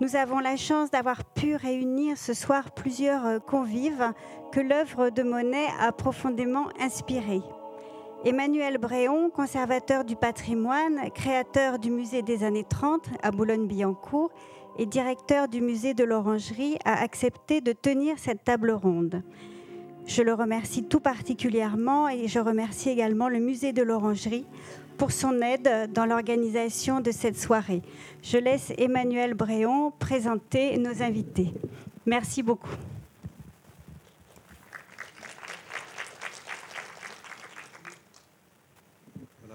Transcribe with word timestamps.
Nous 0.00 0.16
avons 0.16 0.40
la 0.40 0.56
chance 0.56 0.90
d'avoir 0.90 1.24
pu 1.24 1.54
réunir 1.54 2.18
ce 2.18 2.34
soir 2.34 2.72
plusieurs 2.72 3.24
euh, 3.26 3.38
convives 3.38 4.12
que 4.50 4.58
l'œuvre 4.58 5.10
de 5.10 5.22
Monet 5.22 5.66
a 5.80 5.92
profondément 5.92 6.66
inspirés. 6.80 7.42
Emmanuel 8.24 8.78
Bréon, 8.78 9.30
conservateur 9.30 10.04
du 10.04 10.16
patrimoine, 10.16 11.10
créateur 11.14 11.78
du 11.78 11.92
musée 11.92 12.22
des 12.22 12.42
années 12.42 12.64
30 12.68 13.06
à 13.22 13.30
Boulogne-Billancourt 13.30 14.32
et 14.78 14.86
directeur 14.86 15.46
du 15.46 15.60
musée 15.60 15.94
de 15.94 16.02
l'Orangerie, 16.02 16.76
a 16.84 17.00
accepté 17.00 17.60
de 17.60 17.70
tenir 17.70 18.18
cette 18.18 18.42
table 18.42 18.72
ronde. 18.72 19.22
Je 20.06 20.22
le 20.22 20.34
remercie 20.34 20.82
tout 20.82 21.00
particulièrement 21.00 22.08
et 22.08 22.26
je 22.26 22.40
remercie 22.40 22.90
également 22.90 23.28
le 23.28 23.38
musée 23.38 23.72
de 23.72 23.82
l'Orangerie 23.82 24.46
pour 24.96 25.12
son 25.12 25.40
aide 25.40 25.92
dans 25.92 26.06
l'organisation 26.06 27.00
de 27.00 27.10
cette 27.10 27.38
soirée. 27.38 27.82
Je 28.22 28.38
laisse 28.38 28.72
Emmanuel 28.78 29.34
Bréon 29.34 29.92
présenter 29.98 30.78
nos 30.78 31.02
invités. 31.02 31.52
Merci 32.06 32.42
beaucoup. 32.42 32.76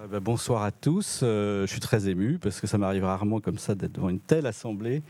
Ben, 0.10 0.20
bonsoir 0.20 0.64
à 0.64 0.72
tous. 0.72 1.20
Euh, 1.22 1.68
je 1.68 1.72
suis 1.72 1.80
très 1.80 2.10
ému 2.10 2.40
parce 2.40 2.60
que 2.60 2.66
ça 2.66 2.80
m'arrive 2.80 3.04
rarement 3.04 3.40
comme 3.40 3.60
ça 3.60 3.76
d'être 3.76 3.92
devant 3.92 4.10
une 4.10 4.20
telle 4.20 4.48
assemblée 4.48 5.04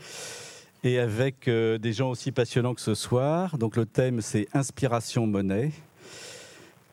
et 0.84 0.98
avec 0.98 1.48
euh, 1.48 1.78
des 1.78 1.94
gens 1.94 2.10
aussi 2.10 2.32
passionnants 2.32 2.74
que 2.74 2.82
ce 2.82 2.94
soir. 2.94 3.56
Donc 3.56 3.76
le 3.76 3.86
thème 3.86 4.20
c'est 4.20 4.46
Inspiration 4.52 5.26
Monnaie. 5.26 5.70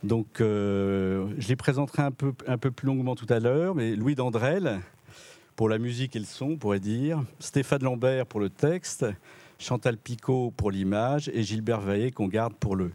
Donc, 0.04 0.42
euh, 0.42 1.28
je 1.38 1.48
les 1.48 1.56
présenterai 1.56 2.04
un 2.04 2.12
peu, 2.12 2.34
un 2.48 2.58
peu 2.58 2.72
plus 2.72 2.88
longuement 2.88 3.16
tout 3.16 3.26
à 3.30 3.40
l'heure, 3.40 3.76
mais 3.76 3.96
Louis 3.96 4.16
Dandrel 4.16 4.80
pour 5.56 5.70
la 5.70 5.80
musique 5.80 6.16
et 6.16 6.20
le 6.20 6.26
son, 6.26 6.52
on 6.52 6.58
pourrait 6.58 6.80
dire, 6.80 7.24
Stéphane 7.40 7.84
Lambert 7.84 8.28
pour 8.28 8.40
le 8.40 8.50
texte, 8.50 9.06
Chantal 9.58 9.98
Picot 9.98 10.54
pour 10.56 10.70
l'image 10.70 11.30
et 11.34 11.42
Gilbert 11.42 11.82
Vaillet 11.82 12.12
qu'on 12.12 12.28
garde 12.28 12.54
pour 12.54 12.76
le 12.76 12.92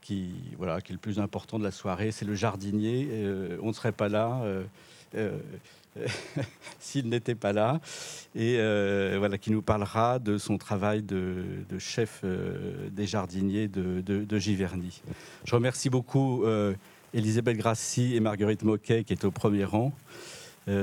qui 0.00 0.34
voilà 0.58 0.80
qui 0.80 0.92
est 0.92 0.94
le 0.94 1.00
plus 1.00 1.18
important 1.18 1.58
de 1.58 1.64
la 1.64 1.70
soirée, 1.70 2.10
c'est 2.10 2.24
le 2.24 2.34
jardinier. 2.34 3.08
Euh, 3.10 3.58
on 3.62 3.68
ne 3.68 3.72
serait 3.72 3.92
pas 3.92 4.08
là. 4.08 4.42
Euh, 5.14 5.38
s'il 6.80 7.08
n'était 7.08 7.34
pas 7.34 7.52
là, 7.52 7.80
et 8.34 8.56
euh, 8.58 9.16
voilà, 9.18 9.38
qui 9.38 9.50
nous 9.50 9.62
parlera 9.62 10.18
de 10.18 10.38
son 10.38 10.58
travail 10.58 11.02
de, 11.02 11.34
chef 11.78 12.20
euh, 12.24 12.88
des 12.90 13.06
jardiniers 13.06 13.68
de, 13.68 14.38
Giverny. 14.38 15.02
Je 15.44 15.54
remercie 15.54 15.90
beaucoup 15.90 16.44
Elisabeth 17.12 17.56
Grassi 17.56 18.16
et 18.16 18.20
Marguerite 18.20 18.62
Moquet 18.62 19.04
qui 19.04 19.12
est 19.12 19.24
au 19.24 19.30
premier 19.30 19.64
rang. 19.64 19.92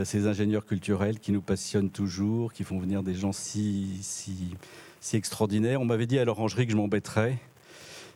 ces 0.04 0.28
ingénieurs 0.28 0.66
culturels 0.66 1.20
qui 1.20 1.32
nous 1.32 1.42
passionnent 1.42 1.90
toujours, 1.90 2.54
qui 2.54 2.64
font 2.64 2.80
venir 2.80 3.04
des 3.04 3.14
gens 3.14 3.34
si, 3.34 3.98
si 4.02 5.18
extraordinaires. 5.18 5.82
On 5.82 5.86
m'avait 5.86 6.08
dit 6.08 6.20
à 6.20 6.26
l'orangerie 6.26 6.66
que 6.66 6.72
je 6.72 6.78
m'embêterais 6.78 7.38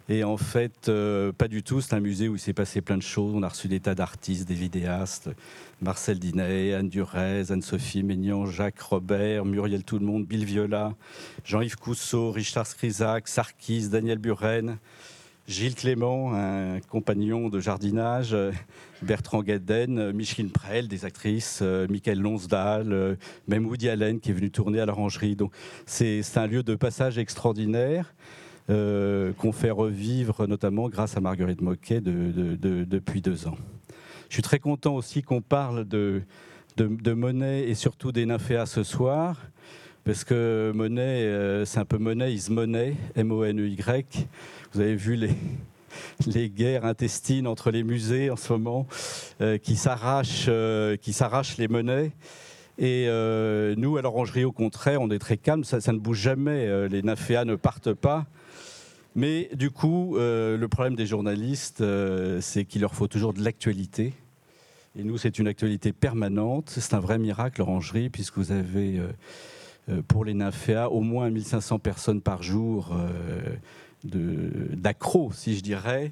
et 0.07 0.23
en 0.23 0.37
fait, 0.37 0.87
euh, 0.87 1.31
pas 1.31 1.47
du 1.47 1.63
tout. 1.63 1.81
C'est 1.81 1.95
un 1.95 1.99
musée 1.99 2.27
où 2.27 2.35
il 2.35 2.39
s'est 2.39 2.53
passé 2.53 2.81
plein 2.81 2.97
de 2.97 3.03
choses. 3.03 3.33
On 3.35 3.43
a 3.43 3.47
reçu 3.47 3.67
des 3.67 3.79
tas 3.79 3.95
d'artistes, 3.95 4.47
des 4.47 4.53
vidéastes. 4.53 5.29
Marcel 5.81 6.19
Dinet, 6.19 6.73
Anne 6.73 6.89
Durez, 6.89 7.51
Anne-Sophie 7.51 8.03
Maignan, 8.03 8.45
Jacques 8.45 8.79
Robert, 8.81 9.45
Muriel 9.45 9.83
Tout 9.83 9.99
le 9.99 10.05
Monde, 10.05 10.25
Bill 10.25 10.45
Viola, 10.45 10.93
Jean-Yves 11.43 11.77
Cousseau, 11.77 12.31
Richard 12.31 12.67
Scrizac, 12.67 13.27
Sarkis, 13.27 13.89
Daniel 13.89 14.19
Buren, 14.19 14.77
Gilles 15.47 15.75
Clément, 15.75 16.33
un 16.33 16.79
compagnon 16.79 17.49
de 17.49 17.59
jardinage, 17.59 18.35
Bertrand 19.01 19.43
Gueden, 19.43 20.11
Micheline 20.11 20.49
Prel, 20.49 20.87
des 20.87 21.05
actrices, 21.05 21.59
euh, 21.61 21.87
Michael 21.87 22.19
Lonsdal, 22.19 22.91
euh, 22.91 23.15
même 23.47 23.67
Woody 23.67 23.89
Allen 23.89 24.19
qui 24.19 24.31
est 24.31 24.33
venu 24.33 24.49
tourner 24.49 24.79
à 24.79 24.85
l'Orangerie. 24.85 25.35
Donc 25.35 25.51
c'est 25.85 26.23
un 26.35 26.47
lieu 26.47 26.63
de 26.63 26.75
passage 26.75 27.17
extraordinaire. 27.17 28.13
Euh, 28.71 29.31
qu'on 29.33 29.51
fait 29.51 29.69
revivre 29.69 30.47
notamment 30.47 30.89
grâce 30.89 31.15
à 31.17 31.21
Marguerite 31.21 31.61
Moquet 31.61 32.01
depuis 32.01 33.21
deux 33.21 33.45
ans. 33.45 33.57
Je 34.27 34.33
suis 34.33 34.41
très 34.41 34.57
content 34.57 34.95
aussi 34.95 35.21
qu'on 35.21 35.41
parle 35.41 35.87
de, 35.87 36.23
Monet 37.13 37.69
et 37.69 37.75
surtout 37.75 38.11
des 38.11 38.25
nymphéas 38.25 38.65
ce 38.65 38.81
soir, 38.81 39.39
parce 40.03 40.23
que 40.23 40.71
Monet, 40.73 41.01
euh, 41.01 41.63
c'est 41.63 41.77
un 41.77 41.85
peu 41.85 41.99
Monet 41.99 42.33
is 42.33 42.47
Monet, 42.49 42.95
M-O-N-E-Y. 43.15 44.27
Vous 44.73 44.79
avez 44.79 44.95
vu 44.95 45.15
les, 45.15 45.35
les 46.25 46.49
guerres 46.49 46.85
intestines 46.85 47.45
entre 47.45 47.69
les 47.69 47.83
musées 47.83 48.31
en 48.31 48.35
ce 48.35 48.51
moment, 48.51 48.87
euh, 49.41 49.59
qui 49.59 49.75
s'arrachent 49.75 50.47
les 50.47 51.67
monnaies. 51.67 52.13
Et 52.77 53.07
nous, 53.77 53.97
à 53.97 54.01
l'orangerie, 54.01 54.45
au 54.45 54.51
contraire, 54.51 55.01
on 55.01 55.09
est 55.09 55.19
très 55.19 55.37
calme, 55.37 55.63
ça, 55.63 55.79
ne 55.91 55.97
bouge 55.97 56.19
jamais, 56.19 56.87
les 56.89 57.01
nymphéas 57.01 57.45
ne 57.45 57.55
partent 57.55 57.93
pas. 57.93 58.25
Mais 59.15 59.49
du 59.53 59.71
coup, 59.71 60.17
euh, 60.17 60.57
le 60.57 60.67
problème 60.67 60.95
des 60.95 61.05
journalistes, 61.05 61.79
euh, 61.79 62.41
c'est 62.41 62.65
qu'il 62.65 62.81
leur 62.81 62.93
faut 62.93 63.07
toujours 63.07 63.33
de 63.33 63.41
l'actualité. 63.41 64.13
Et 64.99 65.03
nous, 65.03 65.17
c'est 65.17 65.39
une 65.39 65.47
actualité 65.47 65.93
permanente. 65.93 66.69
C'est 66.69 66.93
un 66.93 66.99
vrai 66.99 67.17
miracle, 67.17 67.61
l'orangerie, 67.61 68.09
puisque 68.09 68.37
vous 68.37 68.51
avez, 68.51 68.99
euh, 69.89 70.01
pour 70.09 70.25
les 70.25 70.33
nymphéas, 70.33 70.89
au 70.89 70.99
moins 70.99 71.29
1500 71.29 71.79
personnes 71.79 72.21
par 72.21 72.43
jour 72.43 72.95
d'accros, 74.03 75.31
si 75.33 75.55
je 75.55 75.61
dirais. 75.61 76.11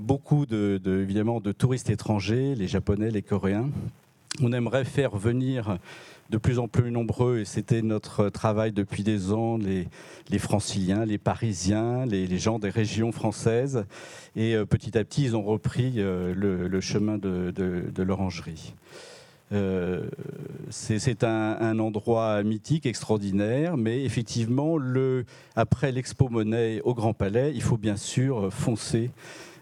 beaucoup, 0.00 0.46
de, 0.46 0.80
évidemment, 1.02 1.40
de 1.40 1.52
touristes 1.52 1.90
étrangers, 1.90 2.54
les 2.54 2.68
Japonais, 2.68 3.10
les 3.10 3.22
Coréens. 3.22 3.70
On 4.42 4.52
aimerait 4.52 4.84
faire 4.84 5.16
venir 5.16 5.78
de 6.30 6.38
plus 6.38 6.58
en 6.58 6.68
plus 6.68 6.90
nombreux, 6.90 7.40
et 7.40 7.44
c'était 7.44 7.82
notre 7.82 8.28
travail 8.28 8.72
depuis 8.72 9.02
des 9.02 9.32
ans, 9.32 9.58
les, 9.58 9.86
les 10.30 10.38
franciliens, 10.38 11.04
les 11.04 11.18
parisiens, 11.18 12.06
les, 12.06 12.38
gens 12.38 12.58
des 12.58 12.70
régions 12.70 13.12
françaises. 13.12 13.84
Et 14.34 14.54
euh, 14.54 14.64
petit 14.64 14.96
à 14.98 15.04
petit, 15.04 15.24
ils 15.24 15.36
ont 15.36 15.42
repris 15.42 15.94
euh, 15.98 16.34
le, 16.34 16.80
chemin 16.80 17.18
de, 17.18 18.02
l'orangerie. 18.02 18.74
Euh, 19.52 20.08
c'est 20.70 21.22
un, 21.22 21.78
endroit 21.78 22.42
mythique, 22.42 22.86
extraordinaire, 22.86 23.76
mais 23.76 24.02
effectivement, 24.04 24.78
le, 24.78 25.26
après 25.54 25.92
l'Expo 25.92 26.28
Monet 26.28 26.80
au 26.82 26.94
Grand 26.94 27.12
Palais, 27.12 27.52
il 27.54 27.62
faut 27.62 27.76
bien 27.76 27.96
sûr 27.96 28.52
foncer 28.52 29.10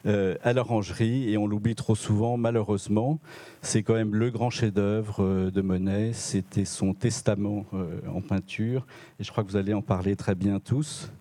euh, 0.05 0.35
à 0.43 0.53
l'orangerie 0.53 1.31
et 1.31 1.39
on 1.39 1.47
l'oublie 1.47 1.77
trop 1.77 1.95
souvent 1.95 2.37
malheureusement. 2.37 3.21
C'est 3.61 3.85
quand 3.85 3.95
même 3.95 4.17
le 4.17 4.31
grand 4.31 4.51
chef-d'œuvre 4.51 5.23
euh, 5.23 5.51
de 5.53 5.61
Monet, 5.61 6.13
c'était 6.13 6.65
son 6.65 6.93
testament 6.93 7.67
euh, 7.73 8.01
en 8.13 8.21
peinture 8.21 8.85
et 9.21 9.25
je 9.25 9.31
crois 9.31 9.45
que 9.45 9.49
vous 9.49 9.57
allez 9.57 9.75
en 9.75 9.83
parler 9.83 10.17
très 10.17 10.35
bien 10.35 10.59
tous. 10.59 11.13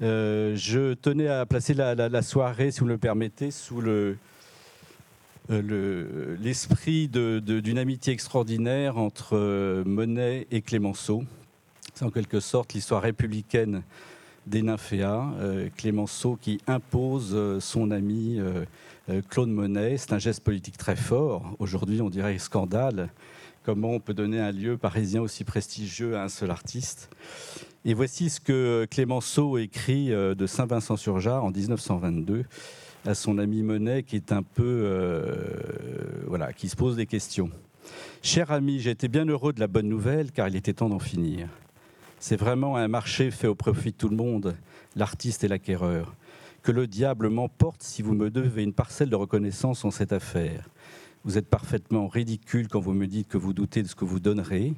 je 0.00 0.92
tenais 0.92 1.28
à 1.28 1.46
placer 1.46 1.72
la, 1.72 2.22
soirée, 2.22 2.70
si 2.72 2.80
vous 2.80 2.86
me 2.86 2.92
le 2.92 2.98
permettez, 2.98 3.50
sous 3.50 3.80
le, 3.80 4.18
l'esprit 5.48 7.08
d'une 7.08 7.78
amitié 7.78 8.12
extraordinaire 8.12 8.98
entre 8.98 9.82
Monet 9.86 10.46
et 10.50 10.60
Clémenceau. 10.60 11.24
C'est 11.94 12.04
en 12.04 12.10
quelque 12.10 12.40
sorte 12.40 12.74
l'histoire 12.74 13.00
républicaine 13.00 13.82
des 14.46 14.62
nymphéas, 14.62 15.30
euh, 15.38 15.68
Clémenceau 15.76 16.38
qui 16.40 16.58
impose 16.66 17.30
euh, 17.32 17.60
son 17.60 17.90
ami 17.90 18.38
euh, 18.38 18.64
Claude 19.28 19.48
Monet. 19.48 19.96
C'est 19.96 20.12
un 20.12 20.18
geste 20.18 20.42
politique 20.42 20.76
très 20.76 20.96
fort. 20.96 21.54
Aujourd'hui, 21.58 22.00
on 22.00 22.10
dirait 22.10 22.38
scandale. 22.38 23.08
Comment 23.64 23.90
on 23.90 24.00
peut 24.00 24.14
donner 24.14 24.40
un 24.40 24.52
lieu 24.52 24.76
parisien 24.76 25.22
aussi 25.22 25.44
prestigieux 25.44 26.16
à 26.16 26.24
un 26.24 26.28
seul 26.28 26.50
artiste? 26.50 27.10
Et 27.86 27.94
voici 27.94 28.30
ce 28.30 28.40
que 28.40 28.86
Clémenceau 28.90 29.58
écrit 29.58 30.08
de 30.08 30.46
Saint-Vincent-sur-Jard 30.46 31.44
en 31.44 31.50
1922 31.50 32.44
à 33.06 33.14
son 33.14 33.38
ami 33.38 33.62
Monet, 33.62 34.02
qui 34.02 34.16
est 34.16 34.32
un 34.32 34.42
peu, 34.42 35.24
voilà, 36.26 36.52
qui 36.52 36.68
se 36.68 36.76
pose 36.76 36.96
des 36.96 37.06
questions. 37.06 37.50
Cher 38.22 38.50
ami, 38.50 38.80
j'ai 38.80 38.90
été 38.90 39.08
bien 39.08 39.26
heureux 39.26 39.52
de 39.52 39.60
la 39.60 39.66
bonne 39.66 39.88
nouvelle, 39.88 40.32
car 40.32 40.48
il 40.48 40.56
était 40.56 40.74
temps 40.74 40.88
d'en 40.88 40.98
finir. 40.98 41.48
C'est 42.26 42.36
vraiment 42.36 42.76
un 42.76 42.88
marché 42.88 43.30
fait 43.30 43.48
au 43.48 43.54
profit 43.54 43.90
de 43.90 43.96
tout 43.98 44.08
le 44.08 44.16
monde, 44.16 44.56
l'artiste 44.96 45.44
et 45.44 45.48
l'acquéreur. 45.48 46.14
Que 46.62 46.72
le 46.72 46.86
diable 46.86 47.28
m'emporte 47.28 47.82
si 47.82 48.00
vous 48.00 48.14
me 48.14 48.30
devez 48.30 48.62
une 48.62 48.72
parcelle 48.72 49.10
de 49.10 49.14
reconnaissance 49.14 49.84
en 49.84 49.90
cette 49.90 50.14
affaire. 50.14 50.70
Vous 51.24 51.36
êtes 51.36 51.46
parfaitement 51.46 52.08
ridicule 52.08 52.68
quand 52.68 52.80
vous 52.80 52.94
me 52.94 53.06
dites 53.06 53.28
que 53.28 53.36
vous 53.36 53.52
doutez 53.52 53.82
de 53.82 53.88
ce 53.88 53.94
que 53.94 54.06
vous 54.06 54.20
donnerez. 54.20 54.72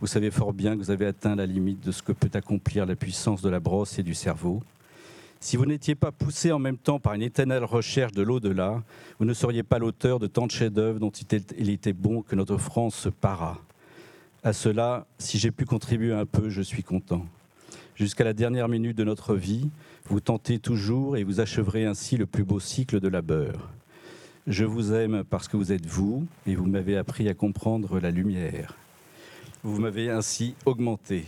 Vous 0.00 0.06
savez 0.06 0.30
fort 0.30 0.54
bien 0.54 0.72
que 0.72 0.78
vous 0.78 0.90
avez 0.90 1.04
atteint 1.04 1.36
la 1.36 1.44
limite 1.44 1.84
de 1.84 1.92
ce 1.92 2.02
que 2.02 2.12
peut 2.12 2.30
accomplir 2.32 2.86
la 2.86 2.96
puissance 2.96 3.42
de 3.42 3.50
la 3.50 3.60
brosse 3.60 3.98
et 3.98 4.02
du 4.02 4.14
cerveau. 4.14 4.62
Si 5.40 5.58
vous 5.58 5.66
n'étiez 5.66 5.94
pas 5.94 6.10
poussé 6.10 6.52
en 6.52 6.58
même 6.58 6.78
temps 6.78 7.00
par 7.00 7.12
une 7.12 7.20
éternelle 7.20 7.64
recherche 7.64 8.12
de 8.12 8.22
l'au-delà, 8.22 8.82
vous 9.18 9.26
ne 9.26 9.34
seriez 9.34 9.62
pas 9.62 9.78
l'auteur 9.78 10.18
de 10.18 10.26
tant 10.26 10.46
de 10.46 10.52
chefs-d'œuvre 10.52 11.00
dont 11.00 11.10
il 11.10 11.68
était 11.68 11.92
bon 11.92 12.22
que 12.22 12.34
notre 12.34 12.56
France 12.56 12.94
se 12.94 13.10
para. 13.10 13.60
À 14.48 14.54
cela, 14.54 15.06
si 15.18 15.36
j'ai 15.36 15.50
pu 15.50 15.66
contribuer 15.66 16.14
un 16.14 16.24
peu, 16.24 16.48
je 16.48 16.62
suis 16.62 16.82
content. 16.82 17.26
Jusqu'à 17.96 18.24
la 18.24 18.32
dernière 18.32 18.66
minute 18.66 18.96
de 18.96 19.04
notre 19.04 19.34
vie, 19.34 19.68
vous 20.06 20.20
tentez 20.20 20.58
toujours 20.58 21.18
et 21.18 21.22
vous 21.22 21.40
acheverez 21.40 21.84
ainsi 21.84 22.16
le 22.16 22.24
plus 22.24 22.44
beau 22.44 22.58
cycle 22.58 22.98
de 22.98 23.08
labeur. 23.08 23.68
Je 24.46 24.64
vous 24.64 24.94
aime 24.94 25.22
parce 25.28 25.48
que 25.48 25.58
vous 25.58 25.70
êtes 25.70 25.84
vous 25.84 26.26
et 26.46 26.54
vous 26.54 26.64
m'avez 26.64 26.96
appris 26.96 27.28
à 27.28 27.34
comprendre 27.34 28.00
la 28.00 28.10
lumière. 28.10 28.74
Vous 29.64 29.78
m'avez 29.82 30.08
ainsi 30.08 30.54
augmenté. 30.64 31.26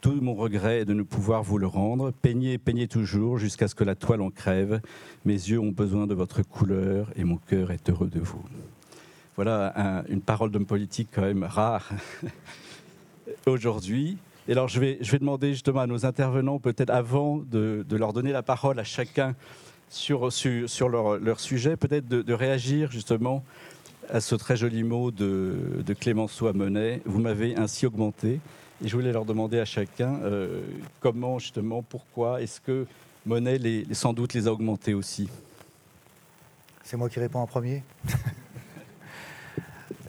Tout 0.00 0.20
mon 0.22 0.36
regret 0.36 0.82
est 0.82 0.84
de 0.84 0.94
ne 0.94 1.02
pouvoir 1.02 1.42
vous 1.42 1.58
le 1.58 1.66
rendre. 1.66 2.12
Peignez, 2.22 2.58
peignez 2.58 2.86
toujours 2.86 3.38
jusqu'à 3.38 3.66
ce 3.66 3.74
que 3.74 3.82
la 3.82 3.96
toile 3.96 4.22
en 4.22 4.30
crève. 4.30 4.80
Mes 5.24 5.32
yeux 5.32 5.58
ont 5.58 5.72
besoin 5.72 6.06
de 6.06 6.14
votre 6.14 6.42
couleur 6.42 7.10
et 7.16 7.24
mon 7.24 7.38
cœur 7.38 7.72
est 7.72 7.90
heureux 7.90 8.06
de 8.06 8.20
vous. 8.20 8.44
Voilà 9.36 10.04
une 10.08 10.20
parole 10.20 10.50
d'homme 10.50 10.66
politique 10.66 11.08
quand 11.12 11.22
même 11.22 11.44
rare 11.44 11.90
aujourd'hui. 13.46 14.16
Et 14.46 14.52
alors 14.52 14.68
je 14.68 14.78
vais, 14.78 14.98
demander 15.18 15.52
justement 15.52 15.80
à 15.80 15.86
nos 15.86 16.06
intervenants, 16.06 16.58
peut-être 16.58 16.90
avant 16.90 17.38
de, 17.38 17.84
leur 17.90 18.12
donner 18.12 18.32
la 18.32 18.42
parole 18.42 18.78
à 18.78 18.84
chacun 18.84 19.34
sur, 19.88 20.32
sur, 20.32 20.88
leur, 20.88 21.40
sujet, 21.40 21.76
peut-être 21.76 22.06
de, 22.06 22.32
réagir 22.32 22.90
justement 22.90 23.42
à 24.10 24.20
ce 24.20 24.34
très 24.34 24.56
joli 24.56 24.82
mot 24.84 25.10
de, 25.10 25.82
de 25.84 25.94
Clémenceau 25.94 26.46
à 26.46 26.52
Monet. 26.52 27.00
Vous 27.06 27.20
m'avez 27.20 27.56
ainsi 27.56 27.86
augmenté. 27.86 28.40
Et 28.84 28.88
je 28.88 28.96
voulais 28.96 29.12
leur 29.12 29.24
demander 29.24 29.60
à 29.60 29.64
chacun 29.64 30.20
euh, 30.22 30.60
comment, 31.00 31.38
justement, 31.38 31.82
pourquoi 31.82 32.42
est-ce 32.42 32.60
que 32.60 32.86
Monet 33.24 33.56
les, 33.56 33.86
sans 33.94 34.12
doute 34.12 34.34
les 34.34 34.46
a 34.46 34.52
augmentés 34.52 34.94
aussi? 34.94 35.28
C'est 36.82 36.96
moi 36.96 37.08
qui 37.08 37.18
réponds 37.18 37.40
en 37.40 37.46
premier? 37.46 37.82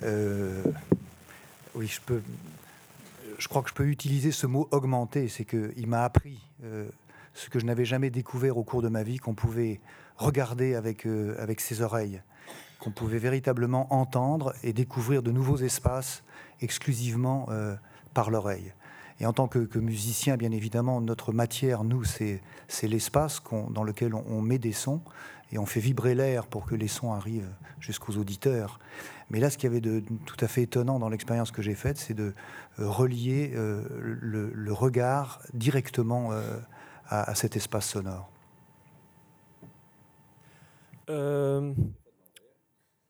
Euh, 0.06 0.64
oui, 1.74 1.88
je 1.88 2.00
peux. 2.02 2.22
Je 3.38 3.48
crois 3.48 3.62
que 3.64 3.70
je 3.70 3.74
peux 3.74 3.88
utiliser 3.88 4.32
ce 4.32 4.48
mot 4.48 4.68
augmenter. 4.72 5.28
C'est 5.28 5.46
qu'il 5.46 5.88
m'a 5.88 6.04
appris 6.04 6.40
euh, 6.64 6.88
ce 7.34 7.50
que 7.50 7.60
je 7.60 7.66
n'avais 7.66 7.86
jamais 7.86 8.10
découvert 8.10 8.58
au 8.58 8.64
cours 8.64 8.82
de 8.82 8.88
ma 8.88 9.04
vie, 9.04 9.18
qu'on 9.18 9.34
pouvait 9.34 9.82
regarder 10.18 10.76
avec, 10.76 11.06
avec 11.06 11.60
ses 11.60 11.82
oreilles, 11.82 12.22
qu'on 12.80 12.92
pouvait 12.92 13.20
véritablement 13.20 13.94
entendre 13.94 14.54
et 14.64 14.72
découvrir 14.72 15.22
de 15.22 15.32
nouveaux 15.32 15.58
espaces 15.58 16.24
exclusivement 16.62 17.50
par 18.14 18.30
l'oreille. 18.30 18.72
Et 19.20 19.26
en 19.26 19.34
tant 19.34 19.48
que, 19.48 19.80
musicien, 19.80 20.36
bien 20.36 20.52
évidemment, 20.52 21.00
notre 21.00 21.32
matière, 21.32 21.84
nous, 21.84 22.04
c'est 22.04 22.42
l'espace 22.84 23.42
dans 23.70 23.84
lequel 23.84 24.14
on, 24.14 24.42
met 24.42 24.58
des 24.58 24.74
sons 24.74 25.02
et 25.52 25.58
on 25.58 25.66
fait 25.66 25.80
vibrer 25.80 26.16
l'air 26.16 26.48
pour 26.48 26.66
que 26.66 26.76
les 26.76 26.88
sons 26.88 27.14
arrivent 27.14 27.54
jusqu'aux 27.80 28.18
auditeurs. 28.18 28.80
Mais 29.30 29.40
là, 29.40 29.50
ce 29.50 29.58
qui 29.58 29.66
y 29.66 29.70
avait 29.70 29.82
de 29.82 30.04
tout 30.26 30.38
à 30.40 30.48
fait 30.48 30.64
étonnant 30.64 31.00
dans 31.00 31.10
l'expérience 31.10 31.52
que 31.52 31.62
j'ai 31.62 31.76
faite, 31.76 31.98
c'est 31.98 32.14
de 32.14 32.34
euh, 32.80 32.90
relier 32.90 33.52
euh, 33.56 33.84
le, 33.92 34.74
regard 34.74 35.42
directement 35.54 36.32
euh, 36.32 36.60
à, 37.08 37.34
cet 37.36 37.56
espace 37.56 37.88
sonore. 37.90 38.30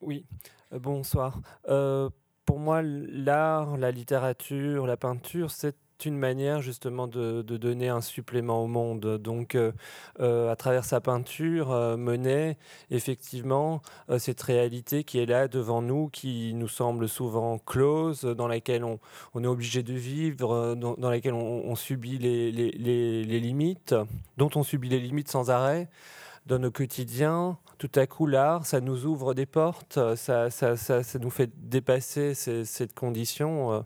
oui, 0.02 0.26
bonsoir 0.72 1.42
pour 2.46 2.60
moi, 2.60 2.82
l'art, 2.84 3.78
la 3.78 3.92
littérature, 3.92 4.86
la 4.86 4.98
peinture, 4.98 5.52
c'est 5.52 5.76
une 6.04 6.18
manière 6.18 6.62
justement 6.62 7.08
de, 7.08 7.42
donner 7.42 7.88
un 7.88 8.02
supplément 8.02 8.64
au 8.64 8.68
monde. 8.68 9.18
Donc, 9.18 9.56
euh, 9.56 9.72
euh, 10.20 10.52
à 10.52 10.56
travers 10.58 10.84
sa 10.84 11.00
peinture, 11.00 11.72
euh, 11.72 11.96
Monet, 11.96 12.58
effectivement, 12.92 13.82
cette 14.18 14.42
réalité 14.42 15.04
qui 15.06 15.20
est 15.20 15.26
là 15.26 15.48
devant 15.48 15.82
nous, 15.82 16.10
qui 16.10 16.54
nous 16.54 16.68
semble 16.68 17.08
souvent 17.08 17.58
close, 17.60 18.24
dans 18.24 18.48
laquelle 18.48 18.84
on, 18.84 19.44
est 19.44 19.48
obligé 19.48 19.84
de 19.84 19.94
vivre, 19.94 20.76
dans, 20.76 21.10
laquelle 21.10 21.34
on, 21.34 21.76
subit 21.76 22.18
les, 22.18 22.52
limites, 23.40 23.96
dont 24.38 24.50
on 24.56 24.64
subit 24.64 24.90
les 24.90 25.00
limites 25.00 25.30
sans 25.30 25.50
arrêt 25.50 25.88
dans 26.46 26.60
nos 26.60 26.72
quotidiens, 26.72 27.58
tout 27.78 27.92
à 27.96 28.06
coup, 28.06 28.28
l'art, 28.28 28.66
ça 28.66 28.82
nous 28.82 29.06
ouvre 29.06 29.34
des 29.34 29.46
portes, 29.46 30.00
ça 30.16 30.50
nous 31.20 31.30
fait 31.30 31.50
dépasser 31.56 32.34
cette 32.34 32.94
condition. 32.94 33.86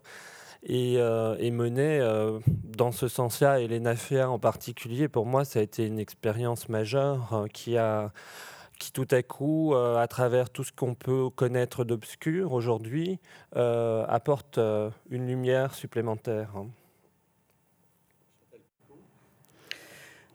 Euh, 0.68 1.36
et, 1.40 1.52
euh, 1.52 1.70
euh, 1.80 2.40
dans 2.64 2.92
ce 2.92 3.08
sens-là, 3.08 3.60
et 3.60 3.68
les 3.68 3.80
Naféa 3.80 4.30
en 4.30 4.40
particulier, 4.40 5.08
pour 5.08 5.26
moi, 5.26 5.46
ça 5.46 5.60
a 5.60 5.62
été 5.62 5.86
une 5.86 6.00
expérience 6.00 6.70
majeure 6.70 7.46
qui 7.54 7.78
a 7.78 8.12
qui 8.80 8.94
tout 8.94 9.08
à 9.12 9.22
coup, 9.22 9.76
à 9.76 10.08
travers 10.08 10.50
tout 10.50 10.64
ce 10.64 10.72
qu'on 10.72 10.96
peut 10.96 11.30
connaître 11.30 11.84
d'obscur 11.84 12.54
aujourd'hui, 12.54 13.20
apporte 13.52 14.58
une 15.10 15.28
lumière 15.28 15.74
supplémentaire. 15.74 16.54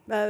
Bah, 0.06 0.26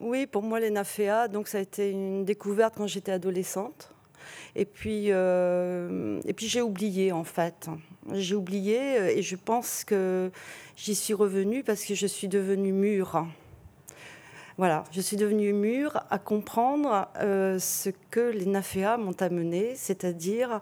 oui, 0.00 0.26
pour 0.26 0.42
moi, 0.42 0.58
les 0.58 0.70
NAFEA, 0.70 1.28
donc 1.28 1.46
ça 1.46 1.58
a 1.58 1.60
été 1.60 1.92
une 1.92 2.24
découverte 2.24 2.74
quand 2.76 2.88
j'étais 2.88 3.12
adolescente. 3.12 3.94
Et 4.56 4.64
puis, 4.64 5.06
euh, 5.08 6.20
puis 6.36 6.48
j'ai 6.48 6.62
oublié, 6.62 7.12
en 7.12 7.24
fait. 7.24 7.68
J'ai 8.12 8.34
oublié 8.34 8.78
euh, 8.98 9.16
et 9.16 9.22
je 9.22 9.36
pense 9.36 9.84
que 9.84 10.30
j'y 10.76 10.94
suis 10.94 11.14
revenue 11.14 11.62
parce 11.62 11.84
que 11.84 11.94
je 11.94 12.06
suis 12.06 12.28
devenue 12.28 12.72
mûre. 12.72 13.26
Voilà, 14.56 14.82
je 14.90 15.00
suis 15.00 15.16
devenue 15.16 15.52
mûre 15.52 16.02
à 16.10 16.18
comprendre 16.18 17.08
euh, 17.20 17.60
ce 17.60 17.90
que 18.10 18.30
les 18.30 18.46
NAFEA 18.46 18.96
m'ont 18.98 19.16
amené, 19.20 19.74
c'est-à-dire 19.76 20.60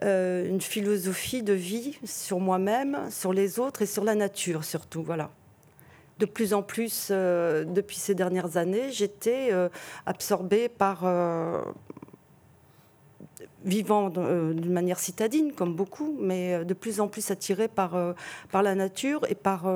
une 0.00 0.60
philosophie 0.60 1.42
de 1.42 1.52
vie 1.52 1.98
sur 2.04 2.38
moi-même, 2.38 3.10
sur 3.10 3.32
les 3.32 3.58
autres 3.58 3.82
et 3.82 3.86
sur 3.86 4.04
la 4.04 4.14
nature 4.14 4.62
surtout. 4.62 5.02
Voilà 5.02 5.30
de 6.20 6.26
plus 6.26 6.52
en 6.52 6.62
plus, 6.62 7.10
depuis 7.10 7.96
ces 7.96 8.14
dernières 8.14 8.56
années, 8.56 8.90
j'étais 8.90 9.50
absorbée 10.04 10.68
par, 10.68 11.04
vivant 13.68 14.10
d'une 14.10 14.72
manière 14.72 14.98
citadine, 14.98 15.52
comme 15.52 15.74
beaucoup, 15.74 16.16
mais 16.20 16.64
de 16.64 16.74
plus 16.74 17.00
en 17.00 17.08
plus 17.08 17.30
attirée 17.30 17.68
par, 17.68 17.96
par 18.50 18.62
la 18.62 18.74
nature 18.74 19.20
et 19.28 19.34
par 19.34 19.66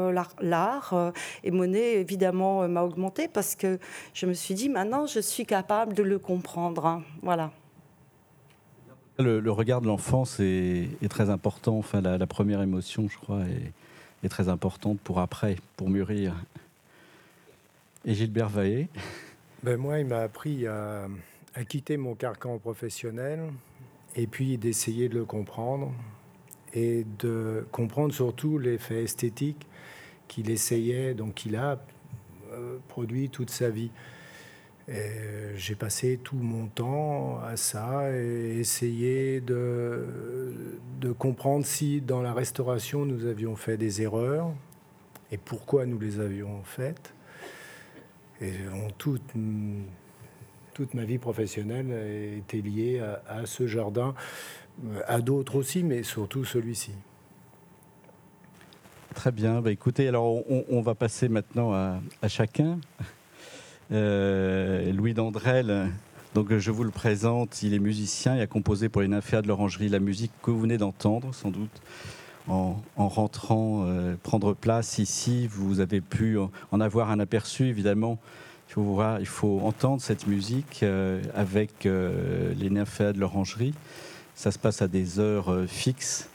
l'art. 0.40 1.12
Et 1.44 1.50
Monet, 1.50 1.94
évidemment, 1.94 2.66
m'a 2.68 2.82
augmentée 2.82 3.28
parce 3.28 3.54
que 3.54 3.78
je 4.14 4.26
me 4.26 4.32
suis 4.32 4.54
dit, 4.54 4.68
maintenant, 4.68 5.06
je 5.06 5.20
suis 5.20 5.46
capable 5.46 5.94
de 5.94 6.02
le 6.02 6.18
comprendre. 6.18 6.86
Hein. 6.86 7.02
Voilà. 7.22 7.52
Le, 9.18 9.50
regard 9.50 9.80
de 9.80 9.86
l'enfance 9.86 10.40
est, 10.40 10.88
très 11.08 11.30
important. 11.30 11.78
Enfin, 11.78 12.00
la, 12.00 12.18
la, 12.18 12.26
première 12.26 12.62
émotion, 12.62 13.08
je 13.08 13.18
crois, 13.18 13.42
est, 13.42 13.72
est 14.24 14.28
très 14.28 14.48
importante 14.48 14.98
pour 15.00 15.20
après, 15.20 15.56
pour 15.76 15.90
mûrir. 15.90 16.34
Et 18.04 18.14
Gilbert 18.14 18.48
Vaillé 18.48 18.88
ben 19.62 19.76
Moi, 19.76 20.00
il 20.00 20.06
m'a 20.06 20.20
appris 20.20 20.66
à, 20.66 21.08
quitter 21.68 21.96
mon 21.96 22.14
carcan 22.14 22.58
professionnel 22.58 23.40
et 24.16 24.26
puis 24.26 24.58
d'essayer 24.58 25.08
de 25.08 25.18
le 25.18 25.24
comprendre 25.24 25.92
et 26.74 27.04
de 27.18 27.66
comprendre 27.70 28.12
surtout 28.14 28.58
l'effet 28.58 29.04
esthétique 29.04 29.66
qu'il 30.28 30.50
essayait, 30.50 31.14
donc 31.14 31.34
qu'il 31.34 31.56
a 31.56 31.82
euh, 32.52 32.78
produit 32.88 33.28
toute 33.28 33.50
sa 33.50 33.70
vie. 33.70 33.90
J'ai 35.54 35.74
passé 35.74 36.18
tout 36.22 36.36
mon 36.36 36.66
temps 36.66 37.38
à 37.38 37.56
ça 37.56 38.10
et 38.12 38.58
essayer 38.58 39.40
de, 39.40 40.04
de 41.00 41.12
comprendre 41.12 41.64
si 41.64 42.00
dans 42.00 42.20
la 42.20 42.34
restauration 42.34 43.06
nous 43.06 43.26
avions 43.26 43.56
fait 43.56 43.76
des 43.76 44.02
erreurs 44.02 44.52
et 45.30 45.38
pourquoi 45.38 45.86
nous 45.86 45.98
les 45.98 46.20
avions 46.20 46.62
faites. 46.62 47.14
Et 48.40 48.52
toute, 48.98 49.22
toute 50.74 50.94
ma 50.94 51.04
vie 51.04 51.18
professionnelle 51.18 51.90
été 52.38 52.62
liée 52.62 53.00
à, 53.28 53.46
ce 53.46 53.66
jardin, 53.66 54.14
à 55.06 55.20
d'autres 55.20 55.56
aussi, 55.56 55.82
mais 55.82 56.02
surtout 56.02 56.44
celui-ci. 56.44 56.92
Très 59.14 59.32
bien. 59.32 59.60
Bah, 59.60 59.70
écoutez, 59.70 60.08
alors 60.08 60.42
on, 60.48 60.80
va 60.80 60.94
passer 60.94 61.28
maintenant 61.28 61.72
à, 61.72 62.00
à 62.22 62.28
chacun. 62.28 62.78
Euh, 63.92 64.90
Louis 64.92 65.12
Dandrel, 65.12 65.90
donc 66.34 66.56
je 66.56 66.70
vous 66.70 66.84
le 66.84 66.90
présente, 66.90 67.62
il 67.62 67.74
est 67.74 67.78
musicien 67.78 68.36
et 68.36 68.40
a 68.40 68.46
composé 68.46 68.88
pour 68.88 69.02
les 69.02 69.08
nymphéas 69.08 69.42
de 69.42 69.48
l'Orangerie 69.48 69.90
la 69.90 69.98
musique 69.98 70.32
que 70.42 70.50
vous 70.50 70.60
venez 70.60 70.78
d'entendre, 70.78 71.34
sans 71.34 71.50
doute. 71.50 71.82
En, 72.48 72.82
rentrant 72.96 73.84
euh, 73.86 74.16
prendre 74.20 74.54
place 74.54 74.98
ici, 74.98 75.46
vous 75.46 75.80
avez 75.80 76.00
pu 76.00 76.38
en 76.72 76.80
avoir 76.80 77.10
un 77.10 77.20
aperçu, 77.20 77.66
évidemment. 77.66 78.18
Il 78.72 78.74
faut, 78.74 78.82
voir, 78.82 79.20
il 79.20 79.26
faut 79.26 79.60
entendre 79.60 80.00
cette 80.00 80.26
musique 80.26 80.80
euh, 80.82 81.20
avec 81.34 81.84
les 81.84 82.70
nymphéas 82.70 83.12
de 83.12 83.20
l'Orangerie. 83.20 83.74
Ça 84.34 84.50
se 84.50 84.58
passe 84.58 84.80
à 84.80 84.88
des 84.88 85.20
heures 85.20 85.54
fixes. 85.68 86.30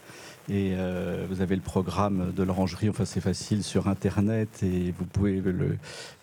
Et 0.50 0.72
euh, 0.74 1.26
vous 1.28 1.42
avez 1.42 1.56
le 1.56 1.60
programme 1.60 2.32
de 2.34 2.42
l'orangerie, 2.42 2.88
enfin 2.88 3.04
c'est 3.04 3.20
facile 3.20 3.62
sur 3.62 3.86
Internet 3.86 4.62
et 4.62 4.94
vous 4.98 5.04
pouvez 5.04 5.42
le, 5.42 5.76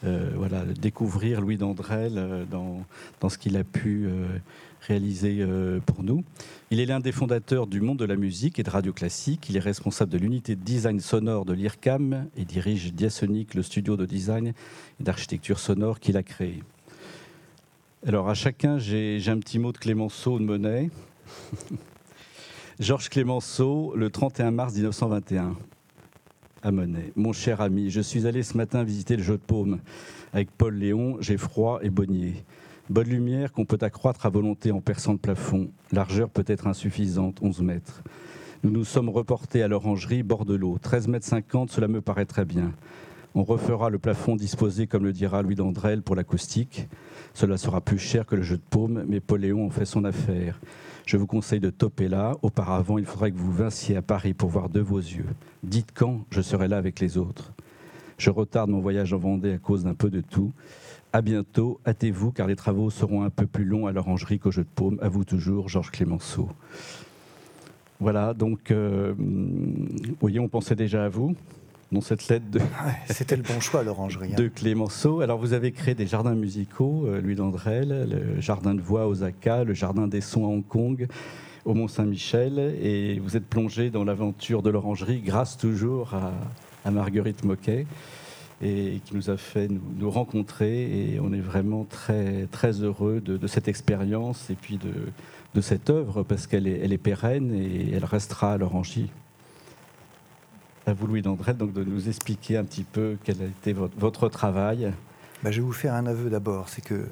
euh, 0.04 0.32
voilà, 0.36 0.64
découvrir 0.66 1.42
Louis 1.42 1.58
Dandrel 1.58 2.14
euh, 2.18 2.44
dans, 2.44 2.84
dans 3.22 3.30
ce 3.30 3.38
qu'il 3.38 3.56
a 3.56 3.64
pu 3.64 4.10
réaliser 4.88 5.46
pour 5.86 6.04
nous. 6.04 6.24
Il 6.72 6.80
est 6.80 6.86
l'un 6.86 7.00
des 7.00 7.12
fondateurs 7.12 7.68
du 7.68 7.82
monde 7.82 8.00
de 8.00 8.06
la 8.06 8.16
musique 8.16 8.60
et 8.60 8.64
de 8.64 8.70
radio 8.70 8.94
classique. 8.94 9.48
Il 9.50 9.58
est 9.58 9.62
responsable 9.62 10.12
de 10.12 10.18
l'unité 10.18 10.56
de 10.56 10.62
design 10.64 11.00
sonore 11.00 11.46
de 11.46 11.54
l'IRCAM 11.54 12.28
et 12.36 12.46
dirige 12.46 12.94
Diasonic, 12.94 13.54
le 13.54 13.64
studio 13.64 13.98
de 13.98 14.06
design 14.06 14.48
et 14.48 15.04
d'architecture 15.04 15.60
sonore 15.60 16.00
qu'il 16.00 16.18
a 16.18 16.24
créé. 16.24 16.64
Alors 18.08 18.30
à 18.30 18.34
chacun, 18.34 18.78
j'ai 18.78 19.22
un 19.28 19.40
petit 19.40 19.58
mot 19.58 19.72
de 19.72 19.78
Clémenceau 19.78 20.38
de 20.38 20.44
Monet. 20.44 20.90
Georges 22.80 23.10
Clémenceau, 23.10 23.94
le 23.96 24.10
31 24.10 24.52
mars 24.52 24.74
1921. 24.74 25.56
à 26.62 26.72
Monet. 26.72 27.12
Mon 27.16 27.34
cher 27.34 27.62
ami, 27.62 27.90
je 27.90 28.02
suis 28.02 28.28
allé 28.28 28.44
ce 28.44 28.58
matin 28.58 28.84
visiter 28.84 29.18
le 29.18 29.24
jeu 29.24 29.38
de 29.38 29.42
paume 29.42 29.80
avec 30.34 30.52
Paul 30.52 30.76
Léon, 30.76 31.20
froid 31.38 31.80
et 31.82 31.90
bonnier. 31.90 32.44
Bonne 32.88 33.10
lumière 33.10 33.52
qu'on 33.52 33.66
peut 33.66 33.80
accroître 33.82 34.28
à 34.28 34.30
volonté 34.30 34.72
en 34.72 34.80
perçant 34.80 35.14
le 35.14 35.18
plafond. 35.18 35.72
Largeur 35.92 36.30
peut 36.30 36.44
être 36.46 36.68
insuffisante, 36.68 37.40
11 37.42 37.62
mètres. 37.62 38.04
Nous 38.64 38.70
nous 38.70 38.86
sommes 38.86 39.10
reportés 39.10 39.64
à 39.64 39.68
l'orangerie, 39.68 40.22
bord 40.22 40.46
de 40.46 40.54
l'eau. 40.54 40.78
13 40.80 41.08
mètres 41.08 41.26
50, 41.26 41.72
cela 41.72 41.88
me 41.88 42.00
paraît 42.00 42.26
très 42.26 42.46
bien. 42.46 42.74
On 43.34 43.44
refera 43.44 43.90
le 43.90 43.98
plafond 43.98 44.36
disposé, 44.36 44.86
comme 44.86 45.04
le 45.04 45.14
dira 45.14 45.42
Louis 45.42 45.56
Dandrel, 45.56 46.04
pour 46.04 46.16
l'acoustique. 46.16 46.88
Cela 47.34 47.58
sera 47.58 47.82
plus 47.82 47.98
cher 47.98 48.28
que 48.28 48.36
le 48.36 48.44
jeu 48.44 48.58
de 48.58 48.64
paume, 48.70 49.04
mais 49.08 49.20
Paul 49.20 49.42
Léon 49.42 49.66
en 49.66 49.72
fait 49.72 49.86
son 49.86 50.06
affaire. 50.06 50.62
Je 51.08 51.18
vous 51.18 51.26
conseille 51.26 51.60
de 51.60 51.72
toper 51.72 52.08
là. 52.08 52.38
Auparavant, 52.44 53.00
il 53.00 53.06
faudrait 53.06 53.32
que 53.32 53.38
vous 53.38 53.52
vinssiez 53.52 53.98
à 53.98 54.04
Paris 54.04 54.36
pour 54.36 54.50
voir 54.50 54.70
de 54.70 54.80
vos 54.80 55.00
yeux. 55.00 55.26
Dites 55.64 55.90
quand 55.92 56.24
je 56.30 56.42
serai 56.42 56.68
là 56.68 56.78
avec 56.78 57.00
les 57.00 57.18
autres. 57.18 57.52
Je 58.20 58.30
retarde 58.30 58.70
mon 58.70 58.80
voyage 58.80 59.12
en 59.12 59.18
Vendée 59.18 59.54
à 59.54 59.58
cause 59.58 59.84
d'un 59.84 59.96
peu 59.96 60.12
de 60.12 60.22
tout. 60.22 60.54
À 61.16 61.22
bientôt, 61.22 61.80
hâtez-vous 61.88 62.34
car 62.34 62.46
les 62.46 62.58
travaux 62.58 62.90
seront 62.90 63.24
un 63.24 63.30
peu 63.30 63.48
plus 63.48 63.64
longs 63.64 63.88
à 63.88 63.94
l'orangerie 63.94 64.38
qu'au 64.38 64.52
jeu 64.52 64.64
de 64.64 64.68
paume. 64.68 65.00
À 65.02 65.08
vous 65.08 65.24
toujours, 65.24 65.70
Georges 65.70 65.90
Clémenceau. 65.90 66.50
Voilà, 68.02 68.34
donc, 68.34 68.70
euh, 68.70 69.14
vous 69.18 70.18
voyez, 70.20 70.42
on 70.42 70.50
pensait 70.50 70.76
déjà 70.76 71.06
à 71.06 71.08
vous 71.08 71.34
dans 71.94 72.02
cette 72.02 72.28
lettre 72.28 72.52
de. 72.52 72.60
C'était 73.10 73.38
le 73.38 73.44
bon 73.44 73.62
choix, 73.62 73.82
l'orangerie. 73.82 74.34
Hein. 74.34 74.36
De 74.36 74.50
Clémenceau. 74.50 75.22
Alors, 75.22 75.40
vous 75.40 75.54
avez 75.54 75.72
créé 75.72 75.96
des 75.96 76.06
jardins 76.06 76.36
musicaux, 76.36 77.06
euh, 77.08 77.22
Louis 77.22 77.36
Dandrel, 77.36 78.10
le 78.10 78.42
jardin 78.42 78.76
de 78.76 78.82
voix 78.82 79.04
à 79.04 79.08
Osaka, 79.08 79.64
le 79.64 79.74
jardin 79.74 80.10
des 80.10 80.20
sons 80.20 80.44
à 80.44 80.50
Hong 80.50 80.68
Kong, 80.68 81.08
au 81.64 81.74
Mont-Saint-Michel, 81.76 82.60
et 82.60 83.20
vous 83.20 83.38
êtes 83.38 83.46
plongé 83.46 83.90
dans 83.90 84.04
l'aventure 84.04 84.62
de 84.62 84.70
l'orangerie 84.70 85.22
grâce 85.22 85.56
toujours 85.56 86.14
à, 86.14 86.34
à 86.84 86.92
Marguerite 86.92 87.46
Moquet 87.46 87.86
et 88.62 89.02
qui 89.06 89.16
nous 89.16 89.30
a 89.30 89.38
fait 89.38 89.68
nous, 89.70 90.10
rencontrer. 90.10 91.14
Et 91.14 91.20
on 91.20 91.34
est 91.34 91.40
vraiment 91.40 91.86
très, 91.86 92.48
très 92.52 92.82
heureux 92.82 93.22
de, 93.22 93.48
cette 93.48 93.68
expérience 93.68 94.50
et 94.50 94.56
puis 94.56 94.78
de, 94.78 95.62
cette 95.62 95.90
œuvre 95.90 96.24
parce 96.24 96.48
qu'elle 96.48 96.68
est, 96.68 96.98
pérenne 96.98 97.54
et 97.54 97.94
elle 97.94 98.06
restera 98.06 98.54
à 98.54 98.58
l'Orangerie. 98.58 99.10
À 100.88 100.94
vous, 100.94 101.08
Louis 101.08 101.22
Dandrel, 101.22 101.58
donc 101.58 101.74
de 101.74 101.84
nous 101.84 102.10
expliquer 102.10 102.58
un 102.58 102.64
petit 102.64 102.84
peu 102.84 103.18
quel 103.24 103.42
a 103.42 103.46
été 103.46 103.74
votre, 103.74 104.30
travail. 104.30 104.94
Bah, 105.44 105.52
je 105.52 105.62
vais 105.62 105.66
vous 105.66 105.74
faire 105.74 105.96
un 105.96 106.06
aveu 106.06 106.30
d'abord. 106.30 106.70
C'est 106.70 106.84
que 106.84 107.08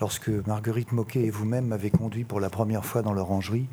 lorsque 0.00 0.28
Marguerite 0.28 0.92
Moquet 0.92 1.22
et 1.22 1.30
vous-même 1.30 1.66
m'avez 1.66 1.90
conduit 1.90 2.24
pour 2.24 2.40
la 2.40 2.50
première 2.50 2.84
fois 2.84 3.02
dans 3.02 3.12
l'Orangerie, 3.12 3.68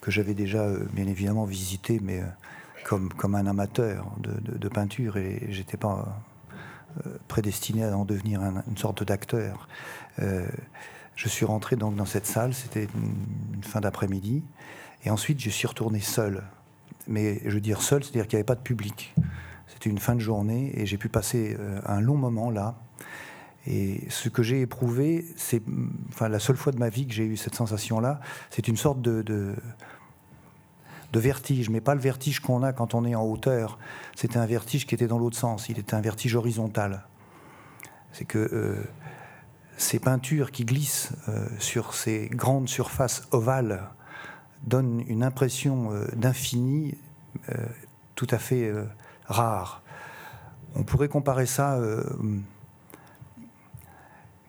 que 0.00 0.10
j'avais 0.10 0.34
déjà 0.34 0.62
euh, 0.62 0.84
bien 0.92 1.06
évidemment 1.06 1.44
visité, 1.44 2.00
mais 2.02 2.20
euh, 2.20 2.26
comme, 2.88 3.34
un 3.34 3.46
amateur 3.46 4.10
de, 4.18 4.68
peinture 4.68 5.16
et 5.16 5.46
j'étais 5.50 5.76
pas 5.76 6.22
euh, 7.06 7.10
prédestiné 7.28 7.84
à 7.84 7.96
en 7.96 8.04
devenir 8.04 8.40
une 8.40 8.76
sorte 8.78 9.02
d'acteur. 9.02 9.68
Euh, 10.20 10.46
je 11.14 11.28
suis 11.28 11.44
rentré 11.44 11.76
donc 11.76 11.96
dans 11.96 12.06
cette 12.06 12.26
salle, 12.26 12.54
c'était 12.54 12.88
une, 13.54 13.62
fin 13.62 13.80
d'après-midi, 13.80 14.42
et 15.04 15.10
ensuite 15.10 15.40
je 15.40 15.50
suis 15.50 15.66
retourné 15.66 16.00
seul. 16.00 16.42
Mais 17.06 17.40
je 17.44 17.50
veux 17.50 17.60
dire 17.60 17.82
seul, 17.82 18.02
c'est-à-dire 18.02 18.26
qu'il 18.26 18.36
n'y 18.36 18.40
avait 18.40 18.46
pas 18.46 18.54
de 18.54 18.60
public. 18.60 19.14
C'était 19.66 19.90
une 19.90 19.98
fin 19.98 20.14
de 20.14 20.20
journée 20.20 20.72
et 20.74 20.86
j'ai 20.86 20.96
pu 20.96 21.08
passer 21.08 21.56
euh, 21.58 21.80
un 21.84 22.00
long 22.00 22.16
moment 22.16 22.50
là. 22.50 22.76
Et 23.66 24.02
ce 24.08 24.30
que 24.30 24.42
j'ai 24.42 24.62
éprouvé, 24.62 25.26
c'est, 25.36 25.62
enfin, 26.08 26.28
la 26.28 26.38
seule 26.38 26.56
fois 26.56 26.72
de 26.72 26.78
ma 26.78 26.88
vie 26.88 27.06
que 27.06 27.12
j'ai 27.12 27.26
eu 27.26 27.36
cette 27.36 27.54
sensation-là, 27.54 28.20
c'est 28.50 28.66
une 28.66 28.78
sorte 28.78 29.02
de 29.02 29.22
vertige, 31.16 31.70
mais 31.70 31.80
pas 31.80 31.94
le 31.94 32.00
vertige 32.00 32.40
qu'on 32.40 32.62
a 32.62 32.72
quand 32.72 32.94
on 32.94 33.04
est 33.04 33.14
en 33.14 33.24
hauteur. 33.24 33.78
C'était 34.14 34.38
un 34.38 34.46
vertige 34.46 34.86
qui 34.86 34.94
était 34.94 35.06
dans 35.06 35.18
l'autre 35.18 35.36
sens, 35.36 35.68
il 35.68 35.78
était 35.78 35.94
un 35.94 36.00
vertige 36.00 36.36
horizontal. 36.36 37.04
C'est 38.12 38.24
que 38.24 38.38
euh, 38.38 38.82
ces 39.76 39.98
peintures 39.98 40.50
qui 40.50 40.64
glissent 40.64 41.12
euh, 41.28 41.46
sur 41.58 41.94
ces 41.94 42.28
grandes 42.28 42.68
surfaces 42.68 43.26
ovales 43.30 43.88
donnent 44.64 45.04
une 45.06 45.22
impression 45.22 45.92
euh, 45.92 46.06
d'infini 46.14 46.96
tout 48.16 48.26
à 48.30 48.38
fait 48.38 48.72
rare. 49.26 49.82
On 50.74 50.82
pourrait 50.82 51.08
comparer 51.08 51.46
ça 51.46 51.78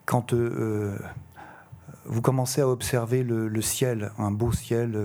quand 0.06 0.34
vous 0.34 2.22
commencez 2.22 2.62
à 2.62 2.68
observer 2.68 3.24
le 3.24 3.62
ciel, 3.62 4.12
un 4.18 4.32
beau 4.32 4.52
ciel 4.52 4.98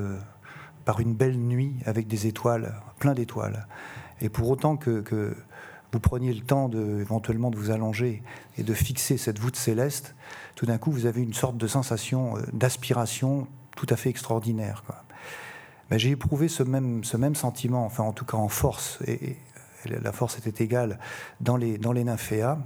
par 0.84 1.00
une 1.00 1.14
belle 1.14 1.38
nuit 1.38 1.76
avec 1.86 2.06
des 2.06 2.26
étoiles, 2.26 2.74
plein 2.98 3.14
d'étoiles. 3.14 3.66
Et 4.20 4.28
pour 4.28 4.48
autant 4.50 4.76
que, 4.76 5.34
vous 5.92 6.00
preniez 6.00 6.34
le 6.34 6.40
temps 6.40 6.68
de, 6.68 7.00
éventuellement 7.00 7.50
de 7.50 7.56
vous 7.56 7.70
allonger 7.70 8.24
et 8.58 8.64
de 8.64 8.74
fixer 8.74 9.16
cette 9.16 9.38
voûte 9.38 9.54
céleste, 9.54 10.16
tout 10.56 10.66
d'un 10.66 10.76
coup 10.76 10.90
vous 10.90 11.06
avez 11.06 11.22
une 11.22 11.34
sorte 11.34 11.56
de 11.56 11.68
sensation 11.68 12.36
euh, 12.36 12.40
d'aspiration 12.52 13.46
tout 13.76 13.86
à 13.88 13.96
fait 13.96 14.10
extraordinaire. 14.10 14.82
J'ai 15.92 16.10
éprouvé 16.10 16.48
ce 16.48 16.64
même, 16.64 17.34
sentiment, 17.36 17.84
enfin 17.84 18.02
en 18.02 18.12
tout 18.12 18.24
cas 18.24 18.36
en 18.36 18.48
force, 18.48 18.98
et, 19.06 19.36
la 19.86 20.12
force 20.12 20.38
était 20.38 20.64
égale 20.64 20.98
dans 21.40 21.58
les, 21.58 21.76
dans 21.78 21.92
nymphéas. 21.92 22.58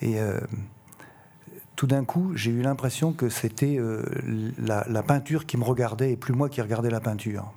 Et 0.00 0.18
euh, 0.18 0.40
tout 1.82 1.88
d'un 1.88 2.04
coup, 2.04 2.30
j'ai 2.36 2.52
eu 2.52 2.62
l'impression 2.62 3.12
que 3.12 3.28
c'était 3.28 3.76
euh, 3.76 4.04
la, 4.56 5.02
peinture 5.02 5.46
qui 5.46 5.56
me 5.56 5.64
regardait 5.64 6.12
et 6.12 6.16
plus 6.16 6.32
moi 6.32 6.48
qui 6.48 6.62
regardais 6.62 6.90
la 6.90 7.00
peinture. 7.00 7.52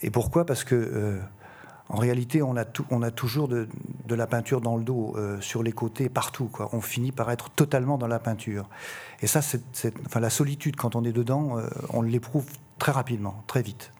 Et 0.00 0.08
pourquoi? 0.08 0.46
Parce 0.46 0.64
que 0.64 0.74
euh, 0.74 1.20
en 1.90 1.98
réalité, 1.98 2.40
on 2.42 2.56
a, 2.56 2.64
toujours 3.10 3.48
de, 3.48 3.68
la 4.08 4.26
peinture 4.26 4.62
dans 4.62 4.78
le 4.78 4.84
dos, 4.84 5.12
euh, 5.18 5.38
sur 5.42 5.62
les 5.62 5.72
côtés, 5.72 6.08
partout. 6.08 6.50
On 6.72 6.80
finit 6.80 7.12
par 7.12 7.30
être 7.30 7.50
totalement 7.50 7.98
dans 7.98 8.06
la 8.06 8.20
peinture. 8.20 8.70
Et 9.20 9.26
ça, 9.26 9.40
enfin, 10.06 10.20
la 10.20 10.30
solitude, 10.30 10.76
quand 10.76 10.96
on 10.96 11.04
est 11.04 11.12
dedans, 11.12 11.58
on 11.90 12.00
l'éprouve 12.00 12.46
très 12.78 12.92
rapidement, 12.92 13.44
très 13.48 13.60
vite. 13.60 13.92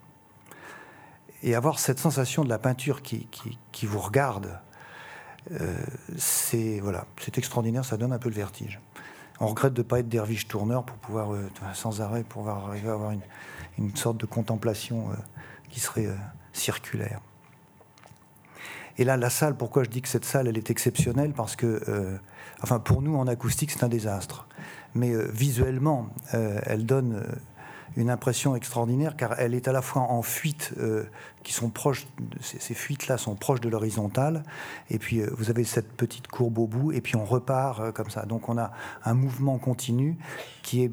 Et 1.43 1.55
avoir 1.55 1.79
cette 1.79 1.99
sensation 1.99 2.43
de 2.43 2.49
la 2.49 2.59
peinture 2.59 3.03
qui, 3.03 3.29
vous 3.83 3.99
regarde, 3.99 4.59
c'est 6.17 6.81
voilà, 6.81 7.07
c'est 7.21 7.39
extraordinaire, 7.39 7.85
ça 7.85 7.97
donne 7.97 8.13
un 8.13 8.19
peu 8.19 8.29
le 8.29 8.35
vertige. 8.35 8.81
On 9.39 9.49
regrette 9.49 9.75
de 9.75 9.83
ne 9.83 9.87
pas 9.87 10.01
être 10.01 10.09
derviche 10.09 10.49
tourneur 10.49 10.85
pour 10.85 10.97
pouvoir, 10.97 11.35
euh, 11.35 11.49
sans 11.75 12.01
arrêt, 12.01 12.25
pouvoir 12.25 12.69
arriver 12.69 12.89
à 12.89 12.95
avoir 12.95 13.13
une, 13.79 13.95
sorte 13.95 14.17
de 14.17 14.27
contemplation 14.27 15.11
euh, 15.11 15.15
qui 15.69 15.81
serait 15.81 16.09
circulaire. 16.53 17.21
Et 18.97 19.05
là, 19.05 19.19
la 19.19 19.29
salle, 19.29 19.57
pourquoi 19.57 19.85
je 19.85 19.91
dis 19.91 20.01
que 20.01 20.09
cette 20.09 20.25
salle, 20.25 20.49
elle 20.49 20.57
est 20.57 20.71
exceptionnelle? 20.71 21.35
Parce 21.35 21.55
que, 21.55 22.19
enfin, 22.63 22.79
pour 22.79 23.03
nous, 23.03 23.15
en 23.15 23.27
acoustique, 23.27 23.71
c'est 23.71 23.85
un 23.85 23.89
désastre. 23.89 24.49
Mais 24.95 25.13
visuellement, 25.31 26.09
elle 26.33 26.87
donne 26.87 27.23
une 27.97 28.11
impression 28.11 28.55
extraordinaire 28.55 29.17
car 29.17 29.39
elle 29.39 29.55
est 29.55 29.69
à 29.69 29.73
la 29.73 29.83
fois 29.83 30.03
en 30.03 30.23
fuite, 30.23 30.73
euh, 30.79 31.05
qui 31.43 31.53
sont 31.53 31.71
proches, 31.71 32.07
ces, 32.41 32.75
fuites-là 32.75 33.17
sont 33.17 33.35
proches 33.35 33.61
de 33.61 33.69
l'horizontale, 33.69 34.43
et 34.91 34.99
puis 34.99 35.21
euh, 35.21 35.31
vous 35.37 35.51
avez 35.51 35.65
cette 35.65 35.93
petite 35.93 36.29
courbe 36.29 36.59
au 36.59 36.67
bout, 36.67 36.93
et 36.93 37.01
puis 37.01 37.17
on 37.17 37.25
repart 37.25 37.81
euh, 37.81 37.93
comme 37.93 38.11
ça. 38.11 38.27
Donc 38.27 38.49
on 38.49 38.59
a 38.59 38.71
un 39.05 39.15
mouvement 39.15 39.59
continu 39.59 40.19
qui 40.63 40.85
est, 40.85 40.93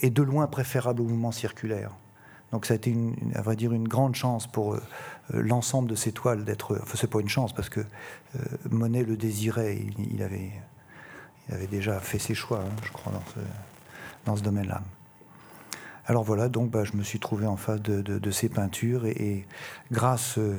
est 0.00 0.10
de 0.10 0.22
loin 0.22 0.46
préférable 0.46 1.02
au 1.02 1.04
mouvement 1.04 1.32
circulaire. 1.32 1.92
Donc 2.52 2.66
ça 2.66 2.74
a 2.74 2.76
été, 2.76 2.90
une, 2.90 3.14
à 3.34 3.42
vrai 3.42 3.54
dire, 3.54 3.72
une 3.72 3.86
grande 3.86 4.14
chance 4.14 4.46
pour 4.48 4.76
l'ensemble 5.32 5.88
de 5.88 5.94
ces 5.94 6.10
toiles 6.10 6.44
d'être. 6.44 6.76
Enfin, 6.82 6.96
c'est 6.96 7.08
pas 7.08 7.20
une 7.20 7.28
chance 7.28 7.52
parce 7.52 7.68
que 7.68 7.80
Monet 8.68 9.04
le 9.04 9.16
désirait. 9.16 9.78
Il, 9.98 10.20
avait, 10.20 10.50
il 11.48 11.54
avait 11.54 11.68
déjà 11.68 12.00
fait 12.00 12.18
ses 12.18 12.34
choix, 12.34 12.58
hein, 12.58 12.74
je 12.82 12.90
crois, 12.90 13.12
dans 13.12 13.22
ce, 13.34 13.40
dans 14.24 14.36
ce 14.36 14.42
domaine-là. 14.42 14.82
Alors 16.10 16.24
voilà, 16.24 16.48
donc 16.48 16.72
bah, 16.72 16.82
je 16.82 16.96
me 16.96 17.04
suis 17.04 17.20
trouvé 17.20 17.46
en 17.46 17.56
face 17.56 17.80
de, 17.80 18.30
ces 18.32 18.48
peintures 18.48 19.06
et, 19.06 19.46
grâce 19.92 20.38
euh, 20.38 20.56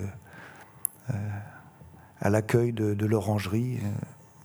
euh, 1.10 1.14
à 2.22 2.30
l'accueil 2.30 2.72
de, 2.72 3.06
l'orangerie, 3.06 3.78
euh, 3.84 3.90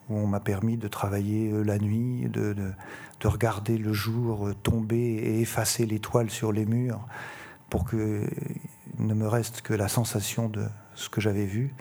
où 0.09 0.17
on 0.17 0.27
m'a 0.27 0.41
permis 0.41 0.77
de 0.77 0.89
travailler 0.89 1.53
la 1.63 1.79
nuit, 1.79 2.29
de, 2.29 2.73
regarder 3.23 3.79
le 3.79 3.93
jour 3.93 4.51
tomber 4.65 4.99
et 4.99 5.41
effacer 5.41 5.87
l'étoile 5.87 6.29
sur 6.29 6.51
les 6.51 6.67
murs, 6.67 7.07
pour 7.71 7.89
qu'il 7.89 8.29
ne 8.99 9.15
me 9.15 9.29
reste 9.29 9.61
que 9.61 9.75
la 9.75 9.87
sensation 9.87 10.49
de 10.49 10.67
ce 10.97 11.09
que 11.09 11.21
j'avais 11.21 11.47
vu, 11.47 11.73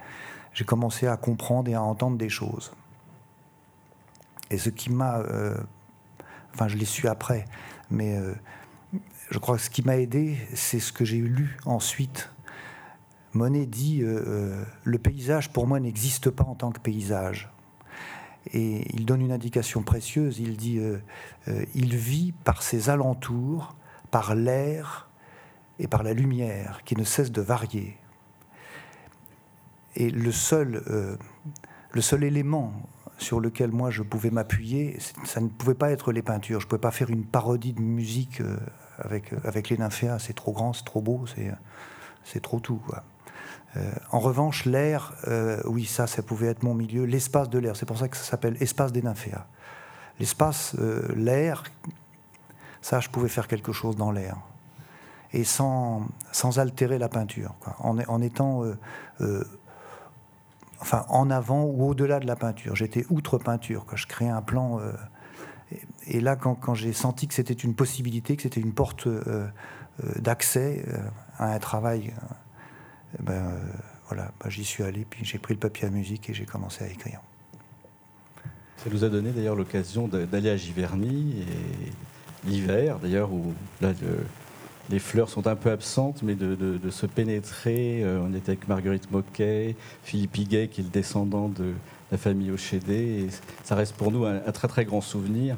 j'ai 0.53 0.65
commencé 0.65 1.07
à 1.07 1.17
comprendre 1.17 1.67
et 1.67 1.73
à 1.73 1.81
entendre 1.81 2.19
des 2.19 2.29
choses. 2.29 2.73
Et 4.51 4.59
ce 4.59 4.69
qui 4.69 4.91
m'a... 4.91 5.23
enfin, 6.53 6.67
je 6.67 6.77
l'ai 6.77 6.85
su 6.85 7.07
après, 7.07 7.45
mais 7.89 8.19
je 9.35 9.39
crois 9.41 9.57
que 9.57 9.63
ce 9.63 9.69
qui 9.69 9.81
m'a 9.81 9.97
aidé, 9.97 10.37
c'est 10.53 10.79
ce 10.79 10.93
que 10.93 11.03
j'ai 11.03 11.17
lu 11.17 11.57
ensuite. 11.65 12.31
Monet 13.33 13.65
dit 13.65 14.01
euh, 14.01 14.23
euh, 14.25 14.63
Le 14.85 14.97
paysage, 14.97 15.51
pour 15.51 15.67
moi, 15.67 15.81
n'existe 15.81 16.29
pas 16.29 16.45
en 16.45 16.55
tant 16.55 16.71
que 16.71 16.79
paysage. 16.79 17.51
Et 18.53 18.89
il 18.95 19.05
donne 19.05 19.19
une 19.19 19.33
indication 19.33 19.83
précieuse 19.83 20.39
il 20.39 20.55
dit 20.55 20.79
euh, 20.79 21.01
Il 21.75 21.97
vit 21.97 22.31
par 22.31 22.63
ses 22.63 22.89
alentours, 22.89 23.75
par 24.09 24.35
l'air 24.35 25.09
et 25.79 25.89
par 25.89 26.03
la 26.03 26.13
lumière 26.13 26.79
qui 26.85 26.95
ne 26.95 27.03
cesse 27.03 27.33
de 27.33 27.41
varier. 27.41 27.97
et 29.97 30.09
le 30.11 30.31
seul, 30.31 30.81
le 31.91 32.01
seul 32.01 32.23
élément 32.23 32.71
sur 33.17 33.41
lequel 33.41 33.73
moi 33.73 33.89
je 33.89 34.01
pouvais 34.01 34.31
m'appuyer, 34.31 34.97
ça 35.25 35.41
ne 35.41 35.49
pouvait 35.49 35.75
pas 35.75 35.91
être 35.91 36.13
les 36.13 36.21
peintures. 36.21 36.61
Je 36.61 36.67
ne 36.67 36.69
pouvais 36.69 36.79
pas 36.79 36.91
faire 36.91 37.09
une 37.09 37.25
parodie 37.25 37.73
de 37.73 37.81
musique 37.81 38.41
avec, 38.99 39.69
les 39.69 39.77
nymphéas. 39.77 40.19
C'est 40.19 40.33
trop 40.33 40.51
grand, 40.51 40.73
c'est 40.73 40.85
trop 40.85 41.01
beau, 41.01 41.25
c'est 42.23 42.41
trop 42.41 42.59
tout. 42.59 42.81
en 44.11 44.19
revanche, 44.19 44.65
l'air, 44.65 45.13
oui, 45.65 45.85
ça, 45.85 46.07
ça 46.07 46.21
pouvait 46.21 46.47
être 46.47 46.63
mon 46.63 46.73
milieu, 46.73 47.03
l'espace 47.05 47.49
de 47.49 47.59
l'air. 47.59 47.75
C'est 47.75 47.85
pour 47.85 47.97
ça 47.97 48.07
que 48.07 48.17
ça 48.17 48.23
s'appelle 48.23 48.57
espace 48.61 48.91
des 48.91 49.01
nymphéas. 49.01 49.45
L'espace, 50.19 50.75
l'air, 51.15 51.63
ça, 52.85 52.99
je 52.99 53.09
pouvais 53.09 53.29
faire 53.29 53.47
quelque 53.47 53.71
chose 53.71 53.95
dans 53.95 54.11
l'air. 54.11 54.37
Et 55.33 55.43
sans, 55.43 56.05
sans 56.31 56.59
altérer 56.59 56.99
la 56.99 57.09
peinture, 57.09 57.55
En, 57.79 58.21
étant 58.21 58.63
euh, 58.63 58.77
euh, 59.21 59.43
enfin, 60.81 61.03
en 61.09 61.31
avant 61.31 61.63
ou 61.63 61.83
au-delà 61.89 62.19
de 62.19 62.27
la 62.27 62.35
peinture. 62.35 62.75
J'étais 62.75 63.03
outre-peinture, 63.09 63.87
quand 63.87 63.95
je 63.95 64.05
créais 64.05 64.29
un 64.29 64.43
plan. 64.43 64.79
Euh, 65.73 65.75
et, 66.07 66.19
là, 66.19 66.35
quand, 66.35 66.73
j'ai 66.73 66.93
senti 66.93 67.27
que 67.27 67.33
c'était 67.33 67.53
une 67.53 67.75
possibilité, 67.75 68.35
que 68.35 68.43
c'était 68.43 68.61
une 68.61 68.73
porte 68.73 69.07
d'accès 70.19 70.85
à 71.37 71.53
un 71.53 71.59
travail, 71.59 72.13
ben, 73.19 73.59
voilà, 74.07 74.31
ben, 74.43 74.49
j'y 74.49 74.65
suis 74.65 74.83
allé, 74.83 75.05
puis 75.09 75.25
j'ai 75.25 75.37
pris 75.37 75.53
le 75.53 75.59
papier 75.59 75.87
à 75.87 75.91
musique 75.91 76.29
et 76.29 76.33
j'ai 76.33 76.45
commencé 76.45 76.83
à 76.83 76.87
écrire. 76.87 77.21
Ça 78.77 78.89
nous 78.91 79.03
a 79.03 79.09
donné 79.09 79.31
d'ailleurs 79.31 79.55
l'occasion 79.55 80.07
d'aller 80.07 80.49
à 80.49 80.57
Giverny 80.57 81.41
et 81.41 82.47
l'hiver, 82.47 82.99
d'ailleurs, 82.99 83.31
où 83.31 83.53
les 84.89 84.99
fleurs 84.99 85.29
sont 85.29 85.47
un 85.47 85.55
peu 85.55 85.71
absentes, 85.71 86.21
mais 86.21 86.35
de, 86.35 86.89
se 86.89 87.05
pénétrer. 87.05 88.03
Euh, 88.03 88.21
on 88.21 88.33
était 88.33 88.51
avec 88.51 88.67
Marguerite 88.67 89.09
Moquet, 89.11 89.75
Philippe 90.03 90.37
Higuet, 90.37 90.67
qui 90.67 90.81
est 90.81 90.83
le 90.83 90.89
descendant 90.89 91.49
de 91.49 91.73
la 92.11 92.17
famille 92.17 92.51
Ochédé. 92.51 93.25
Et 93.25 93.27
ça 93.63 93.75
reste 93.75 93.95
pour 93.95 94.11
nous 94.11 94.25
un, 94.25 94.39
très 94.51 94.67
très 94.67 94.85
grand 94.85 95.01
souvenir 95.01 95.57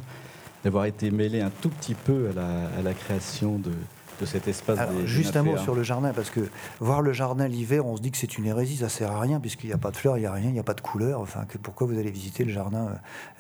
d'avoir 0.63 0.86
été 0.86 1.12
mêlé 1.12 1.42
un 1.42 1.51
tout 1.62 1.70
petit 1.70 1.94
peu 1.94 2.30
à 2.38 2.82
la 2.82 2.94
création 2.94 3.58
de, 3.58 3.72
de 4.20 4.25
cet 4.25 4.48
espace. 4.48 4.80
juste 5.06 5.36
un 5.36 5.44
mot 5.44 5.58
sur 5.58 5.75
le 5.75 5.84
jardin, 5.84 6.12
parce 6.13 6.30
que 6.30 6.42
voir 6.80 7.01
le 7.01 7.13
jardin 7.13 7.48
l'hiver, 7.48 7.86
on 7.86 7.96
se 7.98 8.01
dit 8.01 8.12
que 8.12 8.18
c'est 8.18 8.38
une 8.38 8.46
hérésie, 8.46 8.77
ça 8.77 8.89
sert 8.89 9.12
à 9.12 9.20
rien, 9.20 9.39
puisqu'il 9.39 9.68
n'y 9.68 9.74
a 9.74 9.77
pas 9.77 9.92
de 9.92 9.98
fleurs, 9.98 10.18
il 10.18 10.22
n'y 10.22 10.25
a 10.25 10.32
rien, 10.32 10.50
il 10.50 10.54
n'y 10.54 10.60
a 10.60 10.63
pas 10.63 10.74
de 10.74 10.82
couleurs. 10.82 11.22
Enfin, 11.22 11.46
que, 11.46 11.58
pourquoi 11.58 11.88
vous 11.88 11.98
allez 11.98 12.12
visiter 12.12 12.44
le 12.44 12.51
jardin 12.51 12.89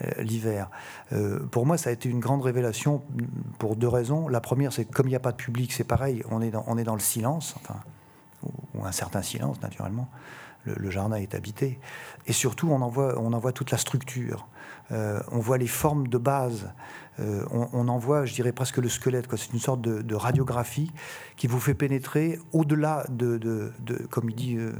euh, 0.03 0.21
l'hiver? 0.21 0.69
Euh, 1.13 1.39
Pour 1.51 1.65
moi, 1.65 1.77
ça 1.77 1.89
a 1.89 1.93
été 1.93 2.09
une 2.09 2.19
grande 2.19 2.41
révélation 2.41 3.03
pour 3.59 3.75
deux 3.75 3.87
raisons. 3.87 4.27
La 4.27 4.41
première, 4.41 4.73
c'est 4.73 4.85
que 4.85 4.93
comme 4.93 5.07
il 5.07 5.11
n'y 5.11 5.15
a 5.15 5.21
pas 5.21 5.31
de 5.31 5.37
public, 5.37 5.73
c'est 5.73 5.83
pareil, 5.83 6.23
on 6.29 6.41
est 6.41 6.51
dans, 6.51 6.63
on 6.67 6.77
est 6.77 6.83
dans 6.83 6.95
le 6.95 7.01
silence, 7.01 7.55
enfin, 7.57 7.79
ou, 8.43 8.85
un 8.85 8.91
certain 8.91 9.21
silence, 9.21 9.61
naturellement. 9.61 10.09
Le, 10.75 10.89
jardin 10.89 11.17
est 11.17 11.35
habité. 11.35 11.79
Et 12.25 12.33
surtout, 12.33 12.69
on 12.69 12.81
en 12.81 12.89
voit, 12.89 13.17
on 13.19 13.51
toute 13.51 13.71
la 13.71 13.77
structure. 13.77 14.47
Euh, 14.91 15.19
on 15.31 15.39
voit 15.39 15.57
les 15.57 15.67
formes 15.67 16.07
de 16.07 16.17
base. 16.17 16.71
Euh, 17.19 17.43
on, 17.51 17.87
en 17.87 17.97
voit, 17.97 18.25
je 18.25 18.33
dirais, 18.33 18.51
presque 18.51 18.77
le 18.77 18.89
squelette. 18.89 19.27
C'est 19.35 19.51
une 19.53 19.59
sorte 19.59 19.81
de, 19.81 20.15
radiographie 20.15 20.91
qui 21.35 21.47
vous 21.47 21.59
fait 21.59 21.73
pénétrer 21.73 22.39
au-delà 22.53 23.05
de, 23.09 23.73
comme 24.11 24.29
il 24.29 24.35
dit 24.35 24.55
euh, 24.55 24.71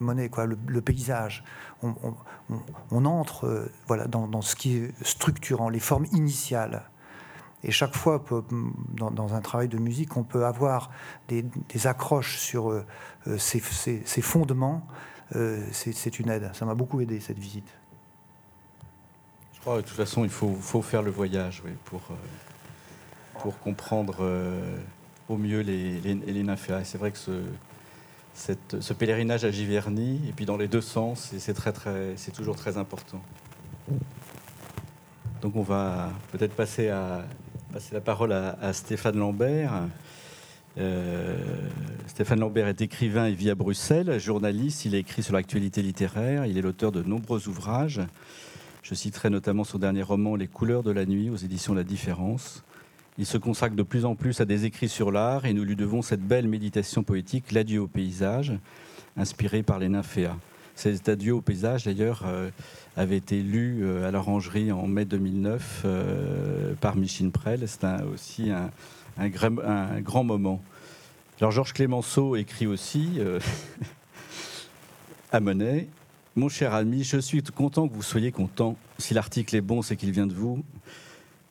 Monet, 0.00 0.28
quoi, 0.28 0.46
le, 0.46 0.80
paysage. 0.80 1.44
On, 1.82 3.04
entre 3.04 3.68
voilà, 3.86 4.06
dans, 4.06 4.42
ce 4.42 4.56
qui 4.56 4.76
est 4.76 5.04
structurant, 5.04 5.68
les 5.68 5.80
formes 5.80 6.06
initiales. 6.12 6.82
Et 7.64 7.70
chaque 7.70 7.96
fois, 7.96 8.24
dans, 8.96 9.34
un 9.34 9.40
travail 9.40 9.68
de 9.68 9.78
musique, 9.78 10.16
on 10.16 10.24
peut 10.24 10.44
avoir 10.44 10.90
des, 11.28 11.44
accroches 11.86 12.38
sur 12.38 12.84
ces, 13.36 13.60
fondements. 14.20 14.86
C'est 15.32 16.18
une 16.18 16.30
aide. 16.30 16.50
Ça 16.54 16.64
m'a 16.64 16.74
beaucoup 16.74 17.00
aidé, 17.00 17.20
cette 17.20 17.38
visite 17.38 17.72
de 19.76 19.82
toute 19.82 19.96
façon, 19.96 20.24
il 20.24 20.30
faut, 20.30 20.82
faire 20.82 21.02
le 21.02 21.10
voyage 21.10 21.62
pour, 21.84 22.00
euh, 22.10 22.14
pour 23.40 23.58
comprendre 23.58 24.16
euh, 24.20 24.76
au 25.28 25.36
mieux 25.36 25.60
les, 25.60 26.00
les, 26.00 26.42
nymphéas. 26.42 26.84
C'est 26.84 26.98
vrai 26.98 27.10
que 27.10 27.18
ce, 27.18 28.52
ce 28.80 28.92
pèlerinage 28.92 29.44
à 29.44 29.50
Giverny, 29.50 30.20
et 30.28 30.32
puis 30.32 30.46
dans 30.46 30.56
les 30.56 30.68
deux 30.68 30.80
sens, 30.80 31.32
c'est 31.38 31.54
très, 31.54 31.72
très, 31.72 32.14
toujours 32.34 32.56
très 32.56 32.78
important. 32.78 33.20
Donc 35.42 35.54
on 35.54 35.62
va 35.62 36.10
peut-être 36.32 36.54
passer, 36.54 36.90
passer 37.72 37.94
la 37.94 38.00
parole 38.00 38.32
à, 38.32 38.72
Stéphane 38.72 39.16
Lambert. 39.16 39.72
Euh, 40.78 41.36
Stéphane 42.06 42.40
Lambert 42.40 42.68
est 42.68 42.80
écrivain 42.80 43.26
et 43.26 43.32
vit 43.32 43.50
à 43.50 43.54
Bruxelles, 43.54 44.18
journaliste, 44.18 44.84
il 44.84 44.94
a 44.94 44.98
écrit 44.98 45.22
sur 45.22 45.34
l'actualité 45.34 45.82
littéraire, 45.82 46.46
il 46.46 46.56
est 46.56 46.62
l'auteur 46.62 46.92
de 46.92 47.02
nombreux 47.02 47.48
ouvrages. 47.48 48.00
Je 48.82 48.94
citerai 48.94 49.28
notamment 49.28 49.64
son 49.64 49.78
dernier 49.78 50.02
roman 50.02 50.36
Les 50.36 50.46
couleurs 50.46 50.82
de 50.82 50.90
la 50.90 51.04
nuit 51.04 51.30
aux 51.30 51.36
éditions 51.36 51.74
La 51.74 51.84
Différence. 51.84 52.64
Il 53.18 53.26
se 53.26 53.36
consacre 53.36 53.74
de 53.74 53.82
plus 53.82 54.04
en 54.04 54.14
plus 54.14 54.40
à 54.40 54.44
des 54.44 54.64
écrits 54.64 54.88
sur 54.88 55.10
l'art 55.10 55.44
et 55.44 55.52
nous 55.52 55.64
lui 55.64 55.76
devons 55.76 56.02
cette 56.02 56.22
belle 56.22 56.46
méditation 56.46 57.02
poétique, 57.02 57.52
L'adieu 57.52 57.80
au 57.80 57.88
paysage, 57.88 58.52
inspirée 59.16 59.64
par 59.64 59.78
les 59.78 59.88
nymphéas. 59.88 60.36
Cet 60.78 61.08
adieu 61.08 61.32
au 61.34 61.40
paysage, 61.40 61.84
d'ailleurs, 61.84 62.22
euh, 62.24 62.50
avait 62.96 63.16
été 63.16 63.42
lu 63.42 63.80
euh, 63.82 64.06
à 64.06 64.12
l'orangerie 64.12 64.70
en 64.70 64.86
mai 64.86 65.04
2009 65.04 65.82
euh, 65.84 66.74
par 66.80 66.94
Michine 66.94 67.32
Prel. 67.32 67.66
C'est 67.66 67.84
aussi 68.14 68.50
un, 68.50 68.70
un, 69.18 70.00
grand 70.00 70.24
moment. 70.24 70.62
Alors 71.40 71.50
Georges 71.50 71.72
Clémenceau 71.72 72.36
écrit 72.36 72.66
aussi 72.66 73.20
à 75.32 75.40
Monet 75.40 75.88
mon 76.38 76.48
cher 76.48 76.72
ami, 76.72 77.02
je 77.02 77.18
suis 77.18 77.42
content 77.42 77.88
que 77.88 77.94
vous 77.94 78.02
soyez 78.02 78.30
content. 78.30 78.76
Si 78.98 79.12
l'article 79.12 79.56
est 79.56 79.60
bon, 79.60 79.82
c'est 79.82 79.96
qu'il 79.96 80.12
vient 80.12 80.28
de 80.28 80.32
vous. 80.32 80.62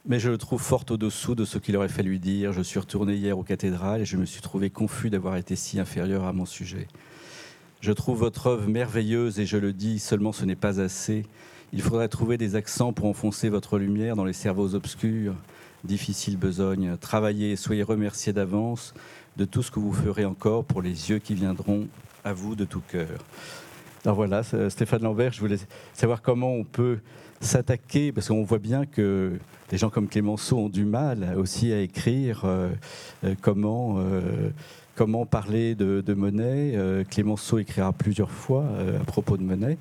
Mais 0.06 0.17
je 0.17 0.30
le 0.30 0.38
trouve 0.38 0.62
fort 0.62 0.86
au-dessous 0.89 1.36
de 1.36 1.43
ce 1.43 1.58
qu'il 1.58 1.75
aurait 1.75 1.89
fallu 1.89 2.19
dire. 2.19 2.53
Je 2.53 2.62
suis 2.62 2.80
retourné 2.80 3.15
hier 3.15 3.38
aux 3.38 3.43
cathédrales 3.43 3.99
et 3.99 4.06
je 4.06 4.15
me 4.15 4.23
suis 4.23 4.39
trouvé 4.39 4.69
confus 4.69 5.10
d'avoir 5.10 5.36
été 5.36 5.58
si 5.58 5.77
inférieur 5.77 6.23
à 6.23 6.32
mon 6.32 6.45
sujet. 6.45 6.88
Je 7.82 7.91
trouve 7.91 8.19
votre 8.19 8.47
œuvre 8.47 8.69
merveilleuse 8.69 9.41
et 9.41 9.45
je 9.45 9.58
le 9.58 9.73
dis, 9.73 9.99
seulement 9.99 10.32
ce 10.32 10.45
n'est 10.45 10.56
pas 10.56 10.80
assez. 10.80 11.25
Il 11.73 11.82
faudrait 11.82 12.08
trouver 12.08 12.38
des 12.38 12.56
accents 12.56 12.93
pour 12.93 13.08
enfoncer 13.08 13.49
votre 13.49 13.77
lumière 13.77 14.15
dans 14.15 14.23
les 14.23 14.32
cerveaux 14.32 14.73
obscurs. 14.73 15.36
Difficile 15.83 16.37
besogne. 16.37 16.97
Travaillez 16.97 17.55
soyez 17.55 17.83
remerciés 17.83 18.33
d'avance 18.33 18.93
de 19.37 19.45
tout 19.45 19.61
ce 19.61 19.71
que 19.71 19.79
vous 19.79 19.93
ferez 19.93 20.25
encore 20.25 20.65
pour 20.65 20.81
les 20.81 21.09
yeux 21.09 21.19
qui 21.19 21.35
viendront 21.35 21.87
à 22.23 22.33
vous 22.33 22.55
de 22.55 22.65
tout 22.65 22.81
cœur. 22.91 23.07
Alors 24.03 24.15
voilà, 24.15 24.41
Stéphane 24.69 25.03
Lambert, 25.03 25.33
je 25.33 25.39
voulais 25.39 25.57
savoir 25.93 26.21
comment 26.21 26.53
on 26.53 26.63
peut 26.63 26.99
s'attaquer, 27.41 28.11
parce 28.11 28.29
qu'on 28.29 28.43
voit 28.43 28.59
bien 28.59 28.85
que 28.85 29.33
des 29.69 29.77
gens 29.77 29.89
comme 29.89 30.07
Clémenceau 30.07 30.57
ont 30.57 30.69
du 30.69 30.85
mal 30.85 31.35
aussi 31.37 31.71
à 31.73 31.81
écrire 31.81 32.43
euh, 32.45 32.69
euh, 33.23 33.35
comment, 33.41 33.95
euh, 33.97 34.49
comment 34.95 35.25
parler 35.25 35.75
de, 35.75 36.01
de 36.01 36.13
Monet. 36.13 36.77
Clémenceau 37.09 37.59
écrira 37.59 37.91
plusieurs 37.93 38.31
fois 38.31 38.65
à 38.99 39.03
propos 39.03 39.37
de 39.37 39.43
Monet. 39.43 39.77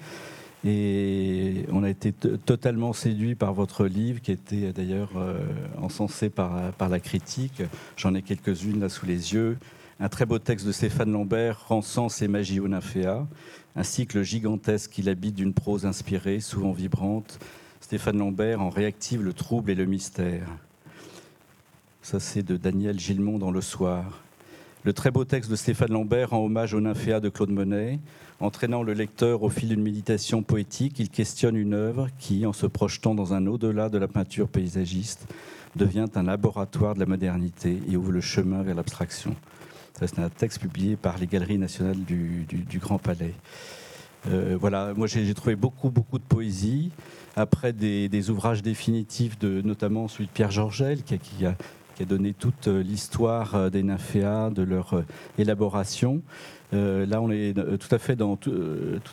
Et 0.66 1.64
on 1.70 1.84
a 1.84 1.88
été 1.88 2.12
totalement 2.12 2.92
séduit 2.92 3.36
par 3.36 3.54
votre 3.54 3.86
livre, 3.86 4.20
qui 4.20 4.32
était 4.32 4.72
d'ailleurs 4.72 5.12
encensé 5.80 6.28
par, 6.28 6.72
la 6.80 7.00
critique. 7.00 7.62
J'en 7.96 8.14
ai 8.14 8.22
quelques-unes 8.22 8.80
là 8.80 8.88
sous 8.88 9.06
les 9.06 9.32
yeux. 9.32 9.58
Un 10.00 10.08
très 10.08 10.26
beau 10.26 10.40
texte 10.40 10.66
de 10.66 10.72
Stéphane 10.72 11.12
Lambert, 11.12 11.68
sens 11.82 12.20
et 12.20 12.26
magie 12.26 12.58
au 12.58 12.66
nymphéa 12.66 13.26
un 13.76 13.82
cycle 13.82 14.22
gigantesque 14.22 14.90
qui 14.90 15.02
l'habite 15.02 15.34
d'une 15.34 15.52
prose 15.52 15.84
inspirée, 15.84 16.40
souvent 16.40 16.72
vibrante. 16.72 17.38
Stéphane 17.80 18.18
Lambert 18.18 18.62
en 18.62 18.70
réactive 18.70 19.22
le 19.22 19.34
trouble 19.34 19.70
et 19.70 19.74
le 19.74 19.84
mystère. 19.84 20.48
Ça, 22.00 22.18
c'est 22.18 22.42
de 22.42 22.56
Daniel 22.56 22.98
Gilmont 22.98 23.38
dans 23.38 23.50
Le 23.50 23.60
Soir. 23.60 24.22
Le 24.84 24.92
très 24.92 25.10
beau 25.10 25.24
texte 25.24 25.50
de 25.50 25.56
Stéphane 25.56 25.92
Lambert 25.92 26.30
rend 26.30 26.44
hommage 26.44 26.72
au 26.72 26.80
nymphéa 26.80 27.20
de 27.20 27.28
Claude 27.28 27.50
Monet. 27.50 27.98
Entraînant 28.38 28.82
le 28.82 28.92
lecteur 28.92 29.42
au 29.42 29.48
fil 29.48 29.70
d'une 29.70 29.82
méditation 29.82 30.42
poétique, 30.42 30.98
il 30.98 31.08
questionne 31.08 31.56
une 31.56 31.72
œuvre 31.72 32.08
qui, 32.18 32.44
en 32.44 32.52
se 32.52 32.66
projetant 32.66 33.14
dans 33.14 33.32
un 33.32 33.46
au-delà 33.46 33.88
de 33.88 33.96
la 33.96 34.08
peinture 34.08 34.48
paysagiste, 34.48 35.26
devient 35.74 36.06
un 36.14 36.22
laboratoire 36.22 36.94
de 36.94 37.00
la 37.00 37.06
modernité 37.06 37.78
et 37.90 37.96
ouvre 37.96 38.12
le 38.12 38.20
chemin 38.20 38.62
vers 38.62 38.74
l'abstraction. 38.74 39.34
C'est 39.94 40.18
un 40.18 40.28
texte 40.28 40.60
publié 40.60 40.96
par 40.96 41.16
les 41.16 41.26
Galeries 41.26 41.56
nationales 41.56 42.04
du, 42.04 42.78
Grand 42.78 42.98
Palais. 42.98 43.32
Euh, 44.28 44.56
voilà, 44.60 44.92
moi 44.94 45.06
j'ai 45.06 45.32
trouvé 45.32 45.56
beaucoup, 45.56 45.88
beaucoup 45.88 46.18
de 46.18 46.24
poésie. 46.24 46.90
Après 47.36 47.72
des, 47.72 48.30
ouvrages 48.30 48.62
définitifs, 48.62 49.38
de, 49.38 49.62
notamment 49.62 50.08
celui 50.08 50.26
de 50.26 50.32
Pierre 50.32 50.50
Georgel, 50.50 51.02
qui, 51.02 51.46
a, 51.46 51.56
donné 52.04 52.32
toute 52.32 52.66
l'histoire 52.66 53.54
euh, 53.54 53.70
des 53.70 53.82
nymphéas, 53.82 54.50
de 54.50 54.62
leur 54.62 54.94
euh, 54.94 55.02
élaboration. 55.38 56.20
là, 56.72 57.20
on 57.22 57.30
est 57.30 57.54
tout 57.54 57.94
à 57.94 57.98
fait 57.98 58.16
dans 58.16 58.36
tout, 58.36 58.52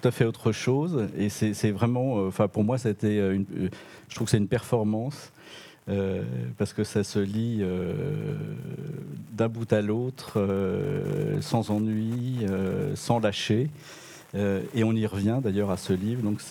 à 0.03 0.11
fait 0.11 0.25
autre 0.25 0.51
chose. 0.51 1.07
Et 1.17 1.29
c'est 1.29 1.71
vraiment, 1.71 2.15
enfin 2.25 2.47
pour 2.47 2.63
moi, 2.63 2.77
c'était 2.77 3.19
je 4.09 4.15
trouve 4.15 4.25
que 4.25 4.31
c'est 4.31 4.37
une 4.37 4.47
performance. 4.47 5.31
Euh, 5.89 6.23
parce 6.57 6.71
que 6.71 6.85
ça 6.85 7.03
se 7.03 7.19
lit 7.19 7.57
euh, 7.61 7.93
d'un 9.33 9.49
bout 9.49 9.71
à 9.73 9.81
l'autre, 9.81 10.33
euh, 10.37 11.41
sans 11.41 11.71
ennui, 11.71 12.45
sans 12.95 13.19
lâcher. 13.19 13.69
et 14.35 14.83
on 14.83 14.93
y 14.93 15.05
revient 15.05 15.39
d'ailleurs 15.43 15.71
à 15.71 15.77
ce 15.77 15.93
livre. 15.93 16.21
Donc 16.23 16.41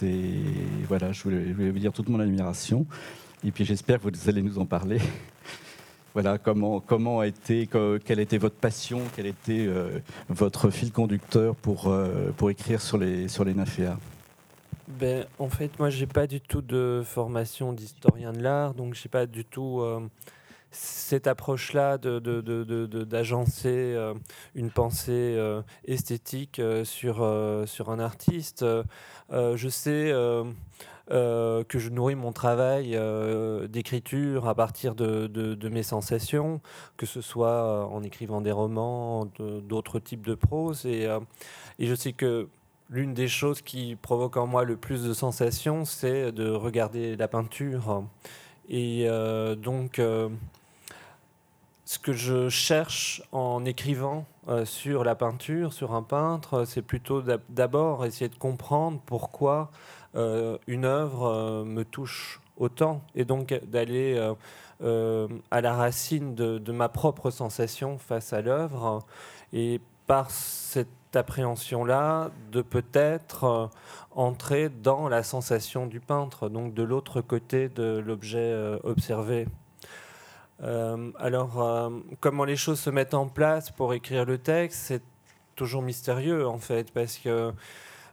voilà, 0.88 1.12
je 1.12 1.22
voulais, 1.22 1.70
vous 1.70 1.78
dire 1.78 1.92
toute 1.92 2.08
mon 2.08 2.20
admiration. 2.20 2.86
Et 3.44 3.50
puis 3.50 3.64
j'espère 3.64 4.00
que 4.00 4.08
vous 4.08 4.28
allez 4.28 4.42
nous 4.42 4.58
en 4.58 4.66
parler. 4.66 4.98
voilà, 6.14 6.38
comment, 6.38 6.80
comment 6.80 7.20
a 7.20 7.26
été, 7.26 7.68
quelle 8.04 8.20
était 8.20 8.38
votre 8.38 8.56
passion, 8.56 9.00
quel 9.16 9.26
était 9.26 9.68
votre 10.28 10.70
fil 10.70 10.92
conducteur 10.92 11.54
pour, 11.56 11.94
pour 12.36 12.50
écrire 12.50 12.80
sur 12.80 12.98
les, 12.98 13.28
sur 13.28 13.44
les 13.44 13.54
ben, 14.88 15.24
en 15.38 15.48
fait, 15.48 15.78
moi, 15.78 15.88
j'ai 15.88 16.06
pas 16.06 16.26
du 16.26 16.40
tout 16.40 16.60
de 16.60 17.02
formation 17.04 17.72
d'historien 17.72 18.32
de 18.32 18.42
l'art, 18.42 18.74
donc 18.74 18.94
j'ai 18.94 19.08
pas 19.08 19.26
du 19.26 19.44
tout 19.44 19.80
cette 20.72 21.26
approche-là 21.26 21.98
d'agencer 21.98 23.68
de, 23.68 23.94
de, 23.94 23.98
euh, 23.98 24.14
une 24.54 24.70
pensée 24.70 25.12
euh, 25.12 25.62
esthétique 25.86 26.58
euh, 26.58 26.84
sur, 26.84 27.16
sur 27.66 27.90
un 27.90 27.98
artiste. 27.98 28.64
je 29.30 29.68
sais 29.68 30.12
que 31.08 31.78
je 31.78 31.90
nourris 31.90 32.14
mon 32.14 32.32
travail 32.32 32.98
d'écriture 33.68 34.48
à 34.48 34.54
partir 34.54 34.94
de, 34.94 35.68
mes 35.68 35.82
sensations, 35.82 36.60
que 36.96 37.06
ce 37.06 37.20
soit 37.20 37.86
en 37.86 38.02
écrivant 38.02 38.40
des 38.40 38.52
romans, 38.52 39.26
d'autres 39.38 39.98
types 39.98 40.26
de 40.26 40.34
prose. 40.34 40.86
Et, 40.86 41.08
je 41.78 41.94
sais 41.94 42.12
que 42.12 42.48
l'une 42.88 43.14
des 43.14 43.28
choses 43.28 43.62
qui 43.62 43.96
provoque 43.96 44.36
en 44.36 44.46
moi 44.46 44.64
le 44.64 44.76
plus 44.76 45.04
de 45.04 45.12
sensations, 45.12 45.84
c'est 45.84 46.32
de 46.32 46.48
regarder 46.50 47.16
la 47.16 47.28
peinture. 47.28 48.04
Et 48.68 49.06
donc, 49.58 50.00
ce 51.92 51.98
que 51.98 52.14
je 52.14 52.48
cherche 52.48 53.22
en 53.32 53.66
écrivant 53.66 54.24
euh, 54.48 54.64
sur 54.64 55.04
la 55.04 55.14
peinture, 55.14 55.74
sur 55.74 55.92
un 55.94 56.02
peintre, 56.02 56.64
c'est 56.64 56.80
plutôt 56.80 57.22
d'abord 57.50 58.06
essayer 58.06 58.30
de 58.30 58.36
comprendre 58.36 58.98
pourquoi 59.04 59.70
euh, 59.70 60.01
une 60.14 60.84
œuvre 60.84 61.24
euh, 61.26 61.64
me 61.64 61.84
touche 61.84 62.40
autant 62.56 63.02
et 63.14 63.24
donc 63.24 63.58
d'aller 63.64 64.18
à 65.50 65.60
la 65.60 65.74
racine 65.74 66.34
de, 66.34 66.72
ma 66.72 66.88
propre 66.88 67.30
sensation 67.30 67.98
face 67.98 68.32
à 68.32 68.42
l'œuvre 68.42 69.00
et 69.52 69.80
par 70.06 70.30
cette 70.30 70.88
appréhension-là 71.14 72.30
de 72.50 72.62
peut-être 72.62 73.70
entrer 74.10 74.68
dans 74.68 75.08
la 75.08 75.22
sensation 75.22 75.86
du 75.86 76.00
peintre, 76.00 76.48
donc 76.48 76.74
de 76.74 76.82
l'autre 76.82 77.20
côté 77.20 77.68
de 77.68 78.02
l'objet 78.04 78.54
observé. 78.82 79.46
Euh, 80.62 81.10
alors, 81.18 81.60
euh, 81.60 81.90
comment 82.20 82.44
les 82.44 82.56
choses 82.56 82.80
se 82.80 82.90
mettent 82.90 83.14
en 83.14 83.26
place 83.26 83.70
pour 83.70 83.94
écrire 83.94 84.24
le 84.24 84.38
texte, 84.38 84.80
c'est 84.84 85.02
toujours 85.56 85.82
mystérieux 85.82 86.46
en 86.46 86.58
fait, 86.58 86.92
parce 86.92 87.18
que 87.18 87.28
euh, 87.28 87.52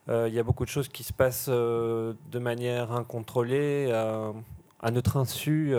il 0.09 0.33
y 0.33 0.39
a 0.39 0.43
beaucoup 0.43 0.65
de 0.65 0.69
choses 0.69 0.89
qui 0.89 1.03
se 1.03 1.13
passent 1.13 1.49
de 1.49 2.39
manière 2.39 2.91
incontrôlée, 2.91 3.91
à 4.81 4.91
notre 4.91 5.17
insu. 5.17 5.75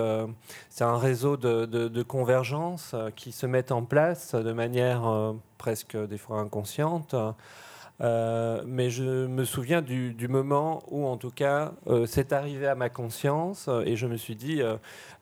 c'est 0.69 0.85
un 0.85 0.99
réseau 0.99 1.37
de, 1.37 1.67
de 1.67 2.03
convergence 2.03 2.95
qui 3.17 3.33
se 3.33 3.47
met 3.47 3.73
en 3.73 3.85
place 3.85 4.35
de 4.35 4.53
manière 4.53 5.35
presque 5.59 5.97
des 5.97 6.19
fois 6.19 6.39
inconsciente. 6.39 7.15
Euh, 8.01 8.63
mais 8.67 8.89
je 8.89 9.27
me 9.27 9.45
souviens 9.45 9.83
du, 9.83 10.29
moment 10.29 10.83
où, 10.89 11.07
en 11.07 11.17
tout 11.17 11.31
cas, 11.31 11.73
euh, 11.87 12.07
c'est 12.07 12.33
arrivé 12.33 12.67
à 12.67 12.75
ma 12.75 12.89
conscience 12.89 13.67
euh, 13.69 13.83
et 13.85 13.97
je 13.97 14.07
me 14.07 14.17
suis 14.17 14.37
dit, 14.37 14.63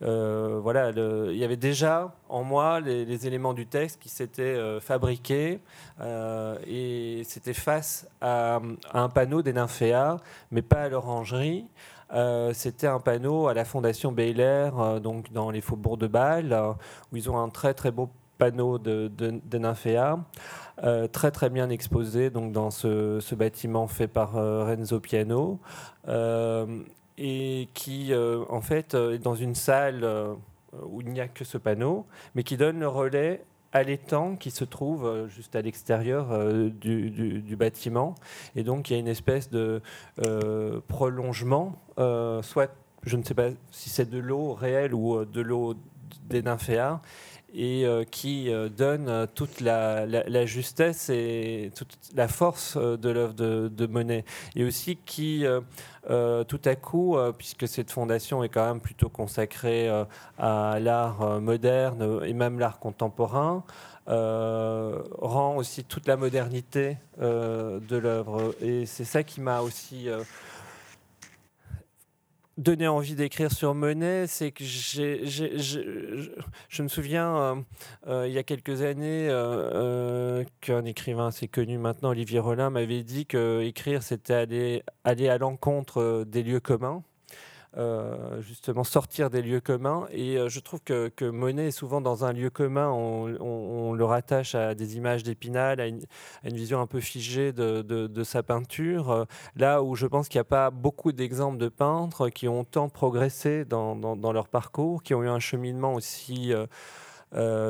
voilà, 0.01 0.91
il 0.91 1.37
y 1.37 1.45
avait 1.45 1.57
déjà 1.57 2.15
en 2.29 2.45
moi 2.45 2.81
les, 2.81 3.27
éléments 3.27 3.55
du 3.55 3.67
texte 3.67 4.01
qui 4.01 4.09
s'étaient 4.09 4.81
fabriqués 4.81 5.61
et 6.67 7.23
c'était 7.25 7.53
face 7.53 8.09
à, 8.21 8.61
un 8.93 9.09
panneau 9.09 9.43
des 9.43 9.53
nymphéas, 9.53 10.19
mais 10.51 10.63
pas 10.63 10.83
à 10.83 10.89
l'orangerie. 10.89 11.67
c'était 12.53 12.87
un 12.87 13.01
panneau 13.01 13.49
à 13.49 13.55
la 13.55 13.65
Fondation 13.65 14.13
Baylor, 14.13 15.01
donc 15.01 15.33
dans 15.33 15.51
les 15.51 15.61
faubourgs 15.61 15.99
de 15.99 16.07
Bâle, 16.07 16.57
où 17.13 17.17
ils 17.17 17.29
ont 17.29 17.39
un 17.39 17.49
très 17.49 17.75
très 17.75 17.91
beau 17.91 18.09
panneau 18.39 18.79
de, 18.79 19.09
de. 19.09 19.41
Euh, 20.85 21.09
très 21.09 21.33
très 21.33 21.51
bien 21.51 21.71
exposé 21.71 22.31
donc 22.31 22.53
dans 22.53 22.71
ce, 22.71 23.35
bâtiment 23.35 23.89
fait 23.89 24.07
par 24.07 24.37
euh, 24.37 24.65
Renzo 24.65 25.01
Piano 25.01 25.59
euh, 26.07 26.85
et 27.17 27.69
qui 27.75 28.13
en 28.49 28.61
fait 28.61 28.95
est 28.95 29.19
dans 29.19 29.35
une 29.35 29.57
salle 29.57 30.07
où 30.85 31.01
il 31.01 31.09
n'y 31.09 31.21
a 31.21 31.27
que 31.27 31.45
ce 31.45 31.59
panneau, 31.59 32.07
mais 32.37 32.45
qui 32.45 32.57
donne 32.57 32.79
le 32.79 32.87
relais 32.87 33.43
à 33.73 33.83
l'étang 33.83 34.37
qui 34.37 34.53
se 34.53 34.63
trouve 34.63 35.27
juste 35.29 35.57
à 35.57 35.63
l'extérieur 35.63 36.29
du, 36.71 37.57
bâtiment. 37.59 38.15
Et 38.55 38.63
donc 38.63 38.89
il 38.89 38.93
y 38.93 38.97
a 38.97 39.01
une 39.01 39.09
espèce 39.09 39.51
de 39.51 39.83
prolongement, 40.87 41.75
soit 41.97 42.71
je 43.03 43.17
ne 43.17 43.25
sais 43.25 43.35
pas 43.35 43.49
si 43.73 43.91
c'est 43.91 44.09
de 44.09 44.19
l'eau 44.19 44.53
réelle 44.53 44.95
ou 44.95 45.25
de 45.25 45.41
l'eau 45.41 45.75
des 46.29 46.43
nymphéas, 46.43 47.01
et 47.55 47.87
euh, 47.87 48.05
qui 48.05 48.51
euh, 48.51 48.69
donne 48.69 49.09
euh, 49.09 49.27
toute 49.27 49.61
la, 49.61 50.07
justesse 50.47 51.09
et 51.09 51.71
toute 51.75 51.97
la 52.15 52.29
force 52.29 52.77
de 52.77 53.09
l'œuvre 53.09 53.35
de, 53.35 53.87
Monet. 53.87 54.25
Et 54.55 54.65
aussi 54.65 54.97
qui, 54.97 55.45
tout 56.07 56.61
à 56.65 56.75
coup, 56.77 57.17
puisque 57.37 57.67
cette 57.67 57.91
fondation 57.91 58.45
est 58.45 58.49
quand 58.49 58.67
même 58.67 58.81
plutôt 58.81 59.09
consacrée 59.09 59.89
à 60.39 60.79
l'art 60.81 61.41
moderne 61.41 62.21
et 62.25 62.33
même 62.33 62.59
l'art 62.59 62.79
contemporain, 62.79 63.65
rend 64.07 65.57
aussi 65.57 65.85
toute 65.85 66.07
la 66.07 66.17
modernité 66.17 66.99
de 67.19 67.97
l'œuvre. 67.97 68.55
Et 68.61 68.87
c'est 68.87 69.05
ça 69.05 69.23
qui 69.23 69.41
m'a 69.41 69.61
aussi 69.61 70.09
donné 72.59 72.89
envie 72.89 73.15
d'écrire 73.15 73.53
sur 73.53 73.75
Monet, 73.75 74.27
c'est 74.27 74.51
que 74.51 74.65
je, 74.65 75.23
me 76.83 76.89
souviens, 76.89 77.37
euh, 77.37 77.55
euh, 78.09 78.29
il 78.29 78.35
y 78.35 78.39
a 78.39 78.43
quelques 78.43 78.83
années, 78.83 79.29
euh, 79.31 80.45
qu'un 80.61 80.85
écrivain 80.85 81.29
assez 81.29 81.49
connu 81.49 81.79
maintenant, 81.79 82.11
Olivier 82.11 82.41
Rollin, 82.41 82.71
m'avait 82.71 83.05
dit 83.05 83.27
que 83.27 83.63
écrire, 83.63 84.03
c'était 84.03 84.35
aller, 84.35 84.83
aller 85.05 85.29
à 85.29 85.39
l'encontre 85.39 86.25
des 86.27 86.43
lieux 86.43 86.61
communs. 86.61 87.03
Euh, 87.77 88.41
justement 88.41 88.83
sortir 88.83 89.29
des 89.29 89.43
lieux 89.43 89.61
communs. 89.61 90.09
Et 90.11 90.39
euh, 90.39 90.49
je 90.49 90.59
trouve 90.59 90.81
que, 90.81 91.13
Monet 91.29 91.67
est 91.67 91.71
souvent 91.71 92.01
dans 92.01 92.25
un 92.25 92.33
lieu 92.33 92.49
commun. 92.49 92.89
On, 92.91 93.93
le 93.93 94.05
rattache 94.07 94.55
à 94.55 94.75
des 94.75 94.97
images 94.97 95.23
d'Épinal, 95.23 95.79
à, 95.79 95.87
une, 95.87 96.01
vision 96.45 96.81
un 96.81 96.87
peu 96.87 96.99
figée 97.01 97.53
de, 97.53 98.23
sa 98.25 98.43
peinture. 98.43 99.11
Euh, 99.11 99.25
là 99.55 99.83
où 99.83 99.97
je 99.97 100.07
pense 100.07 100.29
qu'il 100.29 100.39
n'y 100.39 100.43
a 100.43 100.45
pas 100.45 100.71
beaucoup 100.71 101.13
d'exemples 101.13 101.59
de 101.59 101.69
peintres 101.69 102.31
qui 102.31 102.49
ont 102.49 102.65
tant 102.65 102.89
progressé 102.89 103.67
dans, 103.67 104.33
leur 104.33 104.49
parcours, 104.49 105.03
qui 105.03 105.13
ont 105.13 105.23
eu 105.23 105.29
un 105.29 105.41
cheminement 105.41 105.93
aussi 105.93 106.55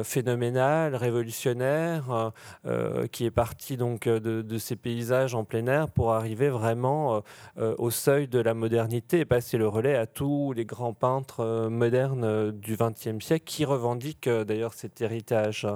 phénoménal, 0.05 0.95
révolutionnaire, 0.95 2.11
euh, 2.11 2.31
euh, 2.67 3.07
qui 3.07 3.25
est 3.25 3.31
parti 3.31 3.77
donc 3.77 4.09
de, 4.09 4.59
ces 4.59 4.77
paysages 4.77 5.35
en 5.35 5.45
plein 5.45 5.67
air 5.67 5.89
pour 5.89 6.13
arriver 6.13 6.49
vraiment 6.49 7.23
au 7.57 7.91
seuil 7.91 8.27
de 8.29 8.39
la 8.41 8.55
modernité 8.55 9.21
et 9.21 9.25
passer 9.25 9.57
le 9.57 9.69
relais 9.69 9.95
à 9.95 10.07
tous 10.07 10.53
les 10.53 10.65
grands 10.65 10.95
peintres 10.95 11.69
modernes 11.69 12.51
du 12.51 12.77
XXe 12.77 13.25
siècle 13.25 13.45
qui 13.45 13.65
revendiquent 13.65 14.29
d'ailleurs 14.29 14.75
cet 14.75 15.01
héritage. 15.01 15.67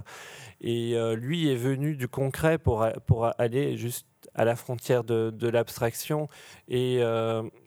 Et 0.61 0.97
lui 1.15 1.51
est 1.51 1.57
venu 1.57 1.95
du 1.95 2.09
concret 2.09 2.59
pour, 2.59 2.87
pour 3.07 3.31
aller 3.39 3.77
juste 3.77 4.07
à 4.35 4.45
la 4.45 4.57
frontière 4.57 5.05
de, 5.05 5.49
l'abstraction. 5.49 6.29
Et 6.69 7.01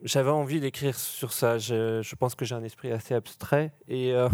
j'avais 0.03 0.31
envie 0.31 0.59
d'écrire 0.59 0.97
sur 0.97 1.31
ça. 1.31 1.57
Je, 1.57 2.15
pense 2.15 2.35
que 2.35 2.45
j'ai 2.45 2.55
un 2.55 2.63
esprit 2.63 2.91
assez 2.91 3.13
abstrait. 3.13 3.71
Et 3.87 4.13
euh, 4.13 4.29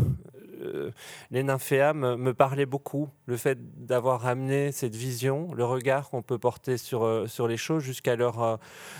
les 1.32 1.43
nymphéas 1.43 1.93
me, 1.93 2.34
parlaient 2.34 2.65
beaucoup. 2.65 3.10
Le 3.26 3.38
fait 3.38 3.86
d'avoir 3.86 4.26
amené 4.26 4.71
cette 4.71 4.95
vision, 4.95 5.54
le 5.54 5.65
regard 5.65 6.10
qu'on 6.10 6.21
peut 6.21 6.38
porter 6.38 6.78
sur, 6.78 7.04
euh, 7.04 7.28
sur 7.28 7.47
les 7.47 7.58
choses 7.58 7.84
jusqu'à 7.84 8.15
leur 8.15 8.41
euh, 8.41 8.58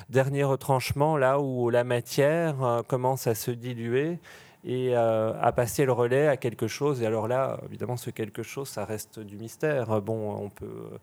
dernier 0.10 0.44
retranchement, 0.44 1.18
là 1.18 1.40
où 1.40 1.70
la 1.70 1.84
matière 1.84 2.84
commence 2.88 3.28
à 3.28 3.36
se 3.36 3.52
diluer 3.52 4.20
et 4.64 4.96
à 4.96 5.52
passer 5.56 5.86
le 5.86 5.92
relais 5.92 6.28
à 6.28 6.38
quelque 6.38 6.68
chose. 6.68 7.02
Et 7.02 7.06
alors 7.06 7.28
là, 7.28 7.60
évidemment, 7.66 7.98
ce 7.98 8.12
quelque 8.12 8.44
chose, 8.44 8.70
ça 8.70 8.86
reste 8.86 9.20
du 9.20 9.38
mystère. 9.38 10.02
Bon, 10.02 10.36
on 10.36 10.50
peut 10.50 10.66
euh, 10.66 10.98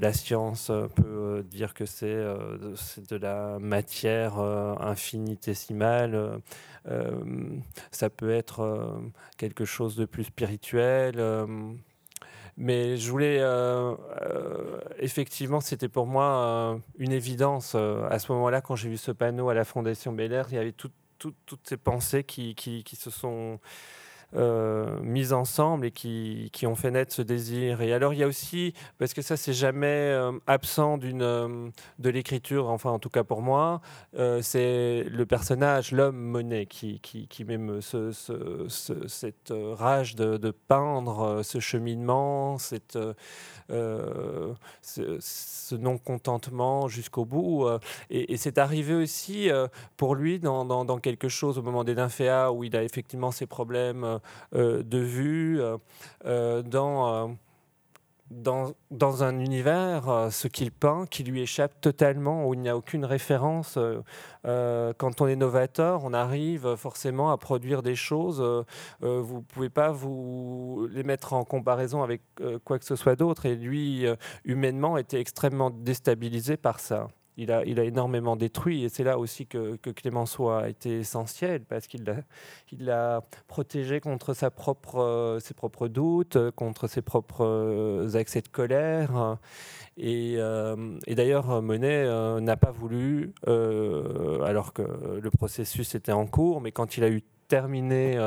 la 0.00 0.12
science 0.12 0.70
peut 0.96 1.02
euh, 1.06 1.42
dire 1.42 1.74
que 1.74 1.86
c'est 1.86 2.06
euh, 2.06 2.74
de 3.08 3.16
la 3.16 3.58
matière 3.58 4.38
infinitésimale. 4.38 6.40
ça 7.90 8.10
peut 8.10 8.30
être 8.30 9.00
quelque 9.36 9.64
chose 9.64 9.96
de 9.96 10.04
plus 10.04 10.24
spirituel. 10.24 11.22
Mais 12.56 12.96
je 12.96 13.10
voulais, 13.10 13.40
effectivement, 14.98 15.60
c'était 15.60 15.88
pour 15.88 16.06
moi 16.06 16.78
une 16.98 17.12
évidence. 17.12 17.74
à 17.74 18.18
ce 18.18 18.32
moment-là, 18.32 18.60
quand 18.60 18.74
j'ai 18.74 18.88
vu 18.88 18.96
ce 18.96 19.12
panneau 19.12 19.48
à 19.48 19.54
la 19.54 19.64
Fondation 19.64 20.12
Bel 20.12 20.44
il 20.48 20.54
y 20.54 20.58
avait 20.58 20.72
toutes 20.72 20.92
ces 21.64 21.76
pensées 21.76 22.24
qui, 22.24 22.54
qui, 22.54 22.96
se 22.96 23.10
sont 23.10 23.60
euh, 24.36 25.00
mises 25.00 25.32
ensemble 25.32 25.86
et 25.86 25.90
qui, 25.90 26.50
qui, 26.52 26.66
ont 26.66 26.74
fait 26.74 26.90
naître 26.90 27.14
ce 27.14 27.22
désir. 27.22 27.80
Et 27.80 27.94
alors 27.94 28.12
il 28.12 28.18
y 28.18 28.22
a 28.22 28.26
aussi, 28.26 28.74
parce 28.98 29.14
que 29.14 29.22
ça 29.22 29.38
c'est 29.38 29.54
jamais 29.54 29.86
euh, 29.86 30.32
absent 30.46 30.98
d'une 30.98 31.72
de 31.98 32.10
l'écriture, 32.10 32.68
enfin 32.68 32.90
en 32.90 32.98
tout 32.98 33.08
cas 33.08 33.24
pour 33.24 33.40
moi, 33.40 33.80
c'est 34.42 35.04
le 35.08 35.24
personnage, 35.24 35.92
l'homme 35.92 36.18
Monet, 36.18 36.66
qui, 36.66 37.00
qui, 37.00 37.26
qui 37.26 37.44
m'aime 37.44 37.80
ce, 37.80 38.12
cette 39.06 39.52
rage 39.52 40.14
de, 40.14 40.36
de, 40.36 40.50
peindre, 40.50 41.40
ce 41.42 41.58
cheminement, 41.58 42.58
cette, 42.58 42.98
ce, 43.70 45.16
ce 45.20 45.74
non-contentement 45.74 46.88
jusqu'au 46.88 47.24
bout. 47.24 47.66
et, 48.10 48.36
c'est 48.36 48.58
arrivé 48.58 48.94
aussi 48.94 49.48
pour 49.96 50.14
lui 50.14 50.38
dans, 50.38 50.66
dans, 50.66 50.84
dans, 50.84 50.98
quelque 50.98 51.28
chose 51.28 51.58
au 51.58 51.62
moment 51.62 51.84
des 51.84 51.94
nymphéas 51.94 52.52
où 52.52 52.64
il 52.64 52.76
a 52.76 52.82
effectivement 52.82 53.30
ses 53.30 53.46
problèmes 53.46 54.04
euh, 54.04 54.17
euh, 54.17 54.17
de 54.52 54.98
vue, 54.98 55.60
euh, 56.24 56.62
dans 56.62 57.36
dans, 58.30 58.74
dans, 58.90 59.24
un 59.24 59.38
univers, 59.38 60.28
ce 60.30 60.48
qu'il 60.48 60.70
peint, 60.70 61.06
qui 61.06 61.24
lui 61.24 61.40
échappe 61.40 61.80
totalement, 61.80 62.46
où 62.46 62.52
il 62.52 62.60
n'y 62.60 62.68
a 62.68 62.76
aucune 62.76 63.06
référence. 63.06 63.78
quand 64.44 65.20
on 65.22 65.26
est 65.26 65.34
novateur, 65.34 66.04
on 66.04 66.12
arrive 66.12 66.76
forcément 66.76 67.30
à 67.30 67.38
produire 67.38 67.82
des 67.82 67.96
choses. 67.96 68.42
vous 69.00 69.36
ne 69.36 69.40
pouvez 69.40 69.70
pas 69.70 69.92
vous 69.92 70.86
les 70.92 71.04
mettre 71.04 71.32
en 71.32 71.44
comparaison 71.44 72.02
avec 72.02 72.20
quoi 72.64 72.78
que 72.78 72.84
ce 72.84 72.96
soit 72.96 73.16
d'autre. 73.16 73.46
Et 73.46 73.56
lui, 73.56 74.04
humainement, 74.44 74.98
était 74.98 75.20
extrêmement 75.20 75.70
déstabilisé 75.70 76.58
par 76.58 76.80
ça 76.80 77.08
il 77.38 77.50
a, 77.50 77.64
il 77.64 77.80
a 77.80 77.84
énormément 77.84 78.36
détruit. 78.36 78.84
Et 78.84 78.90
c'est 78.90 79.04
là 79.04 79.18
aussi 79.18 79.46
que, 79.46 79.76
que, 79.76 79.88
Clémenceau 79.90 80.50
a 80.50 80.68
été 80.68 80.98
essentiel, 80.98 81.62
parce 81.64 81.86
qu'il 81.86 82.04
l'a 82.04 82.16
il 82.72 82.90
a 82.90 83.22
protégé 83.46 84.00
contre 84.00 84.34
ses 84.34 84.50
propres 84.50 85.88
doutes, 85.88 86.50
contre 86.50 86.86
ses 86.86 87.00
propres 87.00 88.10
accès 88.14 88.42
de 88.42 88.48
colère. 88.48 89.38
Et, 89.98 90.34
euh, 90.36 90.76
et 91.06 91.14
d'ailleurs, 91.16 91.60
Monet 91.60 92.04
euh, 92.04 92.40
n'a 92.40 92.56
pas 92.56 92.70
voulu, 92.70 93.34
euh, 93.48 94.42
alors 94.42 94.72
que 94.72 94.82
le 95.20 95.30
processus 95.30 95.94
était 95.96 96.12
en 96.12 96.26
cours, 96.26 96.60
mais 96.60 96.70
quand 96.70 96.96
il 96.96 97.04
a 97.04 97.10
eu 97.10 97.22
terminé 97.48 98.18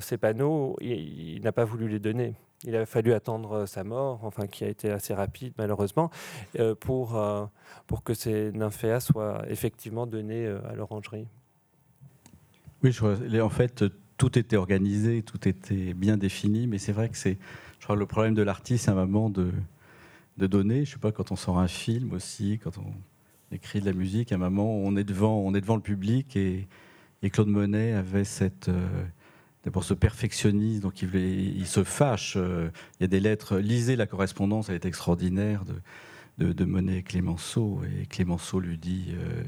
ses 0.00 0.18
panneaux, 0.18 0.76
il 0.80 1.40
n'a 1.42 1.52
pas 1.52 1.64
voulu 1.64 1.88
les 1.88 2.00
donner. 2.00 2.34
Il 2.66 2.76
a 2.76 2.86
fallu 2.86 3.12
attendre 3.12 3.52
euh, 3.52 3.66
sa 3.66 3.84
mort, 3.84 4.20
enfin 4.24 4.46
qui 4.46 4.64
a 4.64 4.68
été 4.68 4.90
assez 4.90 5.12
rapide 5.12 5.52
malheureusement, 5.58 6.10
euh, 6.58 6.74
pour, 6.74 7.16
euh, 7.16 7.44
pour 7.86 8.02
que 8.02 8.14
ces 8.14 8.52
nymphéas 8.52 9.00
soient 9.00 9.44
effectivement 9.48 10.06
donnés 10.06 10.46
à 10.46 10.74
l'orangerie. 10.74 11.26
Oui, 12.82 12.92
en 13.40 13.48
fait, 13.48 13.84
tout 14.16 14.38
était 14.38 14.56
organisé, 14.56 15.22
tout 15.22 15.48
était 15.48 15.94
bien 15.94 16.16
défini, 16.16 16.66
mais 16.66 16.78
c'est 16.78 16.92
vrai 16.92 17.08
que 17.08 17.16
c'est, 17.16 17.38
le 17.88 18.06
problème 18.06 18.34
de 18.34 18.42
l'artiste, 18.42 18.88
à 18.88 18.92
un 18.92 18.94
moment 18.94 19.28
de, 19.28 19.50
de 20.38 20.46
donner. 20.46 20.86
Je 20.86 20.92
sais 20.92 20.98
pas, 20.98 21.12
quand 21.12 21.32
on 21.32 21.36
sort 21.36 21.58
un 21.58 21.68
film 21.68 22.12
aussi, 22.12 22.58
quand 22.62 22.78
on 22.78 22.92
écrit 23.54 23.80
de 23.80 23.86
la 23.86 23.92
musique, 23.92 24.32
à 24.32 24.36
un 24.36 24.38
moment, 24.38 24.76
on 24.76 24.96
est 24.96 25.04
devant, 25.04 25.38
on 25.38 25.54
est 25.54 25.60
devant 25.60 25.76
le 25.76 25.82
public 25.82 26.34
et, 26.36 26.66
et 27.22 27.30
Claude 27.30 27.48
Monet 27.48 27.92
avait 27.92 28.24
cette 28.24 28.70
pour 29.70 29.84
ce 29.84 29.94
perfectionnisme, 29.94 30.80
donc 30.80 31.02
il, 31.02 31.66
se 31.66 31.84
fâche. 31.84 32.34
Euh, 32.36 32.70
il 32.98 33.02
y 33.02 33.04
a 33.04 33.08
des 33.08 33.20
lettres. 33.20 33.58
Lisez 33.58 33.96
la 33.96 34.06
correspondance, 34.06 34.68
elle 34.68 34.74
est 34.74 34.84
extraordinaire 34.84 35.64
de, 36.38 36.52
de, 36.52 36.64
Monet 36.64 36.98
et 36.98 37.02
Clémenceau. 37.02 37.80
Et 37.84 38.06
Clémenceau 38.06 38.60
lui 38.60 38.78
dit 38.78 39.06
euh, 39.10 39.42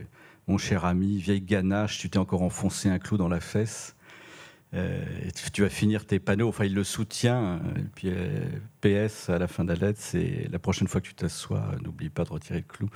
Mon 0.49 0.59
cher 0.59 0.85
ami, 0.85 1.19
vieille 1.19 1.43
ganache, 1.43 1.99
tu 1.99 2.09
t'es 2.09 2.19
encore 2.19 2.43
enfoncé 2.43 2.89
un 2.89 2.99
clou 2.99 3.17
dans 3.17 3.29
la 3.29 3.41
fesse. 3.41 3.96
Euh, 4.77 5.05
tu 5.53 5.63
vas 5.63 5.69
finir 5.69 6.05
tes 6.05 6.19
panneaux. 6.19 6.49
Enfin, 6.49 6.65
il 6.65 6.75
le 6.75 6.85
soutient. 6.85 7.61
Puis, 7.95 8.09
euh, 8.11 8.45
PS, 8.81 9.31
à 9.31 9.39
la 9.39 9.49
fin 9.49 9.65
de 9.65 9.73
la 9.73 9.87
lettre, 9.87 10.01
c'est 10.03 10.49
la 10.51 10.59
prochaine 10.59 10.89
fois 10.89 11.01
que 11.01 11.07
tu 11.07 11.15
t'assois, 11.15 11.65
n'oublie 11.83 12.11
pas 12.11 12.25
de 12.25 12.31
retirer 12.31 12.59
le 12.59 12.65
clou. 12.65 12.89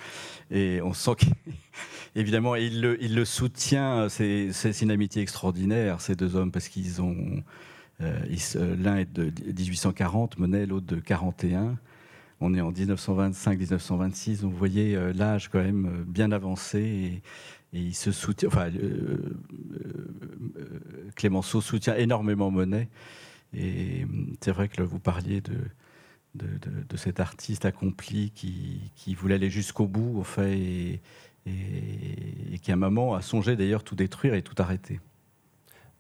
Et 0.51 0.81
on 0.83 0.93
sent 0.93 1.13
qu'évidemment, 2.15 2.55
il 2.57 2.81
le, 2.83 3.25
soutient. 3.25 4.09
C'est 4.09 4.51
une 4.83 4.91
amitié 4.91 5.23
extraordinaire, 5.23 6.01
ces 6.01 6.17
deux 6.17 6.37
hommes, 6.37 6.53
parce 6.53 6.69
qu'ils 6.69 7.01
ont. 7.01 7.43
Euh, 8.03 8.77
l'un 8.79 8.97
est 8.97 9.13
de 9.13 9.31
1840, 9.47 10.39
Monet, 10.39 10.67
l'autre 10.67 10.87
de 10.87 11.01
41. 11.01 11.79
On 12.43 12.55
est 12.55 12.63
en 12.63 12.73
1925-1926, 12.73 14.41
donc 14.41 14.53
vous 14.53 14.57
voyez 14.57 14.99
l'âge 15.13 15.51
quand 15.51 15.59
même 15.59 16.07
bien 16.09 16.33
avancé. 16.33 17.21
Et 17.73 17.81
il 17.81 17.95
se 17.95 18.13
soutient, 18.13 18.49
enfin, 18.49 18.71
euh, 18.71 19.39
euh, 20.57 21.11
Clémenceau 21.15 21.61
soutient 21.61 21.97
énormément 21.97 22.51
Monet. 22.51 22.89
Et 23.55 24.07
c'est 24.41 24.53
vrai 24.53 24.69
que 24.69 24.83
vous 24.83 24.99
parliez 24.99 25.41
de, 25.41 25.57
de, 26.35 26.47
de, 26.89 26.97
cet 26.97 27.21
artiste 27.21 27.65
accompli 27.65 28.31
qui, 28.31 28.93
qui 28.95 29.15
voulait 29.15 29.37
aller 29.37 29.51
jusqu'au 29.51 29.87
bout, 29.87 30.21
en 30.21 30.25
fait, 30.25 30.57
et, 30.57 31.03
et, 31.47 32.55
et, 32.55 32.59
qui 32.59 32.71
à 32.71 32.75
un 32.75 32.77
moment 32.77 33.15
a 33.15 33.23
songé 33.23 33.57
d'ailleurs 33.57 33.83
tout 33.83 33.97
détruire 33.97 34.35
et 34.35 34.43
tout 34.43 34.55
arrêter. 34.59 35.01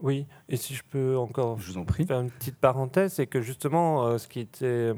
Oui, 0.02 0.26
et 0.48 0.56
si 0.56 0.74
je 0.74 0.82
peux 0.82 1.18
encore 1.18 1.58
je 1.58 1.72
vous 1.72 1.78
en 1.78 1.84
prie. 1.84 2.06
faire 2.06 2.20
une 2.20 2.30
petite 2.30 2.56
parenthèse, 2.56 3.14
c'est 3.14 3.26
que 3.26 3.42
justement, 3.42 4.06
euh, 4.06 4.16
ce 4.16 4.28
qui 4.28 4.40
était, 4.40 4.94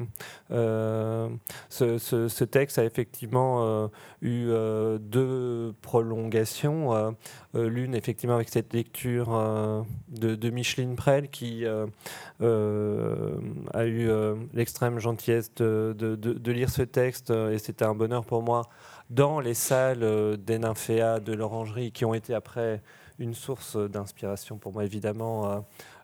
euh, 0.53 1.29
ce, 1.69 1.99
ce, 1.99 2.45
texte 2.45 2.79
a 2.79 2.85
effectivement 2.85 3.65
euh, 3.65 3.89
eu 4.21 4.47
deux 5.01 5.75
prolongations. 5.83 7.17
L'une, 7.55 7.95
effectivement, 7.95 8.37
avec 8.37 8.49
cette 8.49 8.73
lecture 8.73 9.85
de, 10.09 10.37
de, 10.37 10.51
Micheline 10.51 10.95
Prel, 10.95 11.29
qui 11.29 11.65
a 11.67 11.87
eu 13.87 14.09
l'extrême 14.55 15.01
gentillesse 15.01 15.53
de, 15.55 15.95
de, 15.99 16.15
de, 16.15 16.53
lire 16.53 16.71
ce 16.71 16.83
texte, 16.83 17.31
et 17.31 17.59
c'était 17.59 17.85
un 17.85 17.95
bonheur 17.95 18.25
pour 18.25 18.43
moi, 18.43 18.63
dans 19.11 19.41
les 19.41 19.55
salles 19.55 20.37
des 20.39 20.59
nymphéas 20.59 21.21
de 21.21 21.33
l'orangerie, 21.33 21.91
qui 21.93 22.05
ont 22.05 22.15
été 22.15 22.35
après 22.35 22.83
une 23.19 23.35
source 23.35 23.77
d'inspiration 23.77 24.59
pour 24.59 24.73
moi, 24.73 24.85
évidemment, 24.85 25.51
euh, 25.51 25.61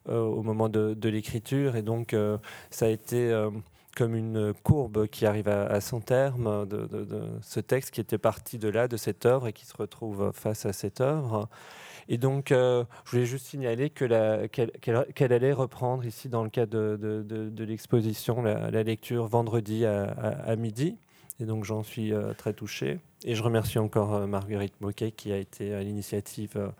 euh, 0.08 0.20
au 0.20 0.42
moment 0.42 0.68
de, 0.68 1.08
l'écriture. 1.08 1.76
Et 1.76 1.82
donc, 1.82 2.14
euh, 2.14 2.38
ça 2.70 2.86
a 2.86 2.88
été 2.88 3.34
comme 3.96 4.14
une 4.14 4.54
courbe 4.62 5.08
qui 5.08 5.26
arrive 5.26 5.48
à, 5.48 5.80
son 5.80 6.00
terme 6.00 6.66
de, 6.66 6.88
ce 7.42 7.60
texte 7.60 7.90
qui 7.90 8.00
était 8.00 8.18
parti 8.18 8.58
de 8.58 8.68
là, 8.68 8.86
de 8.86 8.96
cette 8.96 9.26
œuvre, 9.26 9.48
et 9.48 9.52
qui 9.52 9.66
se 9.66 9.76
retrouve 9.76 10.30
face 10.32 10.66
à 10.66 10.72
cette 10.72 11.00
œuvre. 11.00 11.48
Et 12.08 12.16
donc, 12.16 12.48
je 12.50 12.84
voulais 13.06 13.26
juste 13.26 13.46
signaler 13.46 13.90
qu'elle 13.90 14.12
allait 14.12 15.52
reprendre 15.52 16.06
ici, 16.06 16.28
dans 16.28 16.44
le 16.44 16.50
cadre 16.50 16.96
de, 16.96 17.64
l'exposition, 17.64 18.42
la, 18.42 18.82
lecture 18.82 19.26
vendredi 19.26 19.84
à, 19.84 20.54
midi. 20.56 20.96
Et 21.40 21.44
donc, 21.44 21.64
j'en 21.64 21.82
suis 21.82 22.12
très 22.36 22.52
touché. 22.52 22.98
Et 23.24 23.34
je 23.34 23.42
remercie 23.42 23.78
encore 23.78 24.26
Marguerite 24.26 24.80
Moquet 24.80 25.12
qui 25.12 25.32
a 25.32 25.36
été 25.36 25.72
à 25.74 25.82
l'initiative 25.82 26.72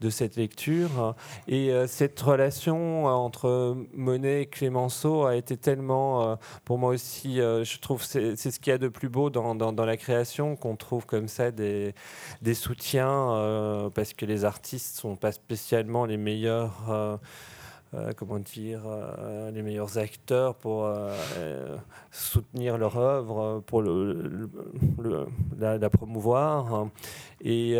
de 0.00 0.10
cette 0.10 0.36
lecture. 0.36 1.14
Et 1.48 1.70
euh, 1.70 1.86
cette 1.86 2.20
relation 2.20 3.08
euh, 3.08 3.10
entre 3.10 3.76
Monet 3.94 4.42
et 4.42 4.46
Clémenceau 4.46 5.24
a 5.24 5.36
été 5.36 5.56
tellement, 5.56 6.22
euh, 6.22 6.36
pour 6.64 6.78
moi 6.78 6.90
aussi, 6.90 7.36
je 7.36 7.78
trouve 7.78 8.02
c'est 8.02 8.36
ce 8.36 8.60
qu'il 8.60 8.70
y 8.70 8.74
a 8.74 8.78
de 8.78 8.88
plus 8.88 9.08
beau 9.08 9.30
dans, 9.30 9.54
dans, 9.54 9.84
la 9.84 9.96
création, 9.96 10.56
qu'on 10.56 10.76
trouve 10.76 11.06
comme 11.06 11.28
ça 11.28 11.50
des, 11.50 11.94
des 12.42 12.54
soutiens, 12.54 13.90
parce 13.94 14.12
que 14.12 14.26
les 14.26 14.44
artistes 14.44 14.96
sont 14.96 15.16
pas 15.16 15.32
spécialement 15.32 16.04
les 16.04 16.16
meilleurs. 16.16 17.20
Euh, 17.94 18.12
comment 18.16 18.40
dire, 18.40 18.80
euh, 18.86 19.52
les 19.52 19.62
meilleurs 19.62 19.96
acteurs 19.96 20.56
pour 20.56 20.86
euh, 20.86 21.76
soutenir 22.10 22.78
leur 22.78 22.98
œuvre, 22.98 23.62
pour 23.64 23.80
la, 25.58 25.90
promouvoir. 25.90 26.88
Et 27.42 27.78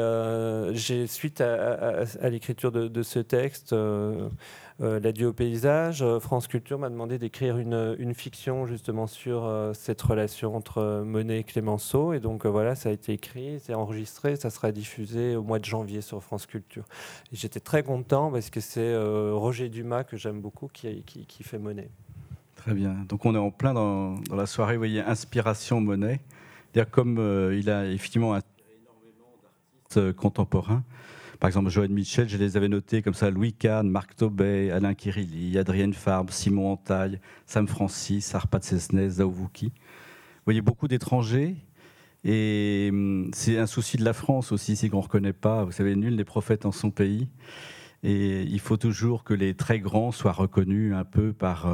j'ai, 0.73 1.07
suite 1.07 1.41
à, 1.41 2.29
l'écriture 2.29 2.73
de, 2.73 3.03
ce 3.03 3.19
texte, 3.19 3.75
euh, 4.83 5.01
l'adieu 5.01 5.29
au 5.29 5.33
paysage, 5.33 6.03
euh, 6.03 6.21
France 6.21 6.49
Culture 6.49 6.79
m'a 6.79 6.91
demandé 6.91 7.19
d'écrire 7.19 7.57
une, 7.57 8.13
fiction 8.15 8.67
justement 8.67 9.07
sur 9.07 9.45
euh, 9.45 9.73
cette 9.73 10.03
relation 10.03 10.55
entre 10.55 11.03
Monet 11.03 11.41
et 11.41 11.45
Clémenceau. 11.45 12.13
Et 12.13 12.21
donc 12.21 12.45
voilà, 12.45 12.75
ça 12.75 12.91
a 12.91 12.93
été 12.93 13.15
écrit, 13.15 13.59
c'est 13.61 13.73
enregistré, 13.73 14.37
ça 14.37 14.51
sera 14.51 14.73
diffusé 14.73 15.35
au 15.35 15.43
mois 15.43 15.59
de 15.59 15.65
janvier 15.65 16.03
sur 16.03 16.23
France 16.23 16.45
Culture. 16.45 16.85
J'étais 17.33 17.61
très 17.61 17.83
content 17.83 18.31
parce 18.31 18.51
que 18.51 18.61
c'est 18.61 18.97
Roger 18.97 19.71
Dumas, 19.71 20.05
que 20.05 20.17
j'aime 20.17 20.41
beaucoup, 20.41 20.69
qui, 20.73 21.03
fait 21.43 21.59
Monet. 21.59 21.89
Très 22.57 22.75
bien. 22.75 22.95
Donc 23.09 23.25
on 23.25 23.35
est 23.35 23.39
en 23.39 23.51
plein 23.51 23.73
dans, 23.73 24.17
la 24.35 24.47
soirée, 24.47 24.75
vous 24.75 24.81
voyez, 24.81 25.01
inspiration 25.01 25.81
Monet. 25.81 26.21
Comme 26.91 27.51
il 27.55 27.71
a 27.71 27.87
effectivement 27.87 28.35
énormément 28.35 28.56
d'artistes 29.97 30.17
contemporains. 30.17 30.85
Par 31.41 31.49
exemple, 31.49 31.69
Joanne 31.69 31.93
Mitchell, 31.93 32.29
je 32.29 32.39
les 32.39 32.57
avais 32.57 32.69
notés 32.69 33.03
comme 33.03 33.15
ça 33.15 33.31
Louis 33.31 33.53
Kahn, 33.53 33.89
Marc 33.89 34.17
Tobey, 34.17 34.71
Alain 34.71 34.95
Kirilli, 34.95 35.59
Adrienne 35.59 35.93
Farbe, 35.93 36.31
Simon 36.31 36.73
Antaille, 36.73 37.21
Sam 37.45 37.69
Francis, 37.69 38.35
Arpad 38.35 38.63
Cesnes, 38.63 39.11
Zaouvuki. 39.11 39.67
Vous 39.67 40.43
voyez 40.47 40.63
beaucoup 40.63 40.89
d'étrangers. 40.89 41.57
Et 42.25 42.89
hum, 42.91 43.31
c'est 43.35 43.59
un 43.59 43.67
souci 43.67 43.99
de 43.99 44.05
la 44.05 44.15
France 44.15 44.51
aussi, 44.51 44.77
c'est 44.77 44.89
qu'on 44.89 44.99
ne 44.99 45.03
reconnaît 45.03 45.35
pas. 45.35 45.65
Vous 45.65 45.73
savez, 45.73 45.95
nul 45.95 46.17
n'est 46.17 46.25
prophète 46.25 46.65
en 46.65 46.73
son 46.73 46.91
pays. 46.91 47.29
Et 48.03 48.43
il 48.43 48.61
faut 48.61 48.77
toujours 48.77 49.23
que 49.25 49.35
les 49.35 49.55
très 49.55 49.79
grands 49.79 50.13
soient 50.13 50.33
reconnus 50.33 50.95
un 50.95 51.05
peu 51.05 51.33
par, 51.33 51.67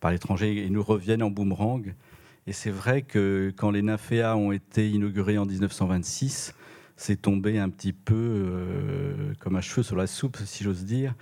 par 0.00 0.12
l'étranger 0.12 0.64
et 0.64 0.70
nous 0.70 0.82
reviennent 0.82 1.22
en 1.22 1.30
boomerang. 1.30 1.94
Et 2.46 2.52
c'est 2.52 2.70
vrai 2.70 3.02
que 3.02 3.52
quand 3.56 3.70
les 3.70 3.82
nymphéas 3.82 4.36
ont 4.36 4.52
été 4.52 4.88
inaugurés 4.88 5.38
en 5.38 5.46
1926, 5.46 6.54
c'est 6.96 7.20
tombé 7.20 7.58
un 7.58 7.70
petit 7.70 7.92
peu 7.92 8.14
euh, 8.14 9.32
comme 9.40 9.56
un 9.56 9.60
cheveu 9.60 9.82
sur 9.82 9.96
la 9.96 10.06
soupe, 10.06 10.38
si 10.44 10.62
j'ose 10.62 10.84
dire. 10.84 11.14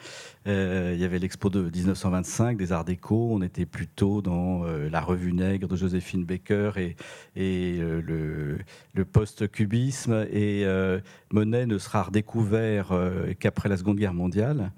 Euh, 0.47 0.93
il 0.95 1.01
y 1.01 1.05
avait 1.05 1.19
l'expo 1.19 1.49
de 1.49 1.63
1925 1.63 2.59
des 2.59 2.73
Arts 2.73 2.85
Déco. 2.85 3.31
On 3.33 3.41
était 3.43 3.65
plutôt 3.65 4.21
dans 4.21 4.65
euh, 4.65 4.91
la 4.91 5.01
revue 5.01 5.33
Nègre 5.33 5.69
de 5.69 5.77
Joséphine 5.77 6.25
Baker 6.25 6.73
et, 7.37 7.79
le, 7.79 8.59
post-cubisme. 9.11 10.27
Et 10.31 10.65
Monet 11.33 11.67
ne 11.67 11.79
sera 11.79 12.05
redécouvert 12.05 12.93
qu'après 13.41 13.69
la 13.69 13.77
Seconde 13.77 13.99
Guerre 13.99 14.15
mondiale. 14.15 14.73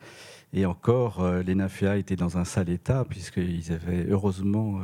Et 0.53 0.67
encore, 0.67 1.27
les 1.45 1.55
nymphéas 1.55 1.97
étaient 1.97 2.17
dans 2.17 2.39
un 2.39 2.45
sale 2.45 2.71
état, 2.71 3.05
puisqu'ils 3.09 3.73
avaient 3.73 4.07
heureusement 4.09 4.81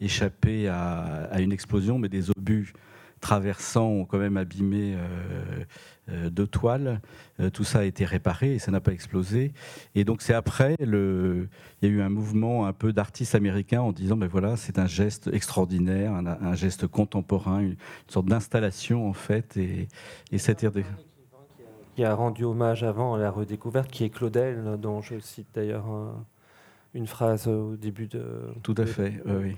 échappé 0.00 0.68
à, 0.68 1.40
une 1.40 1.52
explosion, 1.52 1.98
mais 1.98 2.08
des 2.08 2.30
obus 2.30 2.72
traversant 3.20 3.86
ont 3.88 4.04
quand 4.04 4.18
même 4.18 4.36
abîmé 4.36 4.94
euh, 4.94 5.64
euh, 6.08 6.30
deux 6.30 6.46
toiles. 6.46 7.00
Euh, 7.40 7.50
tout 7.50 7.64
ça 7.64 7.80
a 7.80 7.84
été 7.84 8.04
réparé 8.04 8.54
et 8.54 8.58
ça 8.58 8.70
n'a 8.70 8.80
pas 8.80 8.92
explosé. 8.92 9.52
Et 9.94 10.04
donc 10.04 10.22
c'est 10.22 10.34
après, 10.34 10.76
le, 10.78 11.48
il 11.80 11.88
y 11.88 11.92
a 11.92 11.94
eu 11.94 12.00
un 12.02 12.08
mouvement 12.08 12.66
un 12.66 12.72
peu 12.72 12.92
d'artistes 12.92 13.34
américains 13.34 13.80
en 13.80 13.92
disant, 13.92 14.16
ben 14.16 14.28
voilà, 14.28 14.56
c'est 14.56 14.78
un 14.78 14.86
geste 14.86 15.28
extraordinaire, 15.32 16.12
un, 16.12 16.54
geste 16.54 16.86
contemporain, 16.86 17.60
une, 17.60 17.76
sorte 18.08 18.26
d'installation 18.26 19.08
en 19.08 19.12
fait. 19.12 19.56
Et, 19.56 19.88
et 20.32 20.38
cette 20.38 20.66
qui 21.94 22.04
a 22.04 22.14
rendu 22.14 22.44
hommage 22.44 22.82
avant 22.82 23.14
à 23.14 23.18
la 23.18 23.30
redécouverte, 23.30 23.90
qui 23.90 24.04
est 24.04 24.10
Claudel, 24.10 24.76
dont 24.78 25.00
je 25.00 25.18
cite 25.18 25.46
d'ailleurs 25.54 25.86
une 26.92 27.06
phrase 27.06 27.46
au 27.48 27.76
début 27.76 28.06
de... 28.06 28.22
Tout 28.62 28.74
à 28.76 28.84
fait, 28.84 29.22
oui. 29.24 29.56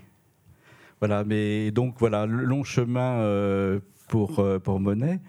Voilà, 1.00 1.22
mais 1.24 1.70
donc 1.70 1.94
voilà, 1.98 2.26
long 2.26 2.64
chemin 2.64 3.20
euh, 3.20 3.78
pour, 4.08 4.40
euh, 4.40 4.58
pour 4.58 4.80
Monet. 4.80 5.20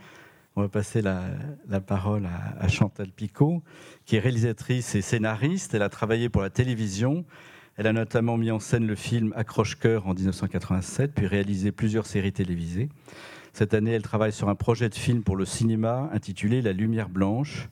On 0.55 0.61
va 0.61 0.67
passer 0.67 1.01
la, 1.01 1.21
la 1.67 1.79
parole 1.79 2.27
à, 2.59 2.67
Chantal 2.67 3.09
Picot, 3.11 3.61
qui 4.05 4.15
est 4.15 4.19
réalisatrice 4.19 4.95
et 4.95 5.01
scénariste. 5.01 5.73
Elle 5.73 5.83
a 5.83 5.89
travaillé 5.89 6.27
pour 6.27 6.41
la 6.41 6.49
télévision. 6.49 7.23
Elle 7.77 7.87
a 7.87 7.93
notamment 7.93 8.35
mis 8.35 8.51
en 8.51 8.59
scène 8.59 8.87
le 8.87 8.95
film 8.95 9.31
Accroche-Cœur 9.37 10.07
en 10.07 10.13
1987, 10.13 11.13
puis 11.13 11.27
réalisé 11.27 11.71
plusieurs 11.71 12.07
séries 12.07 12.33
télévisées. 12.33 12.89
Cette 13.53 13.73
année, 13.73 13.91
elle 13.91 14.01
travaille 14.01 14.33
sur 14.33 14.49
un 14.49 14.55
projet 14.55 14.89
de 14.89 14.95
film 14.95 15.21
pour 15.21 15.37
le 15.37 15.45
cinéma 15.45 16.09
intitulé 16.13 16.61
La 16.61 16.73
Lumière 16.73 17.09
Blanche, 17.09 17.69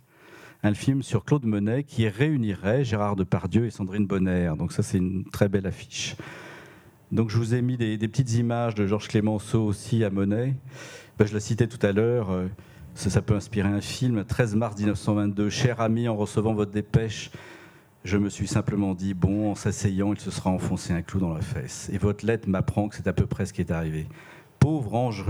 un 0.63 0.73
film 0.73 1.01
sur 1.01 1.25
Claude 1.25 1.45
Monet 1.45 1.83
qui 1.83 2.07
réunirait 2.07 2.83
Gérard 2.83 3.15
Depardieu 3.15 3.65
et 3.65 3.69
Sandrine 3.69 4.05
Bonner. 4.05 4.53
Donc 4.57 4.71
ça, 4.71 4.83
c'est 4.83 4.97
une 4.97 5.25
très 5.25 5.49
belle 5.49 5.65
affiche. 5.67 6.15
Donc 7.11 7.29
je 7.29 7.37
vous 7.37 7.55
ai 7.55 7.61
mis 7.61 7.77
des, 7.77 7.97
petites 7.99 8.33
images 8.33 8.75
de 8.75 8.85
Georges 8.85 9.07
Clémenceau 9.07 9.63
aussi 9.63 10.03
à 10.03 10.09
Monet. 10.09 10.55
Ben, 11.17 11.25
je 11.25 11.33
la 11.33 11.39
citais 11.39 11.67
tout 11.67 11.83
à 11.85 11.93
l'heure, 11.93 12.31
euh, 12.31 12.47
ça, 12.95 13.21
peut 13.21 13.35
inspirer 13.35 13.69
un 13.69 13.79
film. 13.79 14.25
13 14.25 14.55
mars 14.55 14.75
1922, 14.77 15.49
cher 15.49 15.79
ami, 15.79 16.09
en 16.09 16.17
recevant 16.17 16.53
votre 16.53 16.71
dépêche, 16.71 17.31
je 18.03 18.17
me 18.17 18.29
suis 18.29 18.47
simplement 18.47 18.93
dit, 18.93 19.13
bon, 19.13 19.51
en 19.51 19.55
s'asseyant, 19.55 20.13
il 20.13 20.19
se 20.19 20.31
sera 20.31 20.49
enfoncé 20.49 20.93
un 20.93 21.01
clou 21.01 21.19
dans 21.19 21.33
la 21.33 21.41
fesse. 21.41 21.89
Et 21.93 21.97
votre 21.97 22.25
lettre 22.25 22.49
m'apprend 22.49 22.89
que 22.89 22.95
c'est 22.95 23.07
à 23.07 23.13
peu 23.13 23.25
près 23.25 23.45
ce 23.45 23.53
qui 23.53 23.61
est 23.61 23.71
arrivé. 23.71 24.07
Pauvre 24.59 24.95
ange, 24.95 25.23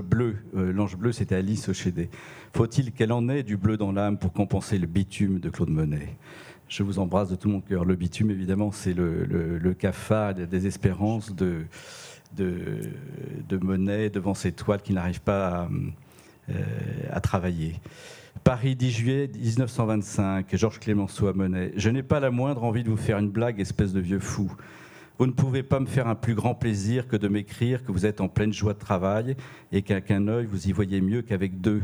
bleu, 0.00 0.36
euh, 0.56 0.72
l'ange 0.72 0.96
bleu 0.96 1.10
c'était 1.10 1.34
Alice 1.34 1.72
Chédé. 1.72 2.10
Faut-il 2.54 2.92
qu'elle 2.92 3.12
en 3.12 3.28
ait 3.28 3.42
du 3.42 3.56
bleu 3.56 3.76
dans 3.76 3.90
l'âme 3.90 4.18
pour 4.18 4.32
compenser 4.32 4.78
le 4.78 4.86
bitume 4.86 5.40
de 5.40 5.50
Claude 5.50 5.70
Monet? 5.70 6.16
Je 6.68 6.82
vous 6.82 6.98
embrasse 6.98 7.28
de 7.28 7.36
tout 7.36 7.48
mon 7.48 7.60
cœur. 7.60 7.84
Le 7.84 7.94
bitume, 7.94 8.30
évidemment, 8.30 8.72
c'est 8.72 8.94
le, 8.94 9.24
le, 9.24 9.74
cafard 9.74 10.34
des 10.34 10.66
espérances 10.66 11.34
de, 11.34 11.66
Monet 13.60 14.10
devant 14.10 14.34
ces 14.34 14.52
toiles 14.52 14.82
qui 14.82 14.92
n'arrivent 14.92 15.20
pas 15.20 15.62
à, 15.62 15.68
euh, 16.50 17.20
travailler. 17.22 17.80
Paris, 18.42 18.76
10 18.76 18.90
juillet 18.90 19.30
1925, 19.34 20.54
Georges 20.56 20.80
Clémenceau 20.80 21.28
à 21.28 21.32
Monet. 21.32 21.72
Je 21.76 21.90
n'ai 21.90 22.02
pas 22.02 22.20
la 22.20 22.30
moindre 22.30 22.64
envie 22.64 22.82
de 22.82 22.90
vous 22.90 22.96
faire 22.96 23.18
une 23.18 23.30
blague, 23.30 23.60
espèce 23.60 23.92
de 23.92 24.00
vieux 24.00 24.18
fou. 24.18 24.52
Vous 25.18 25.26
ne 25.26 25.32
pouvez 25.32 25.62
pas 25.62 25.78
me 25.78 25.86
faire 25.86 26.08
un 26.08 26.16
plus 26.16 26.34
grand 26.34 26.56
plaisir 26.56 27.06
que 27.06 27.16
de 27.16 27.28
m'écrire 27.28 27.84
que 27.84 27.92
vous 27.92 28.04
êtes 28.04 28.20
en 28.20 28.28
pleine 28.28 28.52
joie 28.52 28.74
de 28.74 28.80
travail 28.80 29.36
et 29.70 29.82
qu'avec 29.82 30.10
un 30.10 30.26
œil 30.26 30.46
vous 30.46 30.66
y 30.68 30.72
voyez 30.72 31.00
mieux 31.00 31.22
qu'avec 31.22 31.60
deux. 31.60 31.82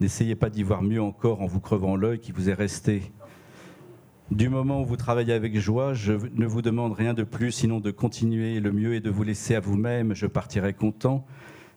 N'essayez 0.00 0.34
pas 0.34 0.50
d'y 0.50 0.64
voir 0.64 0.82
mieux 0.82 1.00
encore 1.00 1.42
en 1.42 1.46
vous 1.46 1.60
crevant 1.60 1.94
l'œil 1.94 2.18
qui 2.18 2.32
vous 2.32 2.50
est 2.50 2.54
resté. 2.54 3.12
Du 4.32 4.48
moment 4.48 4.80
où 4.80 4.86
vous 4.86 4.96
travaillez 4.96 5.34
avec 5.34 5.58
joie, 5.58 5.92
je 5.92 6.14
ne 6.14 6.46
vous 6.46 6.62
demande 6.62 6.94
rien 6.94 7.12
de 7.12 7.22
plus 7.22 7.52
sinon 7.52 7.80
de 7.80 7.90
continuer. 7.90 8.60
Le 8.60 8.72
mieux 8.72 8.94
est 8.94 9.00
de 9.00 9.10
vous 9.10 9.24
laisser 9.24 9.54
à 9.54 9.60
vous-même. 9.60 10.14
Je 10.14 10.24
partirai 10.24 10.72
content. 10.72 11.26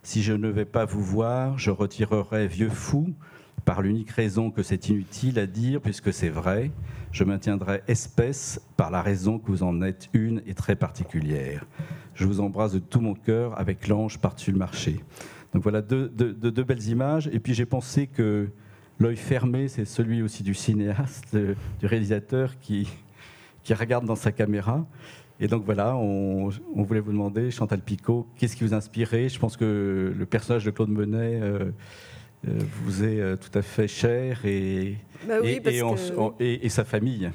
Si 0.03 0.23
je 0.23 0.31
ne 0.31 0.47
vais 0.47 0.63
pas 0.63 0.85
vous 0.85 1.03
voir, 1.03 1.59
je 1.59 1.69
retirerai 1.69 2.47
vieux 2.47 2.69
fou 2.69 3.13
par 3.65 3.81
l'unique 3.81 4.09
raison 4.09 4.51
que 4.51 4.63
c'est 4.63 4.87
inutile 4.87 5.37
à 5.37 5.47
dire 5.47 5.81
puisque 5.81 6.13
c'est 6.13 6.29
vrai. 6.29 6.71
Je 7.11 7.25
maintiendrai 7.25 7.81
espèce 7.89 8.61
par 8.77 8.89
la 8.89 9.01
raison 9.01 9.37
que 9.37 9.47
vous 9.47 9.63
en 9.63 9.81
êtes 9.81 10.07
une 10.13 10.41
et 10.47 10.53
très 10.53 10.77
particulière. 10.77 11.65
Je 12.13 12.25
vous 12.25 12.39
embrasse 12.39 12.71
de 12.71 12.79
tout 12.79 13.01
mon 13.01 13.15
cœur 13.15 13.59
avec 13.59 13.89
l'ange 13.89 14.17
par-dessus 14.19 14.53
le 14.53 14.59
marché. 14.59 15.01
Donc 15.53 15.61
voilà 15.61 15.81
deux, 15.81 16.07
deux 16.07 16.63
belles 16.63 16.87
images. 16.87 17.29
Et 17.33 17.39
puis 17.39 17.53
j'ai 17.53 17.65
pensé 17.65 18.07
que 18.07 18.47
L'œil 18.99 19.17
fermé, 19.17 19.67
c'est 19.67 19.83
celui 19.83 20.21
aussi 20.21 20.41
du 20.41 20.53
cinéaste, 20.53 21.35
euh, 21.35 21.53
du 21.79 21.85
réalisateur 21.85 22.57
qui, 22.61 22.87
qui 23.63 23.73
regarde 23.73 24.05
dans 24.05 24.15
sa 24.15 24.31
caméra. 24.31 24.85
Et 25.41 25.47
donc 25.47 25.63
voilà, 25.65 25.97
on, 25.97 26.49
voulait 26.75 27.01
vous 27.01 27.11
demander, 27.11 27.51
Chantal 27.51 27.79
Picot, 27.79 28.25
qu'est-ce 28.37 28.55
qui 28.55 28.63
vous 28.63 28.73
inspirait 28.73 29.27
Je 29.27 29.37
pense 29.37 29.57
que 29.57 30.13
le 30.17 30.25
personnage 30.25 30.63
de 30.63 30.71
Claude 30.71 30.89
Monet 30.89 31.41
euh, 31.41 31.71
euh, 32.47 32.59
vous 32.83 33.03
est 33.03 33.35
tout 33.37 33.57
à 33.57 33.61
fait 33.61 33.89
cher 33.89 34.45
et, 34.45 34.95
bah 35.27 35.39
et, 36.39 36.69
sa 36.69 36.85
famille. 36.85 37.29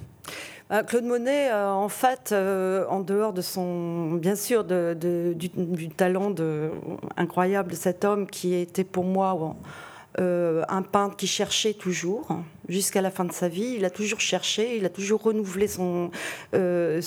Bah, 0.71 0.83
Claude 0.83 1.05
Monet, 1.05 1.53
en 1.53 1.91
fait, 1.91 2.33
en 2.33 3.01
dehors 3.01 3.35
de 3.35 3.43
son, 3.43 4.13
bien 4.13 4.35
sûr, 4.35 4.65
de, 4.65 5.35
du, 5.35 5.89
talent 5.91 6.31
de, 6.31 6.71
incroyable 7.19 7.73
de 7.73 7.77
cet 7.77 8.07
homme 8.07 8.27
qui 8.27 8.55
était 8.55 8.85
pour 8.85 9.05
moi 9.05 9.57
euh, 10.19 10.65
un 10.69 10.83
peintre 10.83 11.17
qui 11.17 11.29
cherchait 11.29 11.75
toujours 11.75 12.29
jusqu'à 12.69 13.01
la 13.01 13.11
fin 13.11 13.25
de 13.25 13.33
sa 13.33 13.49
vie. 13.49 13.75
Il 13.77 13.85
a 13.85 13.91
toujours 13.91 14.21
cherché, 14.21 14.77
il 14.77 14.85
a 14.85 14.89
toujours 14.89 15.23
renouvelé 15.23 15.69
son, 15.69 16.11
euh, 16.55 17.01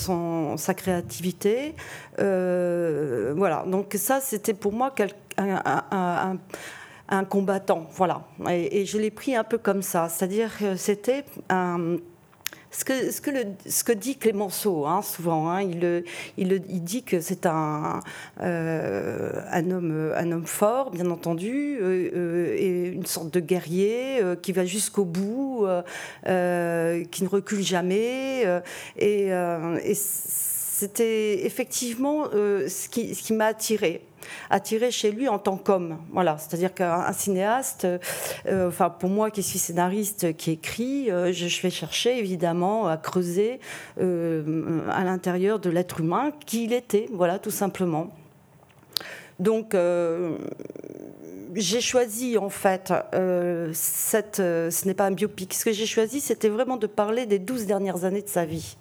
sa 0.55 0.73
créativité. 0.73 1.75
Euh, 2.19 3.33
voilà, 3.35 3.65
donc 3.67 3.93
ça, 3.97 4.21
c'était 4.21 4.53
pour 4.53 4.71
moi 4.71 4.93
un, 5.37 6.37
un, 7.09 7.25
combattant. 7.25 7.87
Voilà, 7.91 8.23
et, 8.49 8.81
et 8.81 8.85
je 8.85 8.97
l'ai 8.97 9.11
pris 9.11 9.35
un 9.35 9.43
peu 9.43 9.57
comme 9.57 9.81
ça. 9.81 10.07
C'est-à-dire 10.07 10.57
que 10.57 10.77
c'était 10.77 11.25
un 11.49 11.97
ce 12.73 12.83
que, 12.83 13.11
ce 13.11 13.21
que, 13.21 13.29
le, 13.29 13.45
ce 13.69 13.83
que 13.83 13.91
dit 13.91 14.17
Clémenceau, 14.17 14.85
hein, 14.87 15.01
souvent, 15.03 15.49
hein, 15.49 15.61
il, 15.61 16.03
il, 16.37 16.53
il, 16.69 16.83
dit 16.83 17.03
que 17.03 17.21
c'est 17.21 17.45
un, 17.45 17.99
euh, 18.41 19.31
un, 19.51 19.71
homme, 19.71 20.11
un 20.15 20.31
homme 20.31 20.47
fort, 20.47 20.89
bien 20.89 21.09
entendu, 21.11 21.77
euh, 21.79 22.09
euh, 22.15 22.55
et 22.57 22.87
une 22.87 23.05
sorte 23.05 23.31
de 23.31 23.39
guerrier 23.39 24.21
qui 24.41 24.51
va 24.51 24.65
jusqu'au 24.65 25.05
bout, 25.05 25.67
qui 26.25 26.29
ne 27.23 27.27
recule 27.29 27.61
jamais. 27.61 28.43
et, 28.97 29.31
c'était 29.95 31.45
effectivement 31.45 32.25
ce 32.31 32.89
qui, 32.89 33.15
ce 33.15 33.23
qui 33.23 33.33
m'a 33.33 33.45
attiré 33.45 34.01
attiré 34.49 34.91
chez 34.91 35.11
lui 35.11 35.27
en 35.27 35.39
tant 35.39 35.57
qu'homme. 35.57 35.97
Voilà, 36.11 36.37
c'est-à-dire 36.37 36.73
qu'un 36.73 37.11
cinéaste, 37.13 37.87
euh, 38.45 38.67
enfin 38.67 38.89
pour 38.89 39.09
moi 39.09 39.31
qui 39.31 39.43
suis 39.43 39.59
scénariste, 39.59 40.35
qui 40.37 40.51
écrit, 40.51 41.11
euh, 41.11 41.31
je, 41.31 41.61
vais 41.61 41.69
chercher 41.69 42.17
évidemment 42.17 42.87
à 42.87 42.97
creuser 42.97 43.59
euh, 43.99 44.81
à 44.89 45.03
l'intérieur 45.03 45.59
de 45.59 45.69
l'être 45.69 45.99
humain 45.99 46.31
qui 46.45 46.65
il 46.65 46.73
était, 46.73 47.07
voilà, 47.11 47.39
tout 47.39 47.51
simplement. 47.51 48.09
Donc 49.39 49.75
j'ai 51.55 51.81
choisi 51.81 52.37
en 52.37 52.49
fait 52.49 52.93
ce 53.11 54.87
n'est 54.87 54.93
pas 54.93 55.05
un 55.05 55.11
biopic. 55.11 55.53
Ce 55.53 55.65
que 55.65 55.71
j'ai 55.71 55.87
choisi, 55.87 56.21
c'était 56.21 56.49
vraiment 56.49 56.77
de 56.77 56.87
parler 56.87 57.25
des 57.25 57.39
douze 57.39 57.65
dernières 57.65 58.05
années 58.05 58.21
de 58.21 58.29
sa 58.29 58.45
vie 58.45 58.77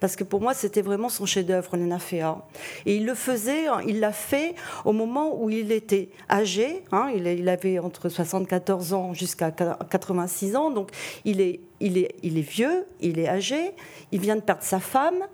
parce 0.00 0.16
que 0.16 0.24
pour 0.24 0.40
moi, 0.40 0.54
c'était 0.54 0.82
vraiment 0.82 1.08
son 1.08 1.26
chef-d'œuvre, 1.26 1.70
Féa. 1.98 2.38
Et 2.86 2.96
il 2.96 3.06
le 3.06 3.14
faisait, 3.14 3.66
hein, 3.66 3.80
il 3.86 4.00
l'a 4.00 4.12
fait 4.12 4.54
au 4.84 4.92
moment 4.92 5.40
où 5.40 5.50
il 5.50 5.70
était 5.72 6.08
âgé, 6.28 6.82
hein, 6.90 7.10
il, 7.14 7.48
avait 7.48 7.78
entre 7.78 8.08
74 8.08 8.94
ans 8.94 9.14
jusqu'à 9.14 9.50
86 9.50 10.56
ans, 10.56 10.70
donc 10.70 10.90
il 11.24 11.40
est, 11.40 11.60
il, 11.80 11.98
est, 11.98 12.14
il 12.22 12.38
est 12.38 12.48
vieux, 12.48 12.86
il 13.00 13.18
est 13.18 13.28
âgé, 13.28 13.72
il 14.10 14.20
vient 14.20 14.36
de 14.36 14.40
perdre 14.40 14.62
sa 14.62 14.80
femme, 14.80 15.26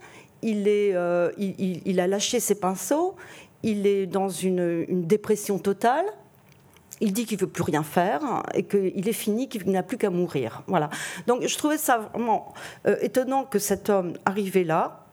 il, 0.43 0.69
est, 0.69 0.95
euh, 0.95 1.31
il, 1.39 2.01
a 2.01 2.07
lâché 2.07 2.41
ses 2.41 2.57
pinceaux, 2.57 3.14
il 3.62 3.87
est 3.87 4.07
dans 4.07 4.29
une 4.29 5.07
dépression 5.07 5.59
totale, 5.59 6.07
il 7.01 7.12
dit 7.12 7.26
qu'il 7.26 7.38
veut 7.38 7.47
plus 7.47 7.62
rien 7.62 7.82
faire 7.82 8.42
et 8.55 8.62
qu'il 8.64 9.09
est 9.09 9.12
fini, 9.12 9.49
qu'il 9.49 9.70
n'a 9.70 9.82
plus 9.82 9.99
qu'à 9.99 10.11
mourir. 10.11 10.62
Voilà. 10.66 10.90
Donc 11.26 11.47
je 11.47 11.57
trouvais 11.57 11.78
ça 11.78 11.99
vraiment 12.12 12.55
euh, 12.86 12.97
étonnant 13.01 13.44
que 13.44 13.59
cet 13.59 13.90
homme 13.90 14.14
arrivé 14.24 14.64
là 14.64 15.07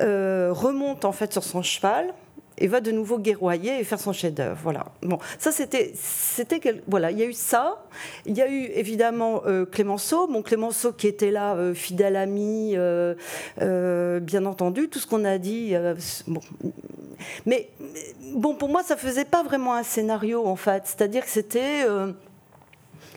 euh, 0.00 0.50
remonte 0.52 1.04
en 1.04 1.12
fait 1.12 1.32
sur 1.32 1.44
son 1.44 1.62
cheval 1.62 2.14
et 2.60 2.66
va 2.66 2.80
de 2.80 2.92
nouveau 2.92 3.18
guerroyer 3.18 3.80
et 3.80 3.84
faire 3.84 3.98
son 3.98 4.12
chef-d'œuvre. 4.12 4.58
Voilà. 4.62 4.86
Bon, 5.02 5.18
ça 5.38 5.50
c'était, 5.50 5.92
c'était 5.94 6.60
voilà, 6.86 7.10
il 7.10 7.18
y 7.18 7.22
a 7.22 7.26
eu 7.26 7.32
ça. 7.32 7.82
Il 8.26 8.36
y 8.36 8.42
a 8.42 8.48
eu 8.48 8.64
évidemment 8.74 9.42
euh, 9.46 9.64
Clémenceau, 9.64 10.28
mon 10.28 10.42
Clémenceau 10.42 10.92
qui 10.92 11.06
était 11.06 11.30
là, 11.30 11.54
euh, 11.54 11.74
fidèle 11.74 12.16
ami, 12.16 12.74
euh, 12.76 13.14
bien 14.20 14.44
entendu, 14.44 14.88
tout 14.88 14.98
ce 14.98 15.06
qu'on 15.06 15.24
a 15.24 15.38
dit. 15.38 15.74
bon, 16.26 16.40
mais 17.46 17.70
bon, 18.34 18.54
pour 18.54 18.68
moi, 18.68 18.82
ça 18.82 18.96
faisait 18.96 19.24
pas 19.24 19.42
vraiment 19.42 19.74
un 19.74 19.82
scénario 19.82 20.46
en 20.46 20.56
fait. 20.56 20.82
C'est-à-dire 20.84 21.24
que 21.24 21.30
c'était 21.30 21.86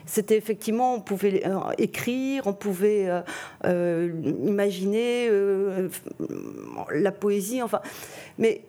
c'était 0.05 0.37
effectivement, 0.37 0.95
on 0.95 1.01
pouvait 1.01 1.43
écrire, 1.77 2.47
on 2.47 2.53
pouvait 2.53 3.09
imaginer 3.65 5.29
la 6.93 7.11
poésie, 7.11 7.61
enfin. 7.61 7.81
Mais 8.37 8.63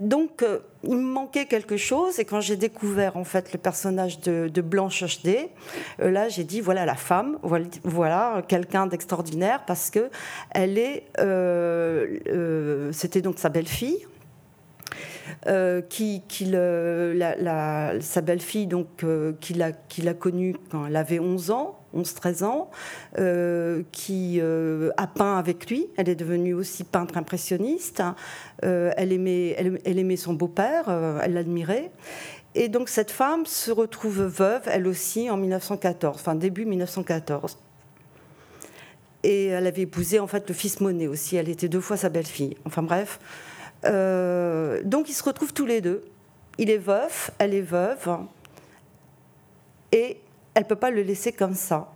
donc, 0.00 0.42
euh, 0.42 0.60
il 0.82 0.96
me 0.96 1.12
manquait 1.12 1.44
quelque 1.44 1.76
chose, 1.76 2.18
et 2.18 2.24
quand 2.24 2.40
j'ai 2.40 2.56
découvert 2.56 3.18
en 3.18 3.24
fait 3.24 3.52
le 3.52 3.58
personnage 3.58 4.18
de, 4.20 4.60
Blanche 4.62 5.04
HD, 5.04 5.50
euh, 6.00 6.10
là 6.10 6.28
j'ai 6.30 6.44
dit 6.44 6.62
voilà 6.62 6.86
la 6.86 6.94
femme, 6.94 7.38
voilà, 7.84 8.42
quelqu'un 8.48 8.86
d'extraordinaire 8.86 9.64
parce 9.66 9.90
que 9.90 10.10
est, 10.54 11.04
euh, 11.18 12.90
c'était 12.92 13.20
donc 13.20 13.38
sa 13.38 13.50
belle-fille. 13.50 14.06
qui, 15.90 16.22
sa 18.00 18.20
belle-fille 18.22 18.66
donc 18.66 19.04
qu'il 19.40 19.62
a, 19.62 19.72
a 20.06 20.14
connue 20.14 20.56
quand 20.70 20.86
elle 20.86 20.96
avait 20.96 21.18
11 21.18 21.50
ans 21.50 21.79
11-13 21.96 22.44
ans, 22.44 22.70
euh, 23.18 23.82
qui 23.92 24.38
euh, 24.40 24.90
a 24.96 25.06
peint 25.06 25.38
avec 25.38 25.68
lui. 25.68 25.88
Elle 25.96 26.08
est 26.08 26.14
devenue 26.14 26.54
aussi 26.54 26.84
peintre 26.84 27.16
impressionniste. 27.16 28.02
Euh, 28.64 28.92
elle, 28.96 29.12
aimait, 29.12 29.56
elle, 29.84 29.98
aimait 29.98 30.16
son 30.16 30.34
beau-père, 30.34 30.84
elle 31.22 31.34
l'admirait. 31.34 31.90
Et 32.54 32.68
donc 32.68 32.88
cette 32.88 33.10
femme 33.10 33.46
se 33.46 33.70
retrouve 33.70 34.22
veuve, 34.22 34.62
elle 34.66 34.88
aussi, 34.88 35.30
en 35.30 35.36
1914, 35.36 36.16
enfin 36.16 36.34
début 36.34 36.64
1914. 36.64 37.58
Et 39.22 39.46
elle 39.46 39.66
avait 39.66 39.82
épousé 39.82 40.18
en 40.18 40.26
fait 40.26 40.48
le 40.48 40.54
fils 40.54 40.80
Monet 40.80 41.06
aussi. 41.06 41.36
Elle 41.36 41.48
était 41.48 41.68
deux 41.68 41.80
fois 41.80 41.96
sa 41.96 42.08
belle-fille. 42.08 42.56
Enfin 42.64 42.82
bref. 42.82 43.20
donc 43.84 45.08
ils 45.08 45.14
se 45.14 45.22
retrouvent 45.22 45.52
tous 45.52 45.66
les 45.66 45.80
deux. 45.80 46.02
Il 46.58 46.70
est 46.70 46.78
veuf, 46.78 47.30
elle 47.38 47.54
est 47.54 47.60
veuve. 47.60 48.18
Et 49.92 50.18
elle 50.54 50.64
ne 50.64 50.68
peut 50.68 50.76
pas 50.76 50.90
le 50.90 51.02
laisser 51.02 51.32
comme 51.32 51.54
ça. 51.54 51.92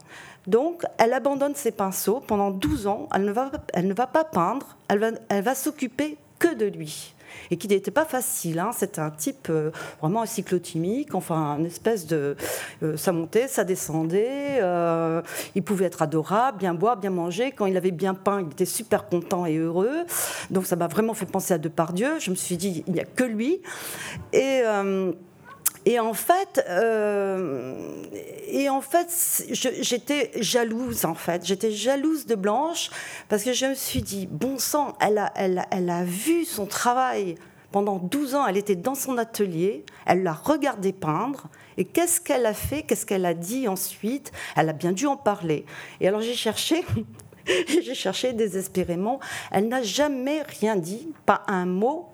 Donc, 0.46 0.82
elle 0.98 1.12
abandonne 1.12 1.54
ses 1.54 1.72
pinceaux 1.72 2.20
pendant 2.20 2.50
12 2.50 2.86
ans. 2.86 3.08
Elle 3.14 3.24
ne 3.24 3.32
va, 3.32 3.50
elle 3.72 3.86
ne 3.86 3.94
va 3.94 4.06
pas 4.06 4.24
peindre. 4.24 4.76
Elle 4.88 4.98
va, 4.98 5.10
elle 5.28 5.42
va 5.42 5.54
s'occuper 5.54 6.18
que 6.38 6.54
de 6.54 6.66
lui. 6.66 7.14
Et 7.50 7.56
qui 7.56 7.66
n'était 7.66 7.90
pas 7.90 8.04
facile. 8.04 8.58
Hein. 8.58 8.70
C'était 8.72 9.00
un 9.00 9.10
type 9.10 9.48
euh, 9.50 9.70
vraiment 10.00 10.24
cyclotimique. 10.26 11.14
Enfin, 11.14 11.56
une 11.58 11.66
espèce 11.66 12.06
de. 12.06 12.36
Euh, 12.82 12.96
ça 12.96 13.12
montait, 13.12 13.48
ça 13.48 13.64
descendait. 13.64 14.58
Euh, 14.60 15.22
il 15.54 15.62
pouvait 15.62 15.86
être 15.86 16.02
adorable, 16.02 16.58
bien 16.58 16.74
boire, 16.74 16.96
bien 16.96 17.10
manger. 17.10 17.50
Quand 17.50 17.66
il 17.66 17.76
avait 17.76 17.90
bien 17.90 18.14
peint, 18.14 18.42
il 18.42 18.48
était 18.48 18.64
super 18.66 19.08
content 19.08 19.46
et 19.46 19.56
heureux. 19.56 20.04
Donc, 20.50 20.66
ça 20.66 20.76
m'a 20.76 20.86
vraiment 20.86 21.14
fait 21.14 21.26
penser 21.26 21.54
à 21.54 21.58
Depardieu. 21.58 22.18
Je 22.20 22.30
me 22.30 22.36
suis 22.36 22.56
dit, 22.56 22.84
il 22.86 22.92
n'y 22.92 23.00
a 23.00 23.04
que 23.04 23.24
lui. 23.24 23.60
Et. 24.32 24.62
Et 25.86 26.00
en 26.00 26.14
fait, 26.14 26.64
euh, 26.68 27.74
et 28.48 28.70
en 28.70 28.80
fait, 28.80 29.44
j'étais 29.50 30.30
jalouse 30.40 31.04
en 31.04 31.14
fait. 31.14 31.44
J'étais 31.44 31.72
jalouse 31.72 32.24
de 32.26 32.34
Blanche 32.34 32.90
parce 33.28 33.44
que 33.44 33.52
je 33.52 33.66
me 33.66 33.74
suis 33.74 34.00
dit, 34.00 34.26
bon 34.26 34.58
sang, 34.58 34.96
elle 35.00 35.18
a, 35.18 35.32
elle, 35.36 35.66
elle 35.70 35.90
a 35.90 36.04
vu 36.04 36.46
son 36.46 36.64
travail 36.64 37.34
pendant 37.70 37.98
12 37.98 38.34
ans. 38.34 38.46
Elle 38.46 38.56
était 38.56 38.76
dans 38.76 38.94
son 38.94 39.18
atelier, 39.18 39.84
elle 40.06 40.22
l'a 40.22 40.32
regardé 40.32 40.92
peindre. 40.92 41.48
Et 41.76 41.84
qu'est-ce 41.84 42.20
qu'elle 42.20 42.46
a 42.46 42.54
fait? 42.54 42.82
Qu'est-ce 42.82 43.04
qu'elle 43.04 43.26
a 43.26 43.34
dit 43.34 43.68
ensuite? 43.68 44.32
Elle 44.56 44.70
a 44.70 44.72
bien 44.72 44.92
dû 44.92 45.06
en 45.06 45.16
parler. 45.16 45.66
Et 46.00 46.08
alors 46.08 46.22
j'ai 46.22 46.34
cherché. 46.34 46.82
j'ai 47.68 47.94
cherché 47.94 48.32
désespérément. 48.32 49.20
Elle 49.50 49.68
n'a 49.68 49.82
jamais 49.82 50.42
rien 50.60 50.76
dit, 50.76 51.12
pas 51.26 51.42
un 51.46 51.66
mot, 51.66 52.08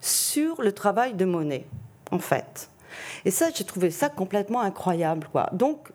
sur 0.00 0.62
le 0.62 0.72
travail 0.72 1.14
de 1.14 1.24
Monet, 1.24 1.66
en 2.12 2.18
fait. 2.18 2.68
Et 3.24 3.30
ça, 3.30 3.48
j'ai 3.54 3.64
trouvé 3.64 3.90
ça 3.90 4.08
complètement 4.08 4.60
incroyable. 4.60 5.26
Quoi. 5.32 5.48
Donc, 5.52 5.88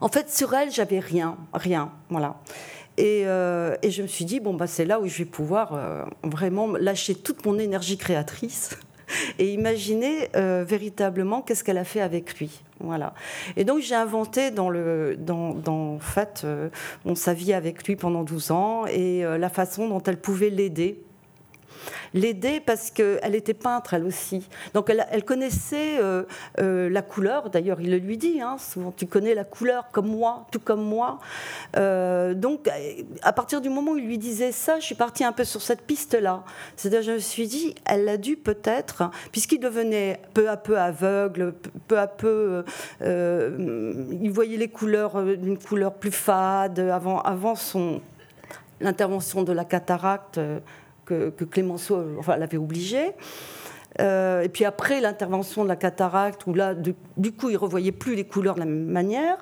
en 0.00 0.08
fait, 0.08 0.30
sur 0.30 0.54
elle, 0.54 0.70
j'avais 0.70 1.00
rien, 1.00 1.36
rien, 1.52 1.90
voilà. 2.08 2.36
Et, 2.98 3.24
euh, 3.26 3.76
et, 3.82 3.90
je 3.90 4.02
me 4.02 4.06
suis 4.06 4.24
dit, 4.24 4.40
bon, 4.40 4.54
bah, 4.54 4.66
c'est 4.66 4.86
là 4.86 5.00
où 5.00 5.06
je 5.06 5.18
vais 5.18 5.24
pouvoir 5.26 5.74
euh, 5.74 6.04
vraiment 6.22 6.68
lâcher 6.68 7.14
toute 7.14 7.44
mon 7.44 7.58
énergie 7.58 7.98
créatrice 7.98 8.78
et 9.38 9.52
imaginer 9.52 10.30
euh, 10.34 10.64
véritablement 10.66 11.42
qu'est-ce 11.42 11.62
qu'elle 11.62 11.76
a 11.76 11.84
fait 11.84 12.00
avec 12.00 12.38
lui. 12.38 12.62
Voilà. 12.80 13.12
Et 13.56 13.64
donc 13.64 13.80
j'ai 13.80 13.94
inventé 13.94 14.50
dans, 14.50 14.70
le, 14.70 15.16
dans, 15.18 15.54
dans 15.54 15.94
en 15.94 15.98
fait, 15.98 16.46
sa 17.14 17.34
vie 17.34 17.54
avec 17.54 17.86
lui 17.86 17.96
pendant 17.96 18.22
12 18.22 18.50
ans 18.50 18.84
et 18.86 19.22
la 19.22 19.48
façon 19.48 19.88
dont 19.88 20.02
elle 20.02 20.18
pouvait 20.18 20.50
l'aider 20.50 21.02
l'aider 22.14 22.60
parce 22.64 22.90
qu'elle 22.90 23.34
était 23.34 23.54
peintre 23.54 23.94
elle 23.94 24.04
aussi. 24.04 24.48
Donc 24.74 24.90
elle, 24.90 25.24
connaissait 25.24 25.98
euh, 25.98 26.24
euh, 26.60 26.88
la 26.88 27.02
couleur, 27.02 27.50
d'ailleurs 27.50 27.80
il 27.80 27.90
le 27.90 27.98
lui 27.98 28.16
dit, 28.16 28.40
hein, 28.40 28.56
souvent 28.58 28.92
tu 28.92 29.06
connais 29.06 29.34
la 29.34 29.44
couleur 29.44 29.90
comme 29.92 30.08
moi, 30.08 30.46
tout 30.50 30.60
comme 30.60 30.82
moi. 30.82 31.18
Euh, 31.76 32.34
donc 32.34 32.68
à 33.22 33.32
partir 33.32 33.60
du 33.60 33.68
moment 33.68 33.92
où 33.92 33.98
il 33.98 34.06
lui 34.06 34.18
disait 34.18 34.52
ça, 34.52 34.78
je 34.80 34.84
suis 34.84 34.94
partie 34.94 35.24
un 35.24 35.32
peu 35.32 35.44
sur 35.44 35.62
cette 35.62 35.82
piste-là. 35.82 36.44
C'est-à-dire 36.76 37.02
je 37.02 37.12
me 37.12 37.18
suis 37.18 37.46
dit, 37.46 37.74
elle 37.84 38.08
a 38.08 38.16
dû 38.16 38.36
peut-être, 38.36 39.10
puisqu'il 39.32 39.60
devenait 39.60 40.20
peu 40.34 40.48
à 40.48 40.56
peu 40.56 40.78
aveugle, 40.78 41.54
peu 41.88 41.98
à 41.98 42.06
peu, 42.06 42.64
il 43.00 44.30
voyait 44.30 44.56
les 44.56 44.68
couleurs 44.68 45.22
d'une 45.22 45.58
couleur 45.58 45.94
plus 45.94 46.12
fade 46.12 46.78
avant, 46.78 47.20
avant 47.20 47.54
son 47.54 48.00
l'intervention 48.80 49.42
de 49.42 49.52
la 49.52 49.64
cataracte 49.64 50.38
que, 51.06 51.44
Clémenceau 51.44 52.04
enfin, 52.18 52.36
l'avait 52.36 52.58
obligé. 52.58 53.14
Euh, 54.00 54.42
et 54.42 54.48
puis 54.48 54.64
après 54.64 55.00
l'intervention 55.00 55.64
de 55.64 55.68
la 55.68 55.76
cataracte, 55.76 56.46
où 56.46 56.54
là, 56.54 56.74
du, 56.74 57.32
coup, 57.32 57.48
il 57.48 57.56
revoyait 57.56 57.92
plus 57.92 58.14
les 58.14 58.24
couleurs 58.24 58.54
de 58.54 58.60
la 58.60 58.66
même 58.66 58.84
manière. 58.86 59.38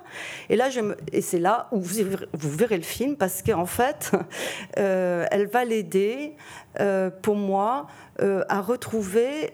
Et 0.48 0.56
là, 0.56 0.68
et 1.12 1.20
c'est 1.20 1.40
là 1.40 1.68
où 1.72 1.80
vous, 1.80 2.50
verrez 2.56 2.76
le 2.76 2.82
film, 2.82 3.16
parce 3.16 3.42
qu'en 3.42 3.66
fait, 3.66 4.12
euh, 4.78 5.26
elle 5.30 5.46
va 5.46 5.64
l'aider, 5.64 6.36
euh, 6.80 7.10
pour 7.10 7.36
moi, 7.36 7.86
à 8.20 8.60
retrouver 8.60 9.52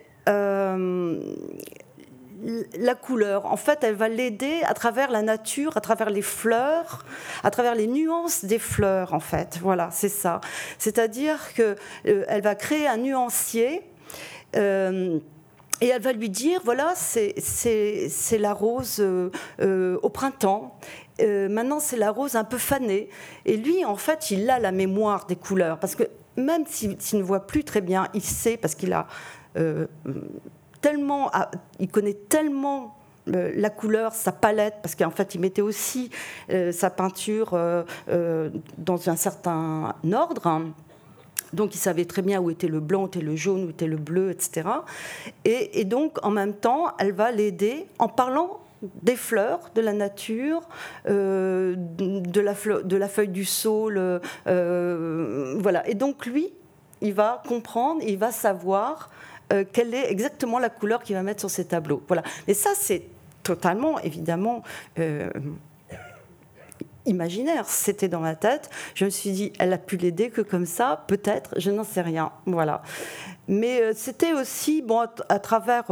la 2.79 2.95
couleur. 2.95 3.47
En 3.47 3.57
fait, 3.57 3.83
elle 3.83 3.95
va 3.95 4.09
l'aider 4.09 4.61
à 4.65 4.75
travers 4.75 5.11
la 5.11 5.23
nature, 5.23 5.77
à 5.77 5.81
travers 5.81 6.11
les 6.11 6.23
fleurs, 6.23 7.05
à 7.43 7.51
travers 7.51 7.75
les 7.75 7.87
nuances 7.87 8.45
des 8.45 8.59
fleurs, 8.59 9.15
en 9.15 9.21
fait. 9.21 9.59
Voilà, 9.61 9.89
c'est 9.93 10.09
ça. 10.09 10.41
C'est-à-dire 10.79 11.53
qu'elle 11.55 11.77
euh, 12.07 12.41
va 12.43 12.55
créer 12.55 12.87
un 12.87 12.97
nuancier. 12.97 13.83
Euh, 14.57 15.19
et 15.83 15.89
elle 15.89 16.03
va 16.03 16.13
lui 16.13 16.29
dire, 16.29 16.61
voilà, 16.65 16.93
c'est 16.95 17.35
la 18.39 18.53
rose 18.53 18.99
euh, 19.01 19.99
au 20.03 20.11
printemps. 20.11 20.79
maintenant, 21.19 21.81
c'est 21.81 21.97
la 21.97 22.11
rose 22.11 22.37
un 22.37 22.45
peu 22.45 22.59
fanée. 22.59 23.09
Et 23.47 23.57
lui, 23.57 23.85
en 23.87 23.97
fait, 23.97 24.31
il 24.31 24.51
a 24.51 24.59
la 24.59 24.73
mémoire 24.73 25.27
des 25.27 25.37
couleurs. 25.37 25.79
Parce 25.79 25.95
que 25.95 26.05
même 26.37 26.65
s'il 26.67 27.19
ne 27.19 27.23
voit 27.23 27.47
plus 27.47 27.65
très 27.65 27.81
bien, 27.81 28.09
il 28.13 28.23
sait, 28.23 28.59
parce 28.59 28.75
qu'il 28.75 28.93
a 28.93 29.07
tellement, 30.81 31.31
il 31.79 31.89
connaît 31.89 32.15
tellement 32.15 32.97
euh, 33.29 33.53
la 33.55 33.71
couleur, 33.71 34.15
sa 34.15 34.33
palette, 34.33 34.77
parce 34.83 34.95
qu'en 34.95 35.11
fait, 35.11 35.35
il 35.35 35.41
mettait 35.41 35.63
aussi 35.63 36.11
euh, 36.51 36.73
sa 36.73 36.91
peinture 36.91 37.51
euh, 37.53 38.51
dans 38.79 39.09
un 39.09 39.17
certain 39.17 39.95
ordre. 40.13 40.63
Donc, 41.53 41.75
il 41.75 41.79
savait 41.79 42.05
très 42.05 42.23
bien 42.23 42.41
où 42.41 42.51
était 42.51 42.69
le 42.69 42.81
blanc, 42.81 43.03
où 43.03 43.07
était 43.07 43.21
le 43.21 43.37
jaune, 43.37 43.65
où 43.67 43.71
était 43.71 43.87
le 43.87 43.97
bleu, 43.97 44.31
etc. 44.31 44.69
Et, 45.45 45.85
donc, 45.85 46.19
en 46.25 46.31
même 46.31 46.55
temps, 46.55 46.95
elle 46.99 47.13
va 47.13 47.33
l'aider 47.33 47.87
en 47.99 48.09
parlant 48.09 48.61
des 49.03 49.17
fleurs, 49.17 49.71
de 49.75 49.81
la 49.81 49.93
nature, 49.93 50.63
de, 51.07 51.77
la 52.41 52.55
de 52.83 52.97
la 52.97 53.09
feuille 53.09 53.29
du 53.29 53.45
saule. 53.45 54.21
voilà. 54.47 55.89
Et 55.89 55.95
donc, 55.95 56.25
lui, 56.25 56.53
il 57.01 57.15
va 57.15 57.43
comprendre, 57.49 58.01
il 58.07 58.17
va 58.17 58.31
savoir 58.31 59.11
euh, 59.53 59.65
quelle 59.71 59.95
est 59.95 60.11
exactement 60.11 60.59
la 60.59 60.69
couleur 60.69 61.03
qu'il 61.03 61.17
va 61.17 61.23
mettre 61.23 61.41
sur 61.41 61.51
ses 61.51 61.65
tableaux. 61.65 62.03
Voilà. 62.07 62.23
Mais 62.47 62.55
ça, 62.55 62.71
c'est 62.75 63.05
totalement, 63.43 63.99
évidemment, 64.01 64.63
euh, 64.99 65.31
imaginaire. 67.07 67.67
C'était 67.67 68.09
dans 68.09 68.21
ma 68.21 68.37
tête. 68.37 68.71
Je 68.95 69.05
me 69.05 69.11
suis 69.11 69.33
dit, 69.33 69.53
elle 69.59 69.73
a 69.73 69.79
pu 69.79 69.97
l'aider 69.97 70.31
que 70.31 70.41
comme 70.41 70.67
ça, 70.67 71.05
peut-être, 71.09 71.55
je 71.59 71.71
n'en 71.71 71.85
sais 71.85 72.03
rien. 72.03 72.33
Voilà. 72.47 72.83
Mais 73.49 73.83
euh, 73.83 73.93
c'était 73.95 74.33
aussi, 74.33 74.83
bon, 74.83 75.07
à, 75.29 75.39
travers. 75.39 75.91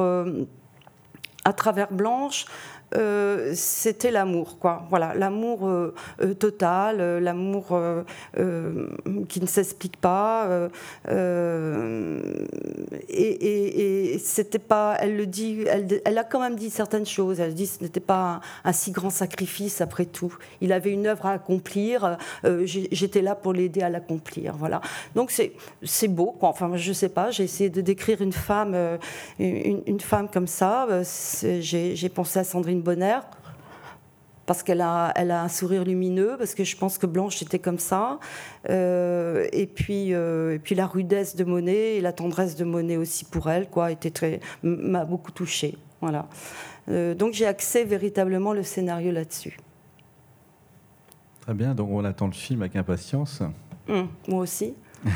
à 1.45 1.53
travers 1.53 1.93
Blanche, 1.93 2.47
euh, 2.95 3.53
c'était 3.55 4.11
l'amour, 4.11 4.59
quoi. 4.59 4.87
Voilà, 4.89 5.15
l'amour 5.15 5.67
euh, 5.67 5.95
euh, 6.23 6.35
total, 6.35 7.19
l'amour 7.19 7.79
qui 9.29 9.41
ne 9.41 9.47
s'explique 9.47 9.97
pas. 9.99 10.69
et, 13.09 14.19
c'était 14.19 14.59
pas, 14.59 14.97
elle 15.01 15.17
le 15.17 15.27
dit, 15.27 15.65
elle, 16.05 16.19
a 16.19 16.25
quand 16.25 16.41
même 16.41 16.57
dit 16.57 16.71
certaines 16.71 17.07
choses. 17.07 17.41
Elle 17.41 17.55
dit 17.55 17.67
que 17.67 17.75
ce 17.75 17.83
n'était 17.83 18.01
pas 18.01 18.41
un, 18.65 18.73
si 18.73 18.91
grand 18.91 19.11
sacrifice 19.11 19.81
après 19.81 20.07
tout. 20.07 20.35
Il 20.61 20.73
avait 20.73 20.91
une 20.93 21.07
œuvre 21.07 21.27
à 21.27 21.33
accomplir. 21.33 22.19
J'étais 22.65 23.23
là 23.23 23.35
pour 23.35 23.53
l'aider 23.53 23.83
à 23.83 23.91
l'accomplir. 23.91 24.55
Voilà. 24.57 24.81
Donc 25.15 25.31
c'est 25.31 26.09
beau. 26.09 26.35
Quoi. 26.39 26.49
Enfin, 26.51 26.77
je 26.77 26.93
sais 26.93 27.09
pas. 27.09 27.31
J'ai 27.31 27.45
essayé 27.45 27.71
de 27.71 27.81
décrire 27.81 28.21
une 28.23 28.33
femme, 28.33 28.99
une, 29.39 30.01
femme 30.01 30.29
comme 30.29 30.47
ça. 30.47 30.87
J'ai 31.03 32.09
pensé 32.09 32.39
à 32.39 32.45
Sandrine 32.45 32.78
Bonheur 32.83 33.25
parce 34.49 34.63
qu'elle 34.63 34.81
a, 34.81 35.13
elle 35.15 35.31
a 35.31 35.43
un 35.43 35.49
sourire 35.49 35.85
lumineux, 35.85 36.37
parce 36.39 36.55
que 36.55 36.65
je 36.65 36.75
pense 36.75 36.97
que 36.97 37.05
Blanche 37.05 37.43
était 37.43 37.59
comme 37.59 37.79
ça. 37.79 38.19
Euh, 38.71 39.47
et, 39.53 39.67
puis, 39.67 40.15
euh, 40.15 40.55
et 40.55 40.59
puis 40.59 40.75
la 40.75 40.87
rudesse 40.87 41.37
de 41.37 41.45
Monet 41.45 41.97
et 41.97 42.01
la 42.01 42.15
tendresse 42.15 42.57
de 42.57 42.65
Monet 42.65 42.97
aussi 42.97 43.27
pour 43.27 43.51
elle, 43.51 43.69
quoi, 43.69 43.93
était 43.93 44.11
très, 44.11 44.41
m'a 44.63 45.05
beaucoup 45.05 45.33
touchée. 45.33 45.77
Voilà. 46.01 46.29
Euh, 46.89 47.15
donc 47.15 47.35
j'ai 47.35 47.45
axé 47.45 47.85
véritablement 47.85 48.55
le 48.55 48.63
scénario 48.63 49.13
là-dessus. 49.13 49.59
Très 51.43 51.53
bien, 51.53 51.75
donc 51.75 51.91
on 51.91 52.03
attend 52.05 52.27
le 52.27 52.33
film 52.33 52.63
avec 52.63 52.75
impatience. 52.75 53.43
Hum, 53.87 54.09
moi 54.27 54.41
aussi. 54.41 54.75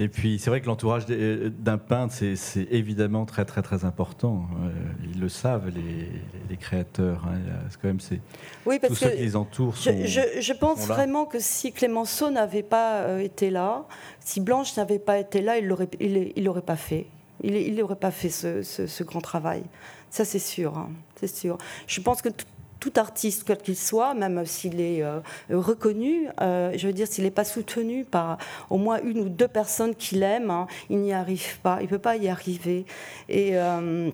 Et 0.00 0.06
puis, 0.06 0.38
c'est 0.38 0.48
vrai 0.48 0.60
que 0.60 0.66
l'entourage 0.66 1.06
euh, 1.10 1.50
d'un 1.50 1.76
peintre, 1.76 2.14
c'est 2.14 2.68
évidemment 2.70 3.24
très, 3.24 3.44
très, 3.44 3.62
très 3.62 3.84
important. 3.84 4.46
Euh, 4.62 4.70
ils 5.12 5.20
le 5.20 5.28
savent, 5.28 5.70
les, 5.70 6.56
créateurs. 6.56 7.24
Hein. 7.26 7.38
quand 7.82 7.88
même, 7.88 8.00
c'est 8.00 8.20
oui, 8.64 8.78
parce 8.78 8.92
tous 8.92 9.00
ceux 9.00 9.10
qui 9.10 9.22
les 9.22 9.36
entourent. 9.36 9.74
je, 9.76 10.52
pense 10.52 10.86
vraiment 10.86 11.24
que 11.24 11.38
si 11.40 11.72
Clémenceau 11.72 12.30
n'avait 12.30 12.62
pas 12.62 13.02
euh, 13.02 13.18
été 13.18 13.50
là, 13.50 13.86
si 14.20 14.40
Blanche 14.40 14.76
n'avait 14.76 14.98
pas 15.00 15.18
été 15.18 15.40
là, 15.40 15.58
il 15.58 15.66
l'aurait, 15.66 15.88
il, 16.00 16.44
l'aurait 16.44 16.62
pas 16.62 16.76
fait. 16.76 17.06
Il 17.42 17.74
n'aurait 17.74 17.96
pas 17.96 18.10
fait 18.12 18.30
ce, 18.30 18.62
ce, 18.62 19.02
grand 19.02 19.20
travail. 19.20 19.62
Ça, 20.10 20.24
c'est 20.24 20.38
sûr. 20.38 20.78
Hein. 20.78 20.90
C'est 21.16 21.34
sûr. 21.34 21.58
Je 21.86 22.00
pense 22.00 22.22
que 22.22 22.28
tout 22.80 22.92
artiste, 22.96 23.44
quel 23.46 23.58
qu'il 23.58 23.76
soit, 23.76 24.14
même 24.14 24.44
s'il 24.46 24.80
est 24.80 25.02
euh, 25.02 25.20
reconnu, 25.50 26.28
euh, 26.40 26.72
je 26.76 26.86
veux 26.86 26.92
dire, 26.92 27.06
s'il 27.06 27.24
n'est 27.24 27.30
pas 27.30 27.44
soutenu 27.44 28.04
par 28.04 28.38
au 28.70 28.76
moins 28.76 29.00
une 29.02 29.20
ou 29.20 29.28
deux 29.28 29.48
personnes 29.48 29.94
qui 29.94 30.16
l'aiment, 30.16 30.50
hein, 30.50 30.66
il 30.90 30.98
n'y 30.98 31.12
arrive 31.12 31.58
pas, 31.60 31.78
il 31.80 31.84
ne 31.84 31.88
peut 31.88 31.98
pas 31.98 32.16
y 32.16 32.28
arriver. 32.28 32.86
Et 33.28 33.58
euh, 33.58 34.10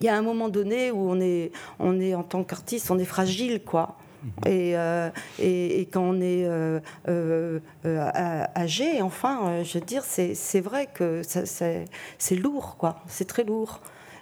il 0.00 0.06
y 0.06 0.08
a 0.08 0.16
un 0.16 0.22
moment 0.22 0.48
donné 0.48 0.90
où 0.90 1.10
on 1.10 1.20
est, 1.20 1.52
on 1.78 2.00
est 2.00 2.14
en 2.14 2.22
tant 2.22 2.44
qu'artiste, 2.44 2.90
on 2.90 2.98
est 2.98 3.04
fragile, 3.04 3.62
quoi. 3.62 3.96
Mhm. 4.22 4.52
Et, 4.52 5.80
et, 5.80 5.86
quand 5.92 6.02
on 6.02 6.20
est 6.20 6.48
âgé, 7.84 9.02
enfin, 9.02 9.62
je 9.62 9.78
veux 9.78 9.84
dire, 9.84 10.02
c'est 10.04 10.60
vrai 10.60 10.88
que 10.92 11.22
c'est 11.24 12.36
lourd, 12.36 12.76
quoi. 12.78 13.02
C'est 13.06 13.26
très 13.26 13.44
lourd. 13.44 13.80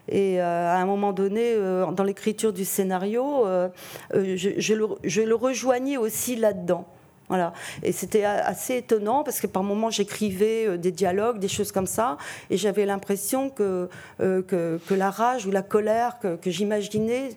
Et 0.09 0.41
euh, 0.41 0.45
à 0.45 0.77
un 0.77 0.87
moment 0.87 1.13
donné, 1.13 1.53
euh, 1.55 1.91
dans 1.93 2.05
l'écriture 2.05 2.53
du 2.53 2.65
scénario, 2.65 3.47
euh, 3.47 3.69
je, 4.13 4.75
le, 4.75 5.35
rejoignais 5.35 5.97
aussi 5.97 6.37
là-dedans. 6.37 6.87
Voilà. 7.29 7.53
Et 7.83 7.93
c'était 7.93 8.25
assez 8.25 8.77
étonnant 8.79 9.23
parce 9.23 9.41
que 9.41 9.47
par 9.47 9.63
moments 9.63 9.89
j'écrivais 9.89 10.77
des 10.77 10.93
dialogues, 10.93 11.39
des 11.39 11.49
choses 11.49 11.73
comme 11.73 11.87
ça, 11.87 12.19
et 12.51 12.59
j'avais 12.59 12.85
l'impression 12.85 13.49
que, 13.49 13.89
que, 14.19 14.79
la 14.91 15.11
rage 15.11 15.47
ou 15.47 15.51
la 15.51 15.63
colère 15.63 16.19
que, 16.21 16.51
j'imaginais, 16.51 17.31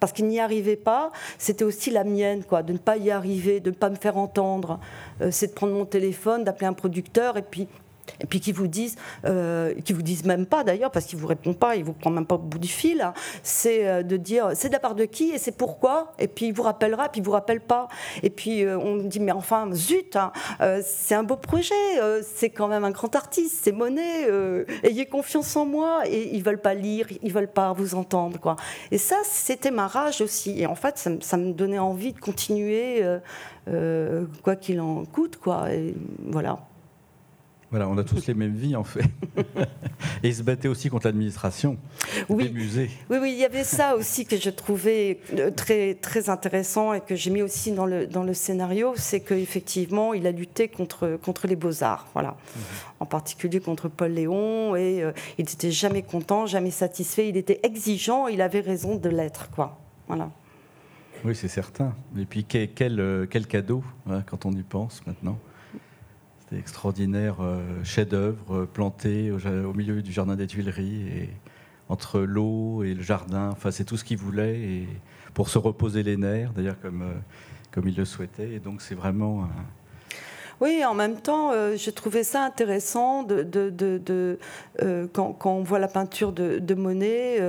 parce 0.00 0.12
qu'il 0.12 0.26
n'y 0.26 0.40
arrivait 0.40 0.74
pas, 0.74 1.12
c'était 1.38 1.62
aussi 1.62 1.92
la 1.92 2.02
mienne, 2.02 2.42
quoi, 2.42 2.64
de 2.64 2.72
ne 2.72 2.78
pas 2.78 2.96
y 2.96 3.12
arriver, 3.12 3.60
de 3.60 3.70
ne 3.70 3.76
pas 3.76 3.88
me 3.88 3.94
faire 3.94 4.16
entendre. 4.16 4.80
c'est 5.30 5.48
de 5.48 5.52
prendre 5.52 5.74
mon 5.74 5.84
téléphone, 5.84 6.42
d'appeler 6.42 6.66
un 6.66 6.72
producteur 6.72 7.36
et 7.36 7.42
puis 7.42 7.68
et 8.20 8.26
puis 8.26 8.40
qui 8.40 8.52
vous 8.52 8.66
disent, 8.66 8.96
euh, 9.24 9.74
qui 9.84 9.92
vous 9.92 10.02
disent 10.02 10.24
même 10.24 10.46
pas 10.46 10.64
d'ailleurs, 10.64 10.90
parce 10.90 11.06
qu'ils 11.06 11.18
vous 11.18 11.26
répondent 11.26 11.58
pas, 11.58 11.76
ils 11.76 11.84
vous 11.84 11.92
prennent 11.92 12.14
même 12.14 12.26
pas 12.26 12.36
au 12.36 12.38
bout 12.38 12.58
du 12.58 12.68
fil, 12.68 13.00
hein. 13.00 13.14
c'est 13.42 13.86
euh, 13.86 14.02
de 14.02 14.16
dire 14.16 14.50
c'est 14.54 14.68
de 14.68 14.72
la 14.72 14.80
part 14.80 14.94
de 14.94 15.04
qui 15.04 15.30
et 15.30 15.38
c'est 15.38 15.56
pourquoi, 15.56 16.12
et 16.18 16.28
puis 16.28 16.46
il 16.46 16.52
vous 16.52 16.62
rappellera, 16.62 17.08
puis 17.08 17.20
il 17.20 17.24
vous 17.24 17.32
rappelle 17.32 17.60
pas, 17.60 17.88
et 18.22 18.30
puis 18.30 18.64
euh, 18.64 18.78
on 18.78 18.96
dit 18.96 19.20
mais 19.20 19.32
enfin 19.32 19.68
zut, 19.72 20.16
hein, 20.16 20.32
euh, 20.60 20.82
c'est 20.84 21.14
un 21.14 21.22
beau 21.22 21.36
projet, 21.36 21.74
c'est 22.22 22.50
quand 22.50 22.68
même 22.68 22.84
un 22.84 22.90
grand 22.90 23.14
artiste, 23.14 23.60
c'est 23.62 23.72
Monet, 23.72 24.28
ayez 24.82 25.06
confiance 25.06 25.56
en 25.56 25.66
moi, 25.66 26.02
et 26.06 26.34
ils 26.34 26.42
veulent 26.42 26.60
pas 26.60 26.74
lire, 26.74 27.06
ils 27.22 27.32
veulent 27.32 27.52
pas 27.52 27.72
vous 27.72 27.94
entendre 27.94 28.38
quoi. 28.38 28.56
Et 28.90 28.98
ça 28.98 29.16
c'était 29.24 29.70
ma 29.70 29.86
rage 29.86 30.20
aussi, 30.20 30.60
et 30.60 30.66
en 30.66 30.74
fait 30.74 30.98
ça, 31.20 31.36
me 31.36 31.52
donnait 31.52 31.78
envie 31.78 32.12
de 32.12 32.20
continuer 32.20 33.02
quoi 34.42 34.56
qu'il 34.56 34.80
en 34.80 35.04
coûte 35.04 35.36
quoi, 35.36 35.66
voilà. 36.24 36.58
Voilà, 37.70 37.88
on 37.88 37.98
a 37.98 38.04
tous 38.04 38.26
les 38.26 38.34
mêmes 38.34 38.54
vies 38.54 38.76
en 38.76 38.84
fait. 38.84 39.10
et 40.22 40.28
ils 40.28 40.34
se 40.34 40.42
battaient 40.42 40.68
aussi 40.68 40.88
contre 40.88 41.06
l'administration 41.06 41.76
oui. 42.28 42.44
des 42.44 42.50
musées. 42.50 42.90
Oui, 43.10 43.18
oui, 43.20 43.32
il 43.32 43.38
y 43.38 43.44
avait 43.44 43.64
ça 43.64 43.96
aussi 43.96 44.24
que 44.24 44.36
je 44.36 44.50
trouvais 44.50 45.18
euh, 45.36 45.50
très, 45.50 45.94
très 45.94 46.30
intéressant 46.30 46.92
et 46.92 47.00
que 47.00 47.16
j'ai 47.16 47.30
mis 47.30 47.42
aussi 47.42 47.72
dans 47.72 47.86
le, 47.86 48.06
dans 48.06 48.22
le 48.22 48.34
scénario, 48.34 48.92
c'est 48.96 49.20
qu'effectivement, 49.20 50.14
il 50.14 50.26
a 50.28 50.30
lutté 50.30 50.68
contre, 50.68 51.18
contre 51.22 51.48
les 51.48 51.56
beaux-arts, 51.56 52.06
voilà. 52.12 52.30
Mhm. 52.30 52.62
En 53.00 53.06
particulier 53.06 53.60
contre 53.60 53.88
Paul 53.88 54.12
Léon, 54.12 54.76
et 54.76 55.02
euh, 55.02 55.12
il 55.38 55.44
n'était 55.44 55.72
jamais 55.72 56.02
content, 56.02 56.46
jamais 56.46 56.70
satisfait, 56.70 57.28
il 57.28 57.36
était 57.36 57.60
exigeant, 57.64 58.28
il 58.28 58.42
avait 58.42 58.60
raison 58.60 58.94
de 58.94 59.08
l'être, 59.08 59.50
quoi. 59.50 59.78
Voilà. 60.06 60.30
Oui, 61.24 61.34
c'est 61.34 61.48
certain. 61.48 61.94
Et 62.16 62.24
puis 62.24 62.44
quel, 62.44 62.72
quel, 62.72 63.00
euh, 63.00 63.26
quel 63.28 63.46
cadeau, 63.46 63.82
hein, 64.08 64.22
quand 64.24 64.46
on 64.46 64.52
y 64.52 64.62
pense 64.62 65.04
maintenant. 65.06 65.38
C'était 66.48 66.60
extraordinaire, 66.60 67.38
euh, 67.40 67.58
chef-d'œuvre 67.82 68.54
euh, 68.54 68.66
planté 68.66 69.32
au, 69.32 69.72
milieu 69.72 70.00
du 70.00 70.12
jardin 70.12 70.36
des 70.36 70.46
Tuileries 70.46 71.08
et 71.08 71.30
entre 71.88 72.20
l'eau 72.20 72.84
et 72.84 72.94
le 72.94 73.02
jardin. 73.02 73.50
Enfin, 73.50 73.72
c'est 73.72 73.82
tout 73.82 73.96
ce 73.96 74.04
qu'il 74.04 74.18
voulait 74.18 74.86
pour 75.34 75.48
se 75.48 75.58
reposer 75.58 76.04
les 76.04 76.16
nerfs, 76.16 76.52
d'ailleurs 76.52 76.78
comme 76.80 77.02
euh, 77.02 77.14
comme 77.72 77.88
il 77.88 77.96
le 77.96 78.04
souhaitait. 78.04 78.60
Donc 78.60 78.80
c'est 78.80 78.94
vraiment 78.94 79.48
oui, 80.60 80.82
en 80.86 80.94
même 80.94 81.20
temps, 81.20 81.52
j'ai 81.74 81.92
trouvé 81.92 82.24
ça 82.24 82.42
intéressant 82.42 83.24
de, 83.24 83.42
de, 83.42 83.68
de, 83.68 84.38
quand, 85.12 85.34
quand, 85.34 85.52
on 85.52 85.62
voit 85.62 85.78
la 85.78 85.88
peinture 85.88 86.32
de, 86.32 86.74
Monet, 86.74 87.42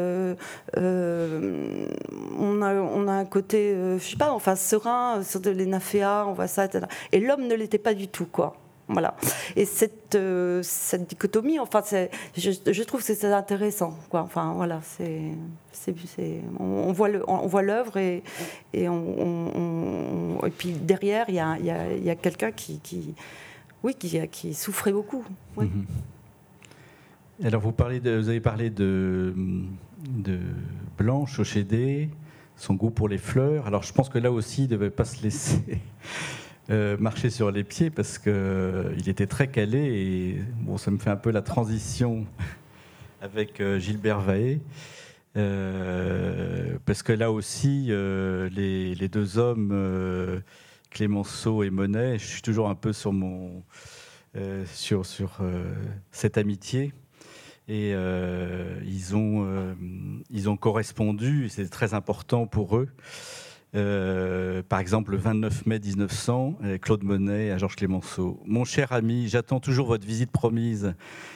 on, 0.75 2.61
a, 2.61 2.73
on 2.73 3.07
a 3.07 3.13
un 3.13 3.25
côté, 3.25 3.73
je 3.97 4.03
sais 4.03 4.17
pas, 4.17 4.33
enfin 4.33 4.57
serein 4.57 5.23
sur 5.23 5.39
de 5.39 5.51
l'énaféa, 5.51 6.25
on 6.27 6.33
voit 6.33 6.47
ça, 6.47 6.65
etc. 6.65 6.85
Et 7.13 7.21
l'homme 7.21 7.47
ne 7.47 7.55
l'était 7.55 7.77
pas 7.77 7.93
du 7.93 8.09
tout, 8.09 8.25
quoi. 8.25 8.57
Voilà. 8.87 9.15
Et 9.55 9.65
cette, 9.65 10.15
euh, 10.15 10.61
cette 10.63 11.09
dichotomie, 11.09 11.59
enfin, 11.59 11.81
je, 12.37 12.83
trouve 12.83 13.05
que 13.05 13.13
c'est 13.13 13.25
intéressant. 13.25 13.97
Enfin, 14.11 14.53
voilà, 14.55 14.79
c'est, 14.81 15.33
on, 16.59 16.93
voit 16.93 17.09
voit 17.09 17.61
l'œuvre 17.61 17.97
et, 17.97 18.23
et, 18.73 18.87
on, 18.87 20.39
et 20.45 20.49
puis 20.51 20.71
derrière, 20.71 21.25
il 21.27 21.35
y 21.35 21.39
a, 21.39 21.57
y 21.59 21.69
a, 21.69 21.93
y 21.93 22.09
a 22.09 22.15
quelqu'un 22.15 22.51
qui, 22.51 22.79
qui, 22.79 23.13
oui, 23.83 23.93
qui, 23.93 24.25
qui 24.29 24.53
souffrait 24.53 24.93
beaucoup. 24.93 25.25
Mhm. 25.57 25.85
Alors, 27.43 27.61
vous 27.61 27.73
avez 28.29 28.39
parlé 28.39 28.69
de, 28.69 29.33
de 30.07 30.39
Blanche 30.97 31.39
Ochédé, 31.39 32.09
son 32.55 32.73
goût 32.73 32.89
pour 32.89 33.09
les 33.09 33.17
fleurs. 33.19 33.67
Alors, 33.67 33.83
je 33.83 33.93
pense 33.93 34.09
que 34.09 34.17
là 34.17 34.31
aussi, 34.31 34.63
il 34.63 34.67
ne 34.67 34.71
devait 34.71 34.89
pas 34.89 35.05
se 35.05 35.21
laisser 35.21 35.61
euh, 36.69 36.97
marcher 36.97 37.29
sur 37.29 37.49
les 37.49 37.63
pieds 37.63 37.89
parce 37.89 38.17
qu'il 38.17 38.33
euh, 38.35 38.93
était 39.07 39.25
très 39.25 39.47
calé 39.47 39.79
et 39.79 40.41
bon, 40.59 40.77
ça 40.77 40.91
me 40.91 40.97
fait 40.97 41.09
un 41.09 41.15
peu 41.15 41.31
la 41.31 41.41
transition 41.41 42.27
avec 43.21 43.61
euh, 43.61 43.79
Gilbert 43.79 44.19
Vaé. 44.19 44.59
parce 45.33 47.03
que 47.03 47.13
là 47.13 47.31
aussi, 47.31 47.87
les, 47.87 49.09
deux 49.09 49.37
hommes, 49.37 50.41
Clémenceau 50.89 51.63
et 51.63 51.69
Monet, 51.69 52.19
je 52.19 52.25
suis 52.25 52.41
toujours 52.41 52.69
un 52.69 52.75
peu 52.75 52.91
sur, 52.91 53.13
mon, 53.13 53.63
sur, 54.65 55.05
sur 55.05 55.39
cette 56.11 56.37
amitié. 56.37 56.91
Et 57.69 57.91
ils, 57.91 59.15
ont, 59.15 59.75
ils 60.31 60.49
ont 60.49 60.57
correspondu, 60.57 61.49
c'est 61.49 61.69
très 61.69 61.93
important 61.93 62.47
pour 62.47 62.77
eux. 62.77 62.89
Euh, 63.75 64.63
par 64.67 64.79
exemple, 64.79 65.11
le 65.11 65.17
29 65.17 65.65
mai 65.65 65.79
1900, 65.79 66.57
Claude 66.81 67.03
Monet 67.03 67.51
à 67.51 67.57
Georges 67.57 67.75
Clémenceau. 67.75 68.41
Mon 68.45 68.63
cher 68.63 68.91
ami, 68.91 69.27
j'attends 69.27 69.59
toujours 69.59 69.87
votre 69.87 70.05
visite 70.05 70.31
promise. 70.31 70.95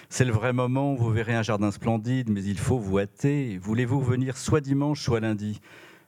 C'est 0.09 0.25
le 0.25 0.31
vrai 0.31 0.53
moment, 0.53 0.95
vous 0.95 1.09
verrez 1.09 1.35
un 1.35 1.43
jardin 1.43 1.71
splendide, 1.71 2.29
mais 2.29 2.43
il 2.43 2.57
faut 2.57 2.79
vous 2.79 2.99
hâter. 2.99 3.57
Voulez-vous 3.61 4.01
venir 4.01 4.37
soit 4.37 4.61
dimanche, 4.61 5.01
soit 5.01 5.19
lundi? 5.19 5.59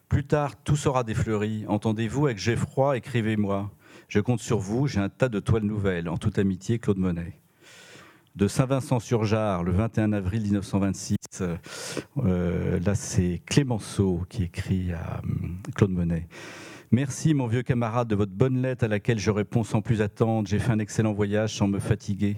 Plus 0.09 0.23
tard, 0.23 0.55
tout 0.63 0.75
sera 0.75 1.03
défleuri. 1.03 1.65
Entendez-vous 1.67 2.27
avec 2.27 2.37
Geffroy, 2.37 2.97
écrivez-moi. 2.97 3.71
Je 4.07 4.19
compte 4.19 4.39
sur 4.39 4.59
vous, 4.59 4.87
j'ai 4.87 4.99
un 4.99 5.09
tas 5.09 5.29
de 5.29 5.39
toiles 5.39 5.63
nouvelles. 5.63 6.07
En 6.07 6.17
toute 6.17 6.37
amitié, 6.37 6.79
Claude 6.79 6.99
Monet. 6.99 7.42
De 8.35 8.47
Saint-Vincent-sur-Jard 8.47 9.63
le 9.63 9.71
21 9.71 10.11
avril 10.13 10.43
1926. 10.43 11.17
Euh, 12.17 12.79
là, 12.79 12.95
c'est 12.95 13.41
Clémenceau 13.45 14.23
qui 14.27 14.43
écrit 14.43 14.91
à 14.91 15.21
Claude 15.75 15.91
Monet. 15.91 16.27
Merci, 16.91 17.33
mon 17.33 17.47
vieux 17.47 17.63
camarade, 17.63 18.07
de 18.07 18.15
votre 18.15 18.31
bonne 18.31 18.61
lettre 18.61 18.85
à 18.85 18.87
laquelle 18.87 19.19
je 19.19 19.31
réponds 19.31 19.63
sans 19.63 19.81
plus 19.81 20.01
attendre. 20.01 20.47
J'ai 20.47 20.59
fait 20.59 20.71
un 20.71 20.79
excellent 20.79 21.13
voyage 21.13 21.55
sans 21.55 21.67
me 21.67 21.79
fatiguer. 21.79 22.37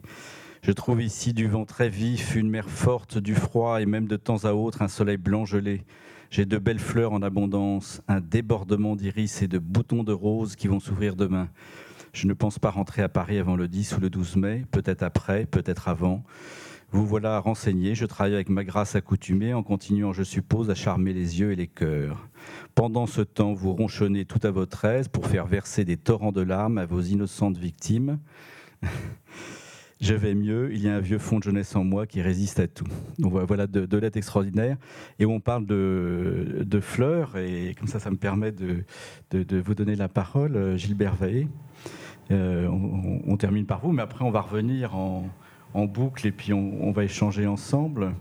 Je 0.64 0.72
trouve 0.72 1.02
ici 1.02 1.34
du 1.34 1.48
vent 1.48 1.66
très 1.66 1.89
vif, 1.89 2.36
une 2.36 2.50
mer 2.50 2.70
forte, 2.70 3.18
du 3.18 3.36
froid 3.36 3.82
et 3.82 3.86
même 3.86 4.08
de 4.08 4.18
temps 4.18 4.43
à 4.46 4.54
autre 4.54 4.82
un 4.82 4.88
soleil 4.88 5.18
blanc 5.18 5.46
gelé. 5.46 5.84
J'ai 6.30 6.46
de 6.46 6.58
belles 6.58 6.80
fleurs 6.80 7.14
en 7.14 7.22
abondance, 7.22 8.02
un 8.08 8.20
débordement 8.20 8.96
d'iris 8.96 9.41
et 9.41 9.48
de 9.48 9.60
boutons 9.60 10.04
de 10.04 10.12
roses 10.12 10.56
qui 10.56 10.68
vont 10.68 10.80
s'ouvrir 10.80 11.16
demain. 11.16 11.48
Je 12.16 12.28
ne 12.28 12.34
pense 12.34 12.59
pas 12.59 12.70
rentrer 12.70 13.01
à 13.01 13.09
Paris 13.09 13.38
avant 13.39 13.57
le 13.57 13.68
10 13.68 13.97
ou 13.97 13.99
le 13.99 14.09
12 14.09 14.38
mai, 14.38 14.66
peut-être 14.72 15.03
après, 15.03 15.45
peut-être 15.45 15.89
avant. 15.89 16.24
Vous 16.91 17.05
voilà 17.05 17.39
renseigné, 17.39 17.93
je 17.93 18.05
travaille 18.05 18.36
avec 18.36 18.47
ma 18.47 18.63
grâce 18.63 18.95
accoutumée 18.95 19.53
en 19.53 19.63
continuant, 19.63 20.13
je 20.13 20.24
suppose, 20.24 20.70
à 20.70 20.76
charmer 20.76 21.11
les 21.11 21.41
yeux 21.41 21.51
et 21.51 21.57
les 21.57 21.68
cœurs. 21.68 22.30
Pendant 22.74 23.05
ce 23.05 23.20
temps, 23.20 23.53
vous 23.53 23.74
ronchonnez 23.74 24.24
tout 24.24 24.39
à 24.43 24.51
votre 24.51 24.86
aise 24.86 25.09
pour 25.09 25.28
faire 25.28 25.45
verser 25.45 25.84
des 25.84 25.97
torrents 25.97 26.32
de 26.32 26.39
larmes 26.39 26.78
à 26.78 26.86
vos 26.86 27.01
innocentes 27.01 27.57
victimes. 27.57 28.18
je 29.99 30.13
vais 30.13 30.36
mieux, 30.36 30.74
il 30.74 30.82
y 30.82 30.88
a 30.88 30.95
un 30.95 31.01
vieux 31.01 31.20
fond 31.20 31.39
de 31.39 31.43
jeunesse 31.43 31.76
en 31.76 31.84
moi 31.84 32.07
qui 32.07 32.22
résiste 32.22 32.61
à 32.61 32.68
tout. 32.68 32.88
Voilà 33.20 33.68
de, 33.68 33.86
de 33.86 33.97
lettres 33.97 34.18
extraordinaires 34.18 34.78
et 35.20 35.26
où 35.26 35.32
on 35.32 35.41
parle 35.41 35.66
de, 35.66 36.80
fleurs 36.80 37.36
et 37.38 37.76
comme 37.78 37.89
ça 37.89 37.99
ça 37.99 38.09
me 38.09 38.16
permet 38.16 38.53
de, 38.53 38.86
vous 39.34 39.76
donner 39.76 39.97
la 39.97 40.07
parole, 40.07 40.55
euh, 40.55 40.78
Gilbert 40.78 41.16
Vaillé. 41.16 41.49
Euh, 42.32 42.67
on, 42.67 43.38
termine 43.38 43.65
par 43.65 43.80
vous, 43.80 43.91
mais 43.91 44.01
après 44.01 44.23
on 44.26 44.32
va 44.32 44.41
revenir 44.41 44.95
en, 44.95 45.30
boucle 45.73 46.26
et 46.26 46.32
puis 46.32 46.53
on, 46.53 46.91
va 46.91 47.03
échanger 47.03 47.47
ensemble. 47.47 48.13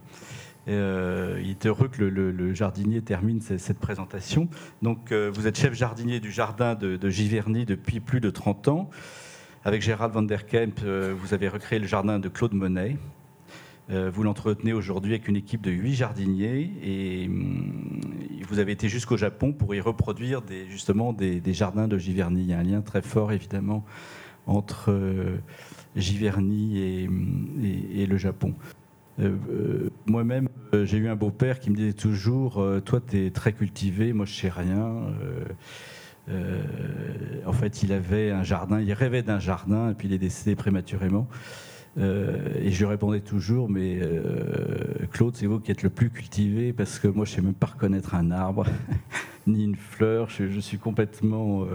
Euh, 0.66 1.40
il 1.42 1.50
est 1.50 1.66
heureux 1.66 1.88
que 1.88 2.02
le, 2.02 2.55
jardinier 2.55 3.00
termine 3.00 3.40
cette, 3.40 3.78
présentation. 3.78 4.48
Donc 4.82 5.12
vous 5.12 5.46
êtes 5.46 5.59
chef 5.59 5.74
jardinier 5.74 6.20
du 6.20 6.30
jardin 6.30 6.74
de, 6.74 6.96
de 6.96 7.09
Giverny 7.09 7.64
depuis 7.64 8.00
plus 8.00 8.20
de 8.20 8.30
30 8.30 8.68
ans. 8.68 8.90
Avec 9.66 9.80
Gérald 9.80 10.12
van 10.12 10.22
der 10.22 10.44
Kemp, 10.44 10.82
euh, 10.84 11.14
vous 11.18 11.32
avez 11.32 11.48
recréé 11.48 11.78
le 11.78 11.86
jardin 11.86 12.18
de 12.18 12.28
Claude 12.28 12.52
Monet. 12.52 12.98
Euh, 13.91 14.11
vous 14.11 14.22
l'entretenez 14.22 14.72
aujourd'hui 14.72 15.12
avec 15.12 15.28
une 15.28 15.37
équipe 15.37 15.61
de 15.61 15.70
huit 15.70 15.95
jardiniers 15.95 16.72
et 16.82 17.26
hum, 17.28 18.01
vous 18.49 18.59
avez 18.59 18.72
été 18.72 18.89
jusqu'au 18.89 19.16
Japon 19.16 19.53
pour 19.53 19.74
y 19.74 19.80
reproduire 19.80 20.43
justement 20.70 21.12
des, 21.12 21.43
jardins 21.53 21.89
de 21.89 21.99
Giverny. 21.99 22.43
Il 22.43 22.49
y 22.49 22.55
a 22.55 22.59
un 22.59 22.62
lien 22.62 22.80
très 22.80 23.03
fort 23.03 23.32
évidemment 23.32 23.85
entre 24.47 24.91
euh, 24.91 25.39
Giverny 25.97 27.07
hum, 27.07 27.49
et, 27.62 28.07
le 28.07 28.16
Japon. 28.16 28.55
Moi-même, 30.07 30.49
j'ai 30.72 30.99
eu 30.99 31.09
un 31.09 31.14
beau-père 31.14 31.61
qui 31.61 31.70
me 31.70 31.76
disait 31.76 31.93
toujours 31.93 32.55
Toi, 32.85 33.01
tu 33.01 33.26
es 33.26 33.30
très 33.30 33.53
cultivé, 33.53 34.12
moi, 34.12 34.26
je 34.26 34.35
sais 34.35 34.49
rien. 34.49 35.07
Euh, 36.28 36.62
en 37.47 37.53
fait, 37.53 37.82
il 37.82 37.93
avait 37.93 38.30
un 38.30 38.43
jardin, 38.43 38.80
il 38.80 38.93
rêvait 38.93 39.22
d'un 39.22 39.39
jardin, 39.39 39.91
et 39.91 39.95
puis 39.95 40.09
il 40.09 40.14
est 40.14 40.18
décédé 40.18 40.57
prématurément. 40.57 41.28
Euh, 41.97 42.55
et 42.61 42.70
je 42.70 42.84
répondais 42.84 43.20
toujours, 43.20 43.68
mais 43.68 43.99
euh, 44.01 45.07
Claude, 45.12 45.36
c'est 45.36 45.47
vous 45.47 45.61
qui 45.61 45.70
êtes 45.70 45.82
le 45.82 45.90
plus 45.90 46.11
cultivé, 46.11 46.72
parce 46.72 46.99
que 46.99 47.09
moi, 47.09 47.24
je 47.24 47.32
ne 47.32 47.36
sais 47.36 47.42
même 47.42 47.55
pas 47.55 47.68
reconnaître 47.68 48.14
un 48.14 48.30
arbre, 48.30 48.66
ni 49.47 49.64
une 49.64 49.76
fleur. 49.76 50.28
Je, 50.28 50.61
suis 50.61 50.78
complètement 50.78 51.66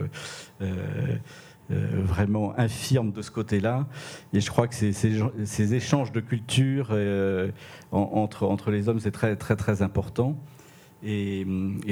vraiment 1.69 2.57
infirme 2.57 3.11
de 3.11 3.21
ce 3.21 3.31
côté-là. 3.31 3.87
Et 4.33 4.41
je 4.41 4.49
crois 4.49 4.67
que 4.67 4.75
ces, 4.75 5.73
échanges 5.73 6.11
de 6.11 6.19
culture 6.19 6.95
entre, 7.91 8.71
les 8.71 8.89
hommes, 8.89 8.99
c'est 8.99 9.11
très, 9.11 9.35
très, 9.35 9.55
très 9.55 9.81
important. 9.81 10.37
Et, 11.03 11.45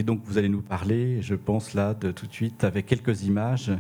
donc 0.04 0.22
vous 0.26 0.38
allez 0.38 0.50
nous 0.50 0.62
parler, 0.62 1.22
je 1.22 1.36
pense 1.36 1.74
là, 1.74 1.94
de, 1.94 2.12
tout 2.12 2.28
de 2.28 2.34
suite, 2.34 2.64
avec 2.64 2.86
quelques 2.86 3.24
images 3.24 3.72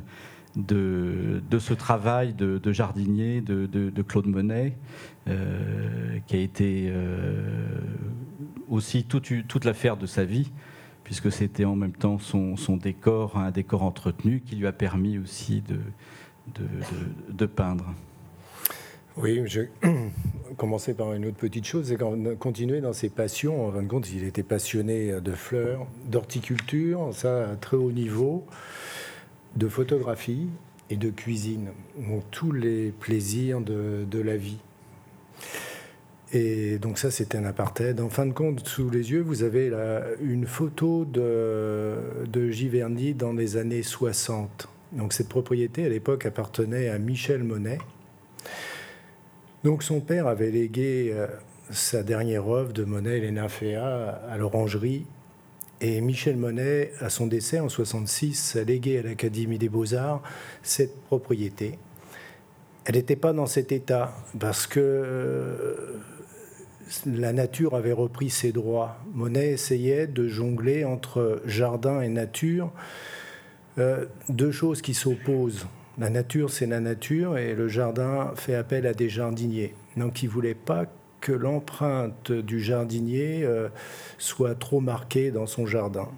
de, 0.57 1.41
de 1.49 1.59
ce 1.59 1.73
travail 1.73 2.33
de, 2.33 2.71
jardinier 2.71 3.41
de, 3.41 4.01
Claude 4.01 4.25
Monet, 4.25 4.73
euh, 5.27 6.17
qui 6.25 6.35
a 6.35 6.39
été 6.39 6.87
euh, 6.89 7.79
aussi 8.67 9.03
toute, 9.03 9.31
toute 9.47 9.65
l'affaire 9.65 9.97
de 9.97 10.07
sa 10.07 10.25
vie, 10.25 10.51
puisque 11.03 11.31
c'était 11.31 11.65
en 11.65 11.75
même 11.75 11.93
temps 11.93 12.19
son, 12.19 12.57
son, 12.57 12.75
décor, 12.75 13.37
un 13.37 13.51
décor 13.51 13.83
entretenu, 13.83 14.41
qui 14.41 14.55
lui 14.55 14.67
a 14.67 14.73
permis 14.73 15.17
aussi 15.19 15.63
de 16.53 17.45
peindre. 17.45 17.93
Oui, 19.15 19.41
je 19.45 19.61
commencer 20.57 20.93
par 20.93 21.13
une 21.13 21.25
autre 21.25 21.37
petite 21.37 21.65
chose, 21.65 21.87
c'est 21.87 21.97
qu'on 21.97 22.35
continuait 22.35 22.81
dans 22.81 22.93
ses 22.93 23.09
passions. 23.09 23.67
En 23.67 23.71
fin 23.71 23.81
de 23.81 23.87
compte, 23.87 24.11
il 24.11 24.23
était 24.23 24.43
passionné 24.43 25.19
de 25.21 25.31
fleurs, 25.31 25.87
d'horticulture, 26.05 27.09
ça 27.13 27.49
à 27.49 27.55
très 27.55 27.77
haut 27.77 27.91
niveau, 27.91 28.45
de 29.57 29.67
photographie 29.67 30.47
et 30.89 30.95
de 30.95 31.09
cuisine. 31.09 31.69
Donc 31.97 32.23
tous 32.31 32.51
les 32.51 32.91
plaisirs 32.91 33.61
de, 33.61 34.19
la 34.19 34.37
vie. 34.37 34.57
Et 36.33 36.77
donc 36.79 36.97
ça, 36.97 37.11
c'était 37.11 37.37
un 37.37 37.45
apartheid. 37.45 37.99
En 37.99 38.09
fin 38.09 38.25
de 38.25 38.33
compte, 38.33 38.67
sous 38.67 38.89
les 38.89 39.11
yeux, 39.11 39.21
vous 39.21 39.43
avez 39.43 39.71
une 40.21 40.45
photo 40.45 41.05
de, 41.05 41.95
de 42.25 42.49
Giverny 42.49 43.13
dans 43.13 43.33
les 43.33 43.57
années 43.57 43.83
60. 43.83 44.69
Donc 44.93 45.13
cette 45.13 45.29
propriété, 45.29 45.85
à 45.85 45.89
l'époque, 45.89 46.25
appartenait 46.25 46.89
à 46.89 46.97
Michel 46.97 47.43
Monet 47.43 47.79
donc 49.63 49.83
son 49.83 49.99
père 49.99 50.27
avait 50.27 50.51
légué 50.51 51.11
euh, 51.13 51.27
sa 51.71 52.03
dernière 52.03 52.47
œuvre 52.47 52.73
de 52.73 52.83
Monet, 52.83 53.19
les 53.19 53.31
nymphéas, 53.31 54.21
à 54.29 54.37
l'orangerie. 54.37 55.05
Et 55.79 56.01
Michel 56.01 56.37
Monet, 56.37 56.91
à 57.01 57.09
son 57.09 57.27
décès 57.27 57.59
en 57.59 57.69
66, 57.69 58.55
a 58.55 58.63
légué 58.63 58.97
à 58.97 59.03
l'Académie 59.03 59.59
des 59.59 59.69
Beaux-Arts 59.69 60.23
cette 60.63 60.99
propriété. 61.03 61.77
Elle 62.85 62.95
n'était 62.95 63.15
pas 63.15 63.31
dans 63.31 63.45
cet 63.45 63.71
état 63.71 64.15
parce 64.39 64.65
que 64.65 64.79
euh, 64.79 65.99
la 67.05 67.31
nature 67.31 67.75
avait 67.75 67.91
repris 67.91 68.31
ses 68.31 68.51
droits. 68.51 68.97
Monet 69.13 69.49
essayait 69.49 70.07
de 70.07 70.27
jongler 70.27 70.83
entre 70.83 71.41
jardin 71.45 72.01
et 72.01 72.09
nature, 72.09 72.71
euh, 73.77 74.05
deux 74.29 74.51
choses 74.51 74.81
qui 74.81 74.95
s'opposent. 74.95 75.67
La 75.99 76.09
nature, 76.09 76.49
c'est 76.49 76.65
la 76.65 76.79
nature 76.79 77.37
et 77.37 77.53
le 77.53 77.67
jardin 77.67 78.31
fait 78.35 78.55
appel 78.55 78.87
à 78.87 78.93
des 78.93 79.09
jardiniers. 79.09 79.75
Donc 79.95 80.23
il 80.23 80.29
voulait 80.29 80.55
pas 80.55 80.85
que 81.21 81.31
l'empreinte 81.31 82.31
du 82.31 82.59
jardinier 82.59 83.43
euh, 83.43 83.69
soit 84.17 84.55
trop 84.55 84.79
marquée 84.79 85.31
dans 85.31 85.45
son 85.45 85.65
jardin. 85.65 86.09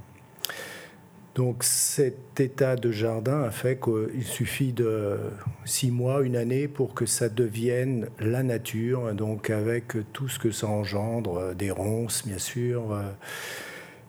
Donc 1.36 1.64
cet 1.64 2.40
état 2.40 2.76
de 2.76 2.92
jardin 2.92 3.44
a 3.44 3.52
fait 3.52 3.80
qu'il 3.80 4.26
suffit 4.26 4.74
de 4.74 5.18
six 5.64 5.90
mois, 5.90 6.22
une 6.22 6.36
année 6.36 6.68
pour 6.68 6.94
que 6.94 7.06
ça 7.06 7.30
devienne 7.30 8.08
la 8.20 8.44
nature, 8.44 9.14
donc 9.14 9.50
avec 9.50 9.94
tout 10.12 10.28
ce 10.28 10.38
que 10.38 10.52
ça 10.52 10.68
engendre, 10.68 11.38
euh, 11.38 11.54
des 11.54 11.72
ronces 11.72 12.28
bien 12.28 12.40
sûr, 12.40 12.92
euh, 12.92 13.04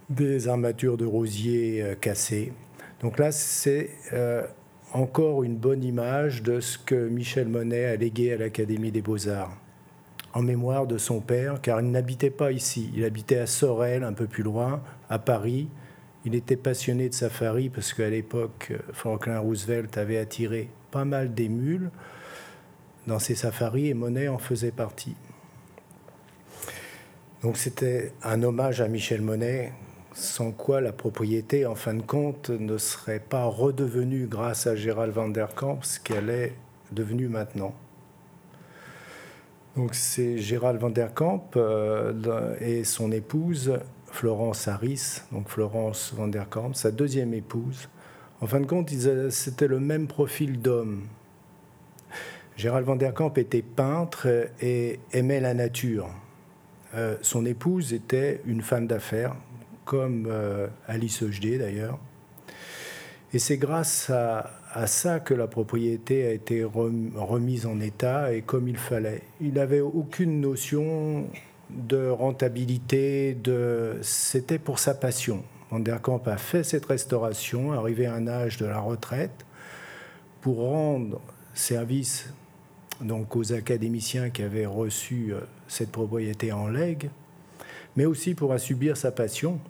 des 0.09 0.49
armatures 0.49 0.97
de 0.97 1.05
rosiers 1.07 1.85
cassées. 2.01 2.53
Donc 3.01 3.19
là, 3.19 3.31
c'est 3.31 3.91
encore 4.93 5.45
une 5.45 5.57
bonne 5.57 5.85
image 5.85 6.43
de 6.43 6.61
ce 6.61 6.79
que 6.79 7.09
Michel 7.09 7.49
Monet 7.49 7.85
a 7.85 7.97
légué 7.97 8.33
à 8.33 8.37
l'Académie 8.37 8.91
des 8.91 9.03
beaux-arts, 9.03 9.57
en 10.33 10.43
mémoire 10.43 10.87
de 10.87 10.99
son 10.99 11.21
père, 11.21 11.61
car 11.61 11.81
il 11.81 11.91
n'habitait 11.91 12.31
pas 12.31 12.53
ici, 12.53 12.91
il 12.95 13.05
habitait 13.05 13.39
à 13.39 13.47
Sorel, 13.47 14.05
un 14.05 14.13
peu 14.13 14.27
plus 14.27 14.43
loin, 14.43 14.83
à 15.09 15.19
Paris. 15.19 15.69
Il 16.25 16.35
était 16.35 16.57
passionné 16.57 17.09
de 17.09 17.15
safari 17.15 17.69
parce 17.69 17.93
qu'à 17.93 18.11
l'époque, 18.11 18.73
Franklin 18.93 19.39
Roosevelt 19.39 19.97
avait 19.97 20.19
attiré 20.19 20.69
pas 20.91 21.05
mal 21.05 21.35
d'émules 21.35 21.91
dans 23.07 23.19
ses 23.19 23.35
safaris 23.35 23.89
et 23.89 23.95
Monet 23.95 24.29
en 24.29 24.39
faisait 24.39 24.71
partie. 24.71 25.17
Donc 27.43 27.57
c'était 27.57 28.13
un 28.23 28.43
hommage 28.43 28.81
à 28.83 28.89
Michel 28.89 29.23
Monet 29.23 29.73
sans 30.13 30.53
quoi 30.53 30.81
la 30.81 30.93
propriété, 30.93 31.67
en 31.67 31.75
fin 31.75 31.95
de 31.95 32.03
compte, 32.03 32.51
ne 32.51 32.79
serait 32.79 33.21
pas 33.21 33.45
redevenue, 33.45 34.27
grâce 34.27 34.67
à 34.67 34.77
Gérald 34.77 35.13
van 35.13 35.29
der 35.29 35.55
Kamp, 35.55 35.81
ce 35.83 36.01
qu'elle 36.01 36.31
est 36.31 36.53
devenue 36.93 37.29
maintenant. 37.29 37.75
C'est 39.93 40.39
Gérald 40.39 40.81
van 40.81 40.91
der 40.91 41.15
Kamp 41.15 41.57
euh, 41.57 42.57
et 42.61 42.85
son 42.85 43.13
épouse 43.13 43.79
Florence 44.07 44.69
Harris, 44.69 45.23
donc 45.33 45.49
Florence 45.49 46.13
van 46.15 46.29
der 46.29 46.49
Kamp, 46.49 46.75
sa 46.75 46.91
deuxième 46.91 47.35
épouse. 47.35 47.89
En 48.41 48.47
fin 48.47 48.61
de 48.61 48.67
compte, 48.67 48.91
c'était 49.31 49.69
le 49.69 49.81
même 49.81 50.07
profil 50.07 50.61
d'homme. 50.61 51.03
Gérald 52.57 52.87
van 52.87 52.97
der 52.97 53.15
Kamp 53.15 53.33
était 53.37 53.63
peintre 53.63 54.49
et 54.61 55.01
aimait 55.13 55.41
la 55.41 55.55
nature. 55.55 56.09
Euh, 56.95 57.17
son 57.23 57.47
épouse 57.47 57.93
était 57.93 58.41
une 58.47 58.63
femme 58.63 58.87
d'affaires, 58.87 59.37
comme 59.85 60.27
euh, 60.29 60.67
Alice 60.87 61.23
Ojde 61.23 61.59
d'ailleurs. 61.59 61.99
Et 63.33 63.39
c'est 63.39 63.59
grâce 63.59 64.11
à, 64.11 64.51
ça 64.87 65.21
que 65.21 65.35
la 65.35 65.47
propriété 65.47 66.27
a 66.27 66.33
été 66.33 66.65
remise 66.65 67.67
en 67.67 67.81
état 67.81 68.33
et 68.33 68.43
comme 68.43 68.69
il 68.69 68.77
fallait. 68.77 69.23
Il 69.41 69.55
n'avait 69.55 69.81
aucune 69.81 70.41
notion 70.41 71.27
de 71.71 72.09
rentabilité, 72.09 73.35
de... 73.35 73.99
c'était 74.03 74.59
pour 74.59 74.79
sa 74.79 74.95
passion. 74.95 75.45
Van 75.71 75.79
der 75.79 76.03
Kamp 76.03 76.23
a 76.27 76.37
fait 76.37 76.65
cette 76.65 76.87
restauration, 76.87 77.73
arrivé 77.73 78.07
à 78.07 78.15
un 78.15 78.27
âge 78.27 78.57
de 78.57 78.67
la 78.67 78.81
retraite, 78.81 79.47
pour 80.41 80.59
rendre 80.59 81.21
service 81.55 82.33
donc 83.01 83.37
aux 83.37 83.53
académiciens 83.53 84.31
qui 84.31 84.43
avaient 84.43 84.67
reçu 84.67 85.33
euh, 85.33 85.41
cette 85.69 85.93
propriété 85.93 86.53
en 86.53 86.69
legs, 86.69 87.11
mais 87.97 88.05
aussi 88.05 88.35
pour 88.35 88.53
assouvir 88.53 88.97
sa 88.97 89.13
passion, 89.13 89.61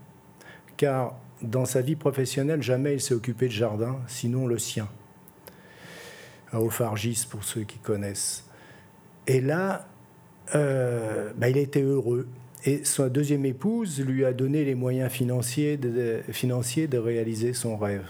car 0.76 1.14
dans 1.43 1.64
sa 1.64 1.80
vie 1.80 1.97
professionnelle, 1.97 2.62
jamais 2.62 2.95
il 2.95 3.01
s'est 3.01 3.14
occupé 3.14 3.47
de 3.47 3.53
jardin, 3.53 3.99
sinon 4.07 4.47
le 4.47 4.59
sien, 4.59 4.88
à 6.53 6.61
Ophargis 6.61 7.26
pour 7.28 7.45
ceux 7.45 7.62
qui 7.62 7.78
connaissent. 7.78 8.45
Et 9.26 9.41
là, 9.41 9.86
euh, 10.55 11.32
bah, 11.36 11.49
il 11.49 11.57
été 11.57 11.82
heureux. 11.82 12.26
Et 12.64 12.84
sa 12.84 13.09
deuxième 13.09 13.47
épouse 13.47 14.01
lui 14.01 14.24
a 14.24 14.32
donné 14.32 14.64
les 14.64 14.74
moyens 14.74 15.11
financiers 15.11 15.76
de, 15.76 16.20
financiers 16.30 16.86
de 16.88 16.99
réaliser 16.99 17.55
son 17.55 17.76
rêve. 17.76 18.05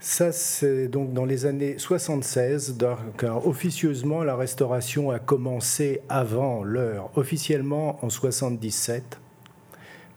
Ça, 0.00 0.32
c'est 0.32 0.88
donc 0.88 1.14
dans 1.14 1.24
les 1.24 1.46
années 1.46 1.78
76, 1.78 2.76
car 3.16 3.46
officieusement, 3.46 4.22
la 4.22 4.36
restauration 4.36 5.10
a 5.10 5.18
commencé 5.18 6.02
avant 6.10 6.62
l'heure, 6.62 7.10
officiellement 7.16 8.04
en 8.04 8.10
77. 8.10 9.18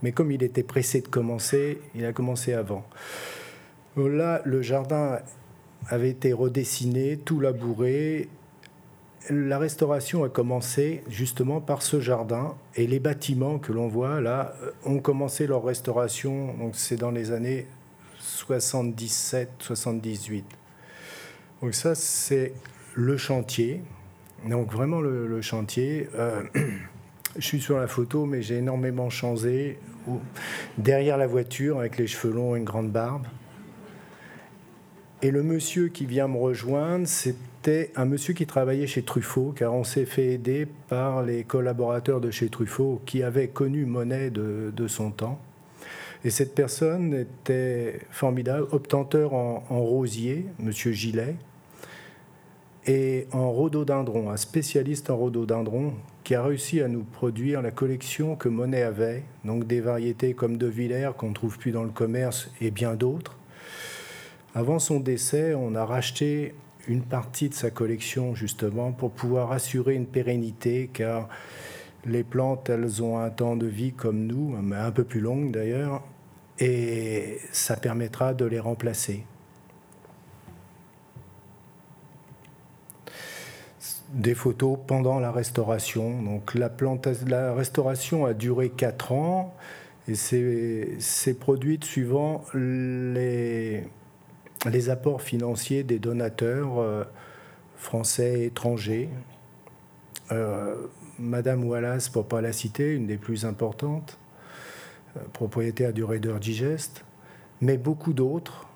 Mais 0.03 0.11
comme 0.11 0.31
il 0.31 0.43
était 0.43 0.63
pressé 0.63 1.01
de 1.01 1.07
commencer, 1.07 1.79
il 1.95 2.05
a 2.05 2.13
commencé 2.13 2.53
avant. 2.53 2.85
Là, 3.95 4.41
le 4.45 4.61
jardin 4.61 5.19
avait 5.89 6.09
été 6.09 6.33
redessiné, 6.33 7.17
tout 7.17 7.39
labouré. 7.39 8.27
La 9.29 9.57
restauration 9.57 10.23
a 10.23 10.29
commencé 10.29 11.03
justement 11.09 11.61
par 11.61 11.81
ce 11.81 11.99
jardin 11.99 12.55
et 12.75 12.85
les 12.87 12.99
bâtiments 12.99 13.57
que 13.59 13.73
l'on 13.73 13.87
voit 13.87 14.21
là 14.21 14.53
ont 14.85 14.99
commencé 14.99 15.47
leur 15.47 15.63
restauration. 15.63 16.53
Donc 16.55 16.75
c'est 16.75 16.97
dans 16.97 17.11
les 17.11 17.31
années 17.31 17.67
77-78. 18.21 20.43
Donc 21.61 21.73
ça 21.73 21.95
c'est 21.95 22.53
le 22.93 23.17
chantier. 23.17 23.81
Donc 24.47 24.71
vraiment 24.71 25.01
le, 25.01 25.41
chantier. 25.41 26.07
Euh, 26.15 26.43
je 27.37 27.45
suis 27.45 27.61
sur 27.61 27.77
la 27.77 27.87
photo, 27.87 28.25
mais 28.25 28.41
j'ai 28.41 28.57
énormément 28.57 29.09
changé. 29.09 29.77
Derrière 30.77 31.17
la 31.17 31.27
voiture, 31.27 31.79
avec 31.79 31.97
les 31.97 32.07
cheveux 32.07 32.33
longs 32.33 32.55
et 32.55 32.59
une 32.59 32.65
grande 32.65 32.91
barbe. 32.91 33.25
Et 35.21 35.31
le 35.31 35.43
monsieur 35.43 35.87
qui 35.87 36.05
vient 36.05 36.27
me 36.27 36.37
rejoindre, 36.37 37.07
c'était 37.07 37.91
un 37.95 38.05
monsieur 38.05 38.33
qui 38.33 38.45
travaillait 38.45 38.87
chez 38.87 39.01
Truffaut, 39.01 39.53
car 39.55 39.73
on 39.73 39.83
s'est 39.83 40.05
fait 40.05 40.27
aider 40.27 40.67
par 40.89 41.23
les 41.23 41.43
collaborateurs 41.43 42.21
de 42.21 42.29
chez 42.29 42.49
Truffaut 42.49 43.01
qui 43.05 43.23
avaient 43.23 43.47
connu 43.47 43.85
Monet 43.85 44.29
de, 44.29 44.87
son 44.87 45.11
temps. 45.11 45.39
Et 46.23 46.29
cette 46.29 46.53
personne 46.55 47.13
était 47.13 47.99
formidable, 48.11 48.67
obtenteur 48.71 49.33
en, 49.33 49.59
rosier, 49.69 50.45
monsieur 50.59 50.91
Gillet, 50.91 51.35
et 52.85 53.27
en 53.31 53.51
rhododendron, 53.51 54.29
un 54.29 54.37
spécialiste 54.37 55.09
en 55.09 55.17
rhododendron 55.17 55.93
qui 56.27 56.35
a 56.35 56.43
réussi 56.43 56.81
à 56.81 56.89
nous 56.89 57.05
produire 57.05 57.61
la 57.61 57.71
collection 57.71 58.35
que 58.35 58.49
Monet 58.49 58.81
avait, 58.81 59.23
donc 59.45 59.65
des 59.65 59.79
variétés 59.79 60.33
comme 60.33 60.57
De 60.57 60.67
Villers 60.67 61.11
qu'on 61.17 61.29
ne 61.29 61.33
trouve 61.33 61.57
plus 61.57 61.71
dans 61.71 61.85
le 61.85 61.89
commerce 61.89 62.51
et 62.59 62.69
bien 62.69 62.95
d'autres. 62.95 63.37
Avant 64.53 64.77
son 64.77 64.99
décès, 64.99 65.53
on 65.53 65.73
a 65.73 65.85
racheté 65.85 66.53
une 66.89 67.03
partie 67.03 67.47
de 67.47 67.53
sa 67.53 67.69
collection 67.69 68.35
justement 68.35 68.91
pour 68.91 69.11
pouvoir 69.11 69.53
assurer 69.53 69.95
une 69.95 70.05
pérennité 70.05 70.89
car 70.91 71.29
les 72.03 72.25
plantes, 72.25 72.69
elles 72.69 73.01
ont 73.01 73.19
un 73.19 73.29
temps 73.29 73.55
de 73.55 73.67
vie 73.67 73.93
comme 73.93 74.27
nous, 74.27 74.53
un 74.73 74.91
peu 74.91 75.05
plus 75.05 75.21
long 75.21 75.45
d'ailleurs, 75.45 76.03
et 76.59 77.37
ça 77.53 77.77
permettra 77.77 78.33
de 78.33 78.43
les 78.43 78.59
remplacer. 78.59 79.23
Des 84.13 84.35
photos 84.35 84.77
pendant 84.87 85.19
la 85.19 85.31
restauration. 85.31 86.21
Donc 86.21 86.53
la, 86.53 87.53
restauration 87.53 88.25
a 88.25 88.33
duré 88.33 88.69
4 88.69 89.11
ans 89.11 89.55
et 90.07 90.15
c'est 90.15 91.33
produite 91.39 91.83
suivant 91.83 92.43
les, 92.53 93.83
apports 94.89 95.21
financiers 95.21 95.83
des 95.83 95.99
donateurs 95.99 96.79
euh, 96.79 97.03
français 97.75 98.41
et 98.41 98.45
étrangers. 98.45 99.09
Euh, 100.31 100.75
Madame 101.19 101.63
Wallace, 101.65 102.09
pour 102.09 102.27
pas 102.27 102.41
la 102.41 102.53
citer, 102.53 102.93
une 102.93 103.07
des 103.07 103.17
plus 103.17 103.45
importantes, 103.45 104.17
euh, 105.17 105.19
propriétaire 105.33 105.93
du 105.93 106.03
Raider 106.03 106.35
Digest, 106.39 107.03
mais 107.59 107.77
beaucoup 107.77 108.13
d'autres, 108.13 108.67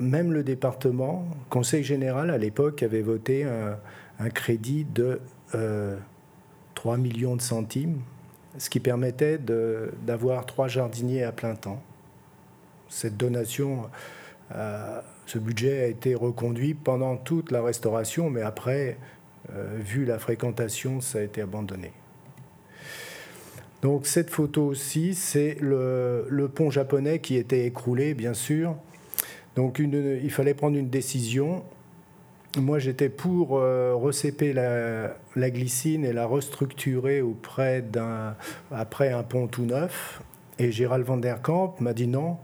même 0.00 0.32
le 0.32 0.42
département, 0.42 1.26
Conseil 1.50 1.84
général 1.84 2.30
à 2.30 2.38
l'époque 2.38 2.82
avait 2.82 3.02
voté 3.02 3.44
un, 3.44 3.78
un 4.18 4.30
crédit 4.30 4.84
de 4.84 5.20
3 5.50 5.56
euh, 5.56 6.96
millions 6.98 7.36
de 7.36 7.42
centimes, 7.42 8.00
ce 8.58 8.70
qui 8.70 8.80
permettait 8.80 9.38
d'avoir 9.38 10.46
trois 10.46 10.68
jardiniers 10.68 11.22
à 11.22 11.32
plein 11.32 11.54
temps. 11.54 11.82
Cette 12.88 13.16
donation, 13.16 13.88
euh, 14.54 15.00
ce 15.26 15.38
budget 15.38 15.82
a 15.82 15.86
été 15.86 16.14
reconduit 16.14 16.74
pendant 16.74 17.16
toute 17.16 17.50
la 17.52 17.62
restauration, 17.62 18.30
mais 18.30 18.42
après, 18.42 18.98
euh, 19.52 19.78
vu 19.78 20.04
la 20.04 20.18
fréquentation, 20.18 21.00
ça 21.00 21.18
a 21.18 21.22
été 21.22 21.40
abandonné. 21.40 21.92
Donc 23.82 24.06
cette 24.06 24.30
photo 24.30 24.64
aussi, 24.64 25.14
c'est 25.14 25.56
le, 25.60 26.50
pont 26.52 26.70
japonais 26.70 27.20
qui 27.20 27.36
était 27.36 27.64
écroulé, 27.64 28.14
bien 28.14 28.34
sûr. 28.34 28.74
Donc 29.54 29.78
il 29.78 30.30
fallait 30.30 30.54
prendre 30.54 30.76
une 30.76 30.88
décision 30.88 31.62
moi, 32.56 32.78
j'étais 32.78 33.10
pour 33.10 33.58
euh, 33.58 33.94
recéper 33.94 34.52
la, 34.54 35.50
glycine 35.50 36.04
et 36.04 36.12
la 36.12 36.26
restructurer 36.26 37.20
auprès 37.20 37.82
d'un, 37.82 38.34
après 38.70 39.12
un 39.12 39.22
pont 39.22 39.46
tout 39.46 39.64
neuf. 39.64 40.22
Et 40.58 40.72
Gérald 40.72 41.04
van 41.04 41.18
der 41.18 41.42
Kamp 41.42 41.74
m'a 41.80 41.92
dit 41.92 42.08
non, 42.08 42.38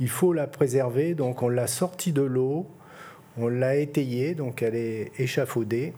il 0.00 0.10
faut 0.10 0.32
la 0.32 0.46
préserver. 0.46 1.14
Donc, 1.14 1.42
on 1.42 1.48
l'a 1.48 1.66
sortie 1.66 2.12
de 2.12 2.22
l'eau, 2.22 2.66
on 3.38 3.48
l'a 3.48 3.76
étayée, 3.76 4.34
donc 4.34 4.62
elle 4.62 4.74
est 4.74 5.12
échafaudée, 5.18 5.94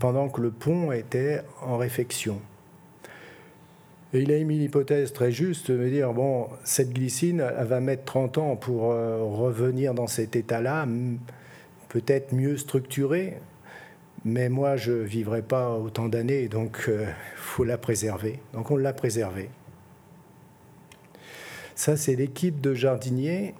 pendant 0.00 0.28
que 0.28 0.40
le 0.40 0.50
pont 0.50 0.90
était 0.90 1.42
en 1.62 1.76
réfection. 1.76 2.40
Et 4.12 4.22
il 4.22 4.32
a 4.32 4.36
émis 4.36 4.58
l'hypothèse 4.58 5.12
très 5.12 5.30
juste 5.30 5.70
de 5.70 5.76
me 5.76 5.88
dire 5.88 6.12
bon, 6.14 6.48
cette 6.64 6.92
glycine, 6.92 7.44
elle 7.58 7.66
va 7.66 7.80
mettre 7.80 8.04
30 8.04 8.38
ans 8.38 8.56
pour 8.56 8.90
euh, 8.90 9.18
revenir 9.22 9.94
dans 9.94 10.06
cet 10.06 10.34
état-là 10.34 10.86
peut-être 11.88 12.32
mieux 12.32 12.56
structurée, 12.56 13.38
mais 14.24 14.48
moi 14.48 14.76
je 14.76 14.92
ne 14.92 15.02
vivrai 15.02 15.42
pas 15.42 15.72
autant 15.72 16.08
d'années, 16.08 16.48
donc 16.48 16.84
il 16.86 16.92
euh, 16.92 17.06
faut 17.36 17.64
la 17.64 17.78
préserver. 17.78 18.40
Donc 18.52 18.70
on 18.70 18.76
l'a 18.76 18.92
préservée. 18.92 19.50
Ça, 21.74 21.96
c'est 21.96 22.16
l'équipe 22.16 22.60
de 22.60 22.74
jardiniers 22.74 23.54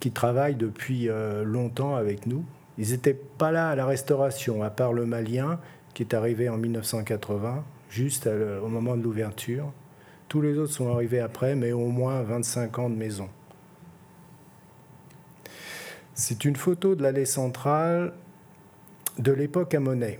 qui 0.00 0.10
travaille 0.10 0.54
depuis 0.54 1.08
euh, 1.08 1.44
longtemps 1.44 1.96
avec 1.96 2.26
nous. 2.26 2.44
Ils 2.78 2.92
n'étaient 2.92 3.18
pas 3.38 3.52
là 3.52 3.68
à 3.68 3.74
la 3.74 3.84
restauration, 3.84 4.62
à 4.62 4.70
part 4.70 4.92
le 4.92 5.04
Malien 5.04 5.60
qui 5.92 6.02
est 6.02 6.14
arrivé 6.14 6.48
en 6.48 6.56
1980, 6.56 7.62
juste 7.90 8.26
au 8.26 8.68
moment 8.68 8.96
de 8.96 9.02
l'ouverture. 9.02 9.70
Tous 10.28 10.40
les 10.40 10.56
autres 10.56 10.72
sont 10.72 10.90
arrivés 10.90 11.20
après, 11.20 11.54
mais 11.54 11.72
au 11.72 11.88
moins 11.88 12.22
25 12.22 12.78
ans 12.78 12.88
de 12.88 12.94
maison. 12.94 13.28
C'est 16.14 16.44
une 16.44 16.56
photo 16.56 16.94
de 16.94 17.02
l'allée 17.02 17.24
centrale 17.24 18.12
de 19.18 19.32
l'époque 19.32 19.74
à 19.74 19.80
Monet. 19.80 20.18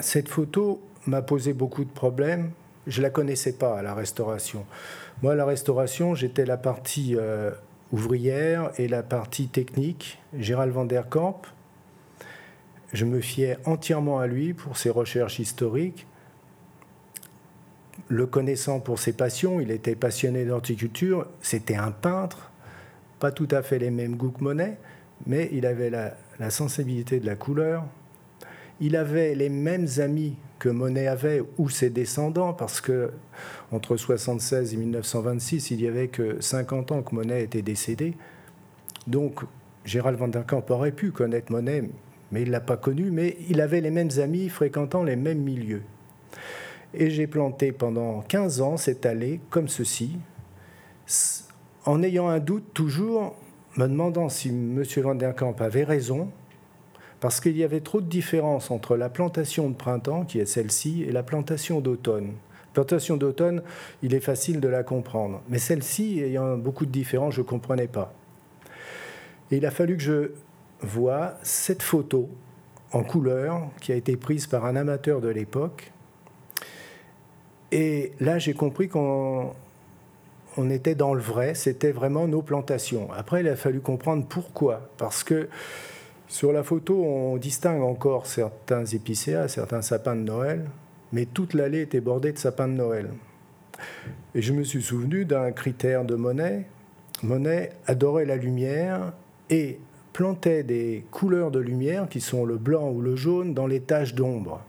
Cette 0.00 0.28
photo 0.28 0.82
m'a 1.06 1.22
posé 1.22 1.52
beaucoup 1.52 1.84
de 1.84 1.90
problèmes. 1.90 2.50
Je 2.86 3.00
ne 3.00 3.04
la 3.04 3.10
connaissais 3.10 3.52
pas 3.52 3.78
à 3.78 3.82
la 3.82 3.94
restauration. 3.94 4.66
Moi, 5.22 5.32
à 5.32 5.34
la 5.36 5.44
restauration, 5.44 6.14
j'étais 6.14 6.44
la 6.44 6.56
partie 6.56 7.14
euh, 7.16 7.52
ouvrière 7.92 8.72
et 8.76 8.88
la 8.88 9.04
partie 9.04 9.46
technique. 9.46 10.18
Gérald 10.36 10.72
van 10.72 10.84
der 10.84 11.08
Kamp, 11.08 11.42
je 12.92 13.04
me 13.04 13.20
fiais 13.20 13.58
entièrement 13.64 14.18
à 14.18 14.26
lui 14.26 14.54
pour 14.54 14.76
ses 14.76 14.90
recherches 14.90 15.38
historiques. 15.38 16.06
Le 18.08 18.26
connaissant 18.26 18.80
pour 18.80 18.98
ses 18.98 19.12
passions, 19.12 19.60
il 19.60 19.70
était 19.70 19.94
passionné 19.94 20.44
d'horticulture, 20.44 21.26
c'était 21.40 21.76
un 21.76 21.92
peintre, 21.92 22.50
pas 23.24 23.32
tout 23.32 23.48
à 23.52 23.62
fait 23.62 23.78
les 23.78 23.90
mêmes 23.90 24.16
goûts 24.16 24.32
que 24.32 24.44
Monet, 24.44 24.76
mais 25.26 25.48
il 25.50 25.64
avait 25.64 25.88
la, 25.88 26.50
sensibilité 26.50 27.20
de 27.20 27.24
la 27.24 27.36
couleur. 27.36 27.86
Il 28.80 28.96
avait 28.96 29.34
les 29.34 29.48
mêmes 29.48 29.86
amis 29.96 30.36
que 30.58 30.68
Monet 30.68 31.06
avait 31.06 31.42
ou 31.56 31.70
ses 31.70 31.88
descendants, 31.88 32.52
parce 32.52 32.82
que 32.82 33.12
entre 33.72 33.96
76 33.96 34.74
et 34.74 34.76
1926, 34.76 35.70
il 35.70 35.80
y 35.80 35.88
avait 35.88 36.08
que 36.08 36.38
50 36.38 36.92
ans 36.92 37.02
que 37.02 37.14
Monet 37.14 37.44
était 37.44 37.62
décédé. 37.62 38.12
Donc 39.06 39.40
Gérald 39.86 40.18
van 40.18 40.28
der 40.28 40.44
Kamp 40.44 40.66
aurait 40.68 40.92
pu 40.92 41.10
connaître 41.10 41.50
Monet, 41.50 41.82
mais 42.30 42.42
il 42.42 42.50
l'a 42.50 42.60
pas 42.60 42.76
connu, 42.76 43.10
mais 43.10 43.38
il 43.48 43.62
avait 43.62 43.80
les 43.80 43.90
mêmes 43.90 44.10
amis 44.18 44.50
fréquentant 44.50 45.02
les 45.02 45.16
mêmes 45.16 45.40
milieux. 45.40 45.82
Et 46.92 47.08
j'ai 47.08 47.26
planté 47.26 47.72
pendant 47.72 48.20
15 48.20 48.60
ans 48.60 48.76
cette 48.76 49.06
allée 49.06 49.40
comme 49.48 49.68
ceci, 49.68 50.18
en 51.84 52.02
ayant 52.02 52.28
un 52.28 52.38
doute 52.38 52.72
toujours, 52.74 53.34
me 53.76 53.86
demandant 53.86 54.28
si 54.28 54.48
M. 54.48 54.82
Van 54.96 55.14
der 55.14 55.34
Kamp 55.34 55.56
avait 55.60 55.84
raison, 55.84 56.30
parce 57.20 57.40
qu'il 57.40 57.56
y 57.56 57.64
avait 57.64 57.80
trop 57.80 58.00
de 58.00 58.06
différence 58.06 58.70
entre 58.70 58.96
la 58.96 59.08
plantation 59.08 59.68
de 59.68 59.74
printemps, 59.74 60.24
qui 60.24 60.38
est 60.38 60.46
celle-ci, 60.46 61.02
et 61.02 61.12
la 61.12 61.22
plantation 61.22 61.80
d'automne. 61.80 62.32
Plantation 62.72 63.16
d'automne, 63.16 63.62
il 64.02 64.14
est 64.14 64.20
facile 64.20 64.60
de 64.60 64.68
la 64.68 64.82
comprendre, 64.82 65.40
mais 65.48 65.58
celle-ci, 65.58 66.20
ayant 66.20 66.56
beaucoup 66.56 66.86
de 66.86 66.90
différences, 66.90 67.34
je 67.34 67.40
ne 67.40 67.46
comprenais 67.46 67.86
pas. 67.86 68.12
Il 69.50 69.64
a 69.64 69.70
fallu 69.70 69.96
que 69.96 70.02
je 70.02 70.30
voie 70.80 71.34
cette 71.42 71.82
photo 71.82 72.28
en 72.92 73.02
couleur 73.02 73.68
qui 73.80 73.92
a 73.92 73.94
été 73.94 74.16
prise 74.16 74.46
par 74.46 74.64
un 74.64 74.76
amateur 74.76 75.20
de 75.20 75.28
l'époque. 75.28 75.92
Et 77.72 78.12
là, 78.20 78.38
j'ai 78.38 78.54
compris 78.54 78.88
qu'on 78.88 79.52
on 80.56 80.70
était 80.70 80.94
dans 80.94 81.14
le 81.14 81.20
vrai, 81.20 81.54
c'était 81.54 81.92
vraiment 81.92 82.28
nos 82.28 82.42
plantations. 82.42 83.08
Après, 83.12 83.40
il 83.40 83.48
a 83.48 83.56
fallu 83.56 83.80
comprendre 83.80 84.24
pourquoi. 84.26 84.88
Parce 84.96 85.24
que 85.24 85.48
sur 86.28 86.52
la 86.52 86.62
photo, 86.62 87.02
on 87.04 87.36
distingue 87.36 87.82
encore 87.82 88.26
certains 88.26 88.84
épicéas, 88.84 89.48
certains 89.48 89.82
sapins 89.82 90.16
de 90.16 90.22
Noël, 90.22 90.64
mais 91.12 91.26
toute 91.26 91.54
l'allée 91.54 91.82
était 91.82 92.00
bordée 92.00 92.32
de 92.32 92.38
sapins 92.38 92.68
de 92.68 92.74
Noël. 92.74 93.10
Et 94.34 94.42
je 94.42 94.52
me 94.52 94.64
suis 94.64 94.82
souvenu 94.82 95.24
d'un 95.24 95.52
critère 95.52 96.04
de 96.04 96.14
Monet. 96.14 96.66
Monet 97.22 97.70
adorait 97.86 98.24
la 98.24 98.36
lumière 98.36 99.12
et 99.50 99.78
plantait 100.12 100.62
des 100.62 101.04
couleurs 101.10 101.50
de 101.50 101.58
lumière, 101.58 102.08
qui 102.08 102.20
sont 102.20 102.44
le 102.44 102.56
blanc 102.56 102.90
ou 102.90 103.00
le 103.00 103.16
jaune, 103.16 103.54
dans 103.54 103.66
les 103.66 103.80
taches 103.80 104.14
d'ombre. 104.14 104.60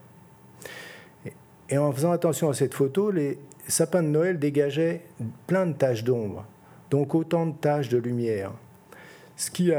Et 1.70 1.78
en 1.78 1.92
faisant 1.92 2.12
attention 2.12 2.50
à 2.50 2.54
cette 2.54 2.74
photo, 2.74 3.12
les 3.12 3.40
sapins 3.68 4.04
de 4.04 4.08
Noël 4.08 4.40
dégageaient 4.40 5.02
plein 5.48 5.66
de 5.66 5.74
taches 5.74 6.04
d'ombre, 6.04 6.46
donc 6.90 7.16
autant 7.16 7.46
de 7.46 7.54
taches 7.54 7.90
de 7.90 7.98
lumière. 7.98 8.52
Ce 9.36 9.52
qui 9.52 9.72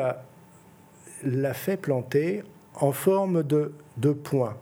l'a 1.22 1.54
fait 1.54 1.76
planter 1.76 2.42
en 2.74 2.92
forme 2.92 3.42
de, 3.42 3.72
points, 4.12 4.56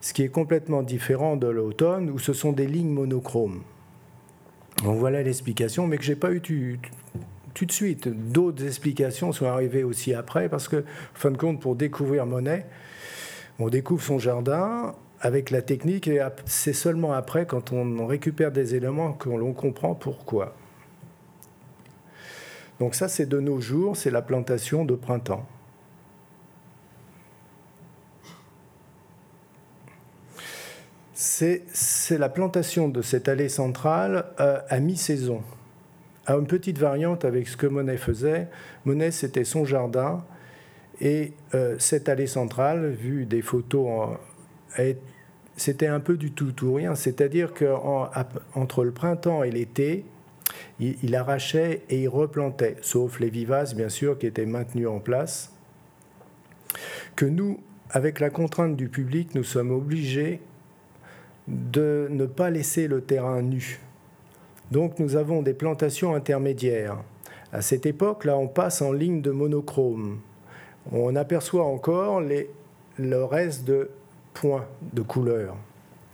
ce 0.00 0.12
qui 0.12 0.22
est 0.22 0.28
complètement 0.28 0.82
différent 0.82 1.36
de 1.36 1.46
l'automne 1.46 2.10
où 2.10 2.18
ce 2.18 2.32
sont 2.32 2.52
des 2.52 2.66
lignes 2.66 2.90
monochromes. 2.90 3.62
Donc 4.82 4.98
voilà 4.98 5.22
l'explication, 5.22 5.86
mais 5.86 5.98
que 5.98 6.04
j'ai 6.04 6.16
pas 6.16 6.32
eu 6.32 6.40
tout 7.54 7.64
de 7.64 7.72
suite. 7.72 8.08
D'autres 8.08 8.66
explications 8.66 9.32
sont 9.32 9.46
arrivées 9.46 9.84
aussi 9.84 10.12
après, 10.12 10.48
parce 10.48 10.68
que, 10.68 10.84
fin 11.14 11.30
de 11.30 11.38
compte, 11.38 11.60
pour 11.60 11.76
découvrir 11.76 12.26
Monet, 12.26 12.66
on 13.58 13.68
découvre 13.68 14.02
son 14.02 14.18
jardin 14.18 14.94
avec 15.26 15.50
la 15.50 15.60
technique, 15.60 16.06
et 16.06 16.24
c'est 16.44 16.72
seulement 16.72 17.12
après, 17.12 17.46
quand 17.46 17.72
on 17.72 18.06
récupère 18.06 18.52
des 18.52 18.76
éléments, 18.76 19.12
qu'on 19.12 19.52
comprend 19.52 19.96
pourquoi. 19.96 20.54
Donc 22.78 22.94
ça, 22.94 23.08
c'est 23.08 23.26
de 23.26 23.40
nos 23.40 23.60
jours, 23.60 23.96
c'est 23.96 24.12
la 24.12 24.22
plantation 24.22 24.84
de 24.84 24.94
printemps. 24.94 25.44
C'est 31.12 31.64
la 32.10 32.28
plantation 32.28 32.88
de 32.88 33.02
cette 33.02 33.28
allée 33.28 33.48
centrale 33.48 34.26
euh, 34.38 34.60
à 34.68 34.78
mi-saison 34.78 35.42
à 36.26 36.34
une 36.34 36.46
petite 36.46 36.78
variante 36.78 37.24
avec 37.24 37.48
ce 37.48 37.56
que 37.56 37.66
Monet 37.66 37.96
faisait. 37.96 38.48
Monet, 38.84 39.10
c'était 39.10 39.44
son 39.44 39.64
jardin. 39.64 40.24
Et 41.00 41.32
euh, 41.54 41.76
cette 41.78 42.08
allée 42.08 42.26
centrale, 42.26 42.90
vu 42.90 43.26
des 43.26 43.42
photos, 43.42 44.16
c'était 45.56 45.86
un 45.86 46.00
peu 46.00 46.16
du 46.16 46.32
tout 46.32 46.52
ou 46.64 46.74
rien. 46.74 46.94
C'est-à-dire 46.94 47.52
qu'entre 47.54 48.84
le 48.84 48.92
printemps 48.92 49.42
et 49.42 49.50
l'été, 49.50 50.04
il, 50.78 51.14
arrachait 51.14 51.82
et 51.88 52.02
il 52.02 52.08
replantait, 52.08 52.76
sauf 52.82 53.20
les 53.20 53.30
vivaces, 53.30 53.74
bien 53.74 53.88
sûr, 53.88 54.18
qui 54.18 54.26
étaient 54.26 54.46
maintenus 54.46 54.88
en 54.88 55.00
place. 55.00 55.52
Que 57.16 57.24
nous, 57.24 57.60
avec 57.90 58.20
la 58.20 58.30
contrainte 58.30 58.76
du 58.76 58.88
public, 58.88 59.34
nous 59.34 59.44
sommes 59.44 59.70
obligés 59.70 60.40
de 61.48 62.08
ne 62.10 62.26
pas 62.26 62.50
laisser 62.50 62.88
le 62.88 63.00
terrain 63.00 63.40
nu. 63.40 63.80
Donc 64.70 64.98
nous 64.98 65.16
avons 65.16 65.42
des 65.42 65.54
plantations 65.54 66.14
intermédiaires. 66.14 66.98
À 67.52 67.62
cette 67.62 67.86
époque, 67.86 68.24
là, 68.24 68.36
on 68.36 68.48
passe 68.48 68.82
en 68.82 68.92
ligne 68.92 69.22
de 69.22 69.30
monochrome. 69.30 70.18
On 70.92 71.16
aperçoit 71.16 71.64
encore 71.64 72.20
le 72.20 73.24
reste 73.24 73.64
de 73.64 73.90
points 74.40 74.66
de 74.92 75.02
couleur. 75.02 75.56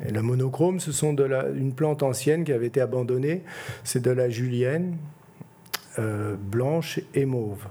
Et 0.05 0.11
le 0.11 0.23
monochrome, 0.23 0.81
ce 0.81 0.93
sont 0.93 1.15
une 1.17 1.75
plante 1.75 2.03
ancienne 2.03 2.45
qui 2.45 2.53
avait 2.53 2.67
été 2.67 2.81
abandonnée. 2.81 3.43
C'est 3.85 4.03
de 4.03 4.11
la 4.11 4.29
julienne 4.29 4.97
euh, 5.99 6.37
blanche 6.37 7.01
et 7.15 7.25
mauve. 7.25 7.67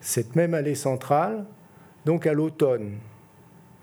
Cette 0.00 0.34
même 0.34 0.54
allée 0.54 0.74
centrale, 0.74 1.44
donc 2.06 2.26
à 2.26 2.32
l'automne. 2.32 2.98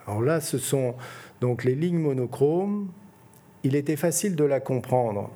Alors 0.08 0.22
là, 0.22 0.42
ce 0.42 0.58
sont 0.58 0.96
donc 1.42 1.64
les 1.64 1.76
lignes 1.76 2.00
monochromes 2.00 2.90
il 3.68 3.76
était 3.76 3.98
facile 3.98 4.36
de 4.36 4.46
la 4.46 4.62
comprendre. 4.62 5.30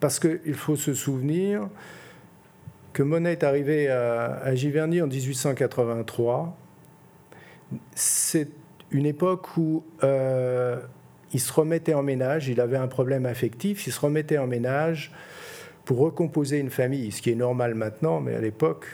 Parce 0.00 0.20
qu'il 0.20 0.54
faut 0.54 0.76
se 0.76 0.92
souvenir 0.92 1.68
que 2.92 3.02
Monet 3.02 3.32
est 3.32 3.44
arrivé 3.44 3.88
à, 3.88 4.54
Giverny 4.54 5.00
en 5.00 5.06
1883. 5.06 6.56
C'est 7.94 8.48
une 8.90 9.06
époque 9.06 9.56
où 9.56 9.84
euh, 10.02 10.80
il 11.32 11.40
se 11.40 11.52
remettait 11.52 11.94
en 11.94 12.02
ménage, 12.02 12.48
il 12.48 12.60
avait 12.60 12.76
un 12.76 12.88
problème 12.88 13.26
affectif, 13.26 13.86
il 13.86 13.92
se 13.92 14.00
remettait 14.00 14.38
en 14.38 14.46
ménage 14.46 15.12
pour 15.84 15.98
recomposer 15.98 16.58
une 16.58 16.70
famille, 16.70 17.12
ce 17.12 17.22
qui 17.22 17.30
est 17.30 17.34
normal 17.34 17.74
maintenant, 17.74 18.20
mais 18.20 18.34
à 18.34 18.40
l'époque, 18.40 18.86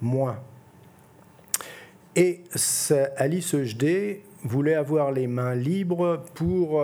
moins. 0.00 0.38
Et 2.14 2.44
Alice 3.16 3.54
Eugdé 3.54 4.22
voulait 4.42 4.74
avoir 4.74 5.12
les 5.12 5.26
mains 5.26 5.54
libres 5.54 6.22
pour 6.34 6.82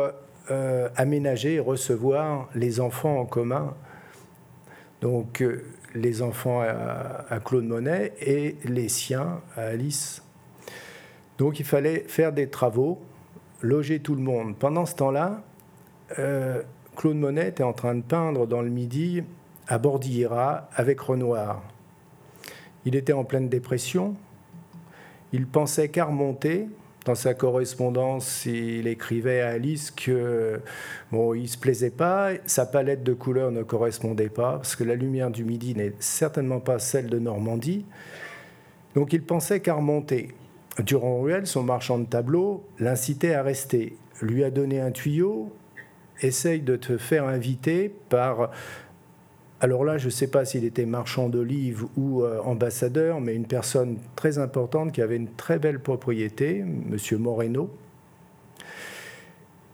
euh, 0.50 0.88
aménager 0.96 1.54
et 1.54 1.60
recevoir 1.60 2.48
les 2.54 2.80
enfants 2.80 3.20
en 3.20 3.24
commun. 3.24 3.74
Donc 5.00 5.40
euh, 5.40 5.64
les 5.94 6.20
enfants 6.20 6.60
à, 6.60 7.40
Claude 7.44 7.64
Monet 7.64 8.12
et 8.20 8.56
les 8.64 8.88
siens 8.88 9.40
à 9.56 9.62
Alice. 9.62 10.22
Donc 11.42 11.58
il 11.58 11.66
fallait 11.66 12.04
faire 12.06 12.32
des 12.32 12.46
travaux, 12.46 13.00
loger 13.62 13.98
tout 13.98 14.14
le 14.14 14.22
monde. 14.22 14.54
Pendant 14.56 14.86
ce 14.86 14.94
temps-là, 14.94 15.42
euh, 16.20 16.62
Claude 16.94 17.16
Monet 17.16 17.48
était 17.48 17.64
en 17.64 17.72
train 17.72 17.96
de 17.96 18.02
peindre 18.02 18.46
dans 18.46 18.62
le 18.62 18.70
Midi 18.70 19.24
à 19.66 19.78
Bordillera 19.78 20.68
avec 20.76 21.00
Renoir. 21.00 21.60
Il 22.84 22.94
était 22.94 23.12
en 23.12 23.24
pleine 23.24 23.48
dépression. 23.48 24.14
Il 25.32 25.48
pensait 25.48 25.88
qu'à 25.88 26.04
remonter, 26.04 26.68
dans 27.06 27.16
sa 27.16 27.34
correspondance, 27.34 28.46
il 28.46 28.86
écrivait 28.86 29.40
à 29.40 29.48
Alice 29.48 29.90
que 29.90 30.60
bon, 31.10 31.34
se 31.44 31.58
plaisait 31.58 31.90
pas, 31.90 32.34
sa 32.46 32.66
palette 32.66 33.02
de 33.02 33.14
couleurs 33.14 33.50
ne 33.50 33.64
correspondait 33.64 34.28
pas, 34.28 34.58
parce 34.58 34.76
que 34.76 34.84
la 34.84 34.94
lumière 34.94 35.32
du 35.32 35.42
midi 35.42 35.74
n'est 35.74 35.94
certainement 35.98 36.60
pas 36.60 36.78
celle 36.78 37.08
de 37.08 37.18
Normandie. 37.18 37.84
Donc 38.94 39.12
il 39.12 39.24
pensait 39.24 39.58
qu'à 39.58 39.74
remonter. 39.74 40.28
Durand-Ruel, 40.78 41.46
son 41.46 41.62
marchand 41.62 41.98
de 41.98 42.06
tableaux, 42.06 42.64
l'incitait 42.78 43.34
à 43.34 43.42
rester, 43.42 43.96
lui 44.20 44.42
a 44.44 44.50
donné 44.50 44.80
un 44.80 44.90
tuyau, 44.90 45.52
essaye 46.22 46.60
de 46.60 46.76
te 46.76 46.96
faire 46.96 47.26
inviter 47.26 47.94
par 48.08 48.50
alors 49.62 49.84
là, 49.84 49.96
je 49.96 50.06
ne 50.06 50.10
sais 50.10 50.26
pas 50.26 50.44
s'il 50.44 50.64
était 50.64 50.86
marchand 50.86 51.28
d'olives 51.28 51.84
ou 51.96 52.24
euh, 52.24 52.40
ambassadeur, 52.40 53.20
mais 53.20 53.36
une 53.36 53.46
personne 53.46 53.98
très 54.16 54.38
importante 54.38 54.90
qui 54.90 55.00
avait 55.00 55.14
une 55.14 55.32
très 55.34 55.60
belle 55.60 55.78
propriété, 55.78 56.58
M. 56.58 56.96
Moreno. 57.20 57.70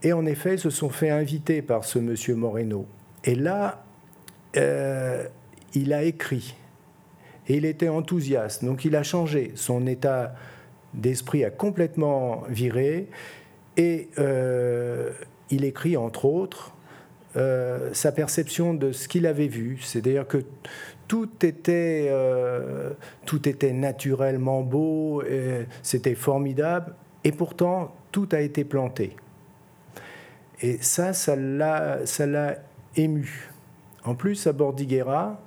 Et 0.02 0.12
en 0.12 0.26
effet, 0.26 0.56
ils 0.56 0.58
se 0.58 0.68
sont 0.68 0.90
fait 0.90 1.08
inviter 1.08 1.62
par 1.62 1.86
ce 1.86 1.98
M. 1.98 2.36
Moreno. 2.36 2.84
Et 3.24 3.34
là, 3.34 3.82
euh, 4.58 5.26
il 5.72 5.94
a 5.94 6.02
écrit. 6.02 6.54
Et 7.48 7.56
il 7.56 7.64
était 7.64 7.88
enthousiaste. 7.88 8.66
Donc 8.66 8.84
il 8.84 8.94
a 8.94 9.02
changé. 9.02 9.52
Son 9.54 9.86
état 9.86 10.34
d'esprit 10.94 11.44
a 11.44 11.50
complètement 11.50 12.42
viré. 12.48 13.08
Et 13.76 14.08
euh, 14.18 15.12
il 15.50 15.64
écrit, 15.64 15.96
entre 15.96 16.24
autres, 16.24 16.72
euh, 17.36 17.90
sa 17.92 18.12
perception 18.12 18.74
de 18.74 18.92
ce 18.92 19.08
qu'il 19.08 19.26
avait 19.26 19.48
vu. 19.48 19.78
C'est-à-dire 19.80 20.26
que 20.26 20.38
tout 21.06 21.30
était, 21.42 22.12
tout 23.24 23.48
était 23.48 23.72
naturellement 23.72 24.60
beau, 24.60 25.22
c'était 25.82 26.14
formidable, 26.14 26.94
et 27.24 27.32
pourtant 27.32 27.94
tout 28.12 28.28
a 28.32 28.40
été 28.40 28.62
planté. 28.62 29.16
Et 30.60 30.78
ça, 30.82 31.12
ça 31.12 31.36
l'a 31.36 32.54
ému. 32.96 33.50
En 34.04 34.14
plus, 34.14 34.46
à 34.46 34.52
Bordighera, 34.52 35.40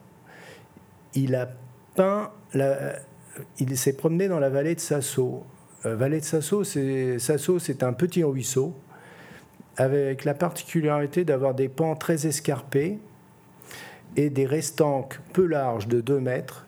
il 1.14 1.36
a 1.36 1.50
peint, 1.96 2.32
il 3.60 3.78
s'est 3.78 3.94
promené 3.94 4.28
dans 4.28 4.40
la 4.40 4.50
vallée 4.50 4.76
de 4.76 4.80
Sasso. 4.80 5.44
Euh, 5.86 5.96
vallée 5.96 6.20
de 6.20 6.26
Sasso, 6.26 6.64
c'est, 6.64 7.18
c'est 7.20 7.84
un 7.84 7.94
petit 7.94 8.24
ruisseau 8.24 8.76
avec 9.78 10.26
la 10.26 10.34
particularité 10.34 11.24
d'avoir 11.24 11.56
des 11.56 11.70
pans 11.70 11.96
très 11.96 12.28
escarpés 12.28 13.00
et 14.18 14.30
des 14.30 14.46
restanques 14.46 15.20
peu 15.34 15.46
larges 15.46 15.88
de 15.88 16.02
2 16.02 16.20
mètres 16.20 16.66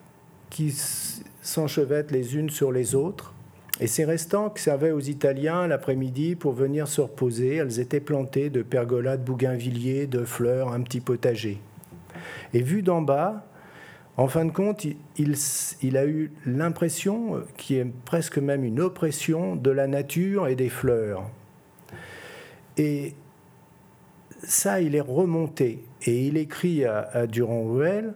qui 0.50 0.74
s'enchevêtrent 1.42 2.12
les 2.12 2.36
unes 2.36 2.50
sur 2.50 2.72
les 2.72 2.94
autres. 2.94 3.34
Et 3.80 3.86
ces 3.86 4.04
restanques 4.04 4.58
servaient 4.58 4.92
aux 4.92 5.00
Italiens 5.00 5.66
l'après-midi 5.66 6.36
pour 6.36 6.52
venir 6.52 6.86
se 6.86 7.00
reposer. 7.00 7.56
Elles 7.56 7.80
étaient 7.80 8.00
plantées 8.00 8.48
de 8.48 8.62
pergolas, 8.62 9.16
de 9.16 9.24
bougainvilliers, 9.24 10.06
de 10.06 10.24
fleurs, 10.24 10.72
un 10.72 10.80
petit 10.80 11.00
potager. 11.00 11.60
Et 12.52 12.62
vu 12.62 12.82
d'en 12.82 13.02
bas, 13.02 13.46
en 14.16 14.28
fin 14.28 14.44
de 14.44 14.52
compte, 14.52 14.86
il, 15.16 15.96
a 15.96 16.06
eu 16.06 16.30
l'impression, 16.46 17.42
qui 17.56 17.76
est 17.76 17.86
presque 18.04 18.38
même 18.38 18.64
une 18.64 18.80
oppression, 18.80 19.56
de 19.56 19.70
la 19.70 19.88
nature 19.88 20.46
et 20.46 20.54
des 20.54 20.68
fleurs. 20.68 21.28
Et 22.76 23.14
ça, 24.44 24.80
il 24.80 24.94
est 24.94 25.00
remonté. 25.00 25.84
Et 26.02 26.26
il 26.26 26.36
écrit 26.36 26.84
à, 26.84 27.26
Durand-Ruel 27.26 28.14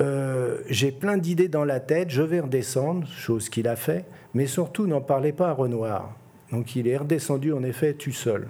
euh, 0.00 0.58
J'ai 0.68 0.90
plein 0.90 1.16
d'idées 1.16 1.48
dans 1.48 1.64
la 1.64 1.78
tête, 1.78 2.10
je 2.10 2.22
vais 2.22 2.40
redescendre, 2.40 3.06
chose 3.06 3.48
qu'il 3.48 3.68
a 3.68 3.76
fait, 3.76 4.06
mais 4.32 4.46
surtout 4.46 4.86
n'en 4.88 5.00
parlez 5.00 5.32
pas 5.32 5.50
à 5.50 5.52
Renoir. 5.52 6.16
Donc 6.50 6.74
il 6.74 6.88
est 6.88 6.96
redescendu 6.96 7.52
en 7.52 7.62
effet 7.62 7.94
tout 7.94 8.12
seul. 8.12 8.48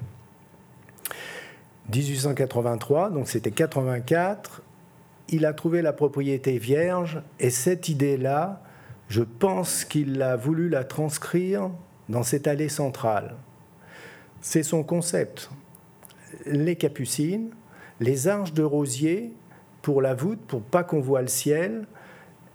1883, 1.93 3.11
donc 3.11 3.29
c'était 3.29 3.51
84, 3.51 4.63
il 5.29 5.47
a 5.47 5.53
trouvé 5.53 5.83
la 5.83 5.93
propriété 5.93 6.59
vierge 6.59 7.23
et 7.41 7.51
cette 7.51 7.89
idée-là, 7.89 8.63
je 9.09 9.23
pense 9.23 9.85
qu'il 9.85 10.21
a 10.23 10.37
voulu 10.37 10.69
la 10.69 10.85
transcrire 10.85 11.71
dans 12.09 12.23
cette 12.23 12.47
allée 12.47 12.69
centrale. 12.69 13.35
C'est 14.41 14.63
son 14.63 14.83
concept. 14.83 15.51
Les 16.47 16.77
capucines, 16.77 17.51
les 18.01 18.29
arches 18.29 18.53
de 18.53 18.63
rosier 18.63 19.33
pour 19.83 20.03
la 20.03 20.15
voûte, 20.15 20.41
pour 20.47 20.63
pas 20.63 20.85
qu'on 20.85 21.01
voit 21.01 21.23
le 21.23 21.29
ciel, 21.29 21.87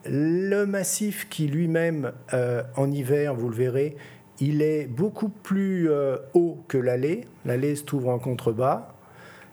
le 0.06 0.66
massif 0.66 1.28
qui 1.30 1.48
lui-même, 1.48 2.12
euh, 2.34 2.64
en 2.76 2.92
hiver, 2.92 3.34
vous 3.36 3.50
le 3.50 3.56
verrez, 3.56 3.96
il 4.40 4.62
est 4.62 4.86
beaucoup 4.86 5.30
plus 5.30 5.90
euh, 5.90 6.18
haut 6.34 6.58
que 6.68 6.78
l'allée. 6.78 7.26
L'allée 7.46 7.76
se 7.76 7.84
trouve 7.84 8.08
en 8.08 8.20
contrebas. 8.20 8.94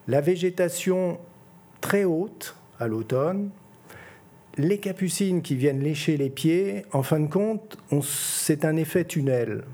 La 0.07 0.21
végétation 0.21 1.19
très 1.81 2.05
haute, 2.05 2.56
à 2.79 2.87
l'automne. 2.87 3.51
Les 4.59 4.79
capucines 4.79 5.43
qui 5.43 5.55
viennent 5.55 5.81
lécher 5.81 6.17
les 6.17 6.31
pieds, 6.31 6.87
en 6.93 7.03
fin 7.03 7.21
de 7.21 7.27
compte, 7.27 7.77
c'est 8.03 8.65
un 8.65 8.77
effet 8.77 9.05
tunnel. 9.05 9.65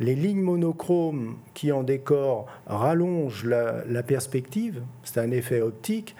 Les 0.00 0.14
lignes 0.14 0.40
monochromes 0.40 1.36
qui 1.52 1.72
en 1.72 1.82
décor 1.82 2.46
rallongent 2.66 3.44
la, 3.44 4.02
perspective, 4.02 4.80
c'est 5.04 5.20
un 5.20 5.30
effet 5.30 5.60
optique. 5.60 6.16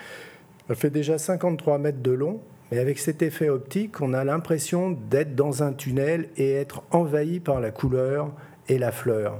Elle 0.68 0.76
fait 0.76 0.90
déjà 0.90 1.16
53 1.16 1.78
mètres 1.78 2.02
de 2.02 2.10
long, 2.10 2.40
mais 2.70 2.78
avec 2.78 2.98
cet 2.98 3.22
effet 3.22 3.48
optique, 3.48 4.02
on 4.02 4.12
a 4.12 4.22
l'impression 4.22 4.90
d'être 4.90 5.34
dans 5.34 5.62
un 5.62 5.72
tunnel 5.72 6.28
et 6.36 6.52
être 6.52 6.82
envahi 6.90 7.40
par 7.40 7.60
la 7.60 7.70
couleur 7.70 8.32
et 8.68 8.76
la 8.78 8.92
fleur. 8.92 9.38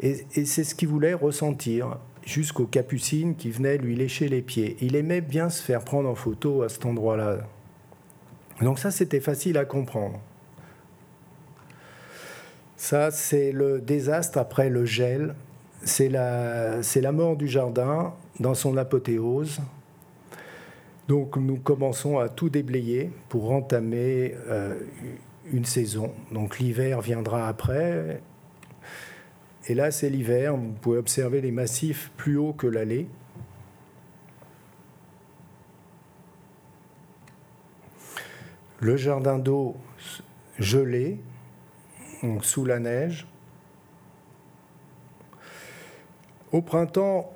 Et, 0.00 0.24
et 0.34 0.44
c'est 0.46 0.64
ce 0.64 0.74
qu'il 0.74 0.88
voulait 0.88 1.12
ressentir 1.12 1.98
jusqu'aux 2.24 2.66
capucines 2.66 3.34
qui 3.34 3.50
venaient 3.50 3.76
lui 3.76 3.94
lécher 3.94 4.28
les 4.28 4.42
pieds. 4.42 4.76
Il 4.80 4.96
aimait 4.96 5.20
bien 5.20 5.50
se 5.50 5.62
faire 5.62 5.84
prendre 5.84 6.08
en 6.08 6.14
photo 6.14 6.62
à 6.62 6.68
cet 6.68 6.86
endroit-là. 6.86 7.38
Donc 8.60 8.78
ça, 8.78 8.90
c'était 8.90 9.20
facile 9.20 9.58
à 9.58 9.64
comprendre. 9.64 10.20
Ça, 12.76 13.10
c'est 13.10 13.52
le 13.52 13.80
désastre 13.80 14.38
après 14.38 14.68
le 14.68 14.84
gel. 14.84 15.34
C'est 15.82 16.08
la, 16.08 17.12
mort 17.12 17.36
du 17.36 17.48
jardin 17.48 18.14
dans 18.40 18.54
son 18.54 18.76
apothéose. 18.76 19.60
Donc 21.08 21.36
nous 21.36 21.56
commençons 21.56 22.18
à 22.18 22.30
tout 22.30 22.48
déblayer 22.48 23.10
pour 23.28 23.52
entamer 23.52 24.34
euh, 24.48 24.74
une 25.52 25.66
saison. 25.66 26.12
Donc 26.32 26.58
l'hiver 26.58 27.02
viendra 27.02 27.46
après 27.48 28.20
et 29.66 29.74
là, 29.74 29.90
c'est 29.90 30.10
l'hiver. 30.10 30.56
Vous 30.56 30.72
pouvez 30.80 30.98
observer 30.98 31.40
les 31.40 31.50
massifs 31.50 32.10
plus 32.16 32.36
hauts 32.36 32.52
que 32.52 32.66
l'allée. 32.66 33.06
Le 38.80 38.96
jardin 38.96 39.38
d'eau 39.38 39.76
gelé, 40.58 41.18
sous 42.42 42.64
la 42.66 42.78
neige. 42.78 43.26
Au 46.52 46.60
printemps, 46.60 47.32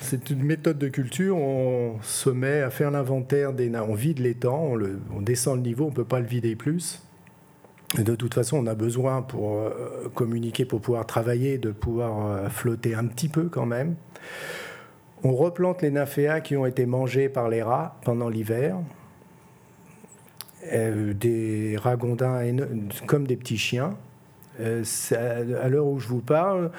c'est 0.00 0.30
une 0.30 0.42
méthode 0.42 0.78
de 0.78 0.88
culture, 0.88 1.36
on 1.36 2.00
se 2.02 2.30
met 2.30 2.62
à 2.62 2.70
faire 2.70 2.90
l'inventaire 2.90 3.52
des 3.52 3.68
nains, 3.68 3.84
on 3.86 3.94
vide 3.94 4.20
l'étang, 4.20 4.72
on, 4.72 4.80
on 5.14 5.20
descend 5.20 5.56
le 5.56 5.62
niveau, 5.62 5.84
on 5.84 5.90
ne 5.90 5.94
peut 5.94 6.04
pas 6.04 6.20
le 6.20 6.26
vider 6.26 6.56
plus 6.56 7.02
de 7.96 8.14
toute 8.14 8.34
façon, 8.34 8.58
on 8.58 8.66
a 8.66 8.74
besoin 8.74 9.22
pour 9.22 9.56
euh, 9.56 10.10
communiquer, 10.14 10.64
pour 10.64 10.80
pouvoir 10.80 11.06
travailler, 11.06 11.56
de 11.56 11.70
pouvoir 11.70 12.26
euh, 12.26 12.48
flotter 12.50 12.94
un 12.94 13.06
petit 13.06 13.28
peu 13.28 13.48
quand 13.48 13.64
même. 13.64 13.94
On 15.24 15.34
replante 15.34 15.82
les 15.82 15.90
nymphéas 15.90 16.40
qui 16.40 16.56
ont 16.56 16.66
été 16.66 16.84
mangés 16.86 17.28
par 17.28 17.48
les 17.48 17.62
rats 17.62 17.98
pendant 18.04 18.28
l'hiver. 18.28 18.76
Euh, 20.72 21.14
des 21.14 21.76
ragondins 21.78 22.42
comme 23.06 23.26
des 23.26 23.36
petits 23.36 23.56
chiens. 23.56 23.96
à 24.58 25.68
l'heure 25.68 25.86
où 25.86 25.98
je 25.98 26.08
vous 26.08 26.20
parle, 26.20 26.70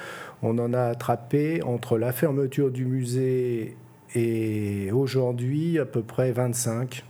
on 0.42 0.58
en 0.58 0.72
a 0.72 0.82
attrapé 0.82 1.62
entre 1.62 1.98
la 1.98 2.12
fermeture 2.12 2.70
du 2.70 2.84
musée 2.84 3.76
et 4.14 4.92
aujourd'hui 4.92 5.78
à 5.78 5.86
peu 5.86 6.02
près 6.02 6.30
25. 6.30 7.04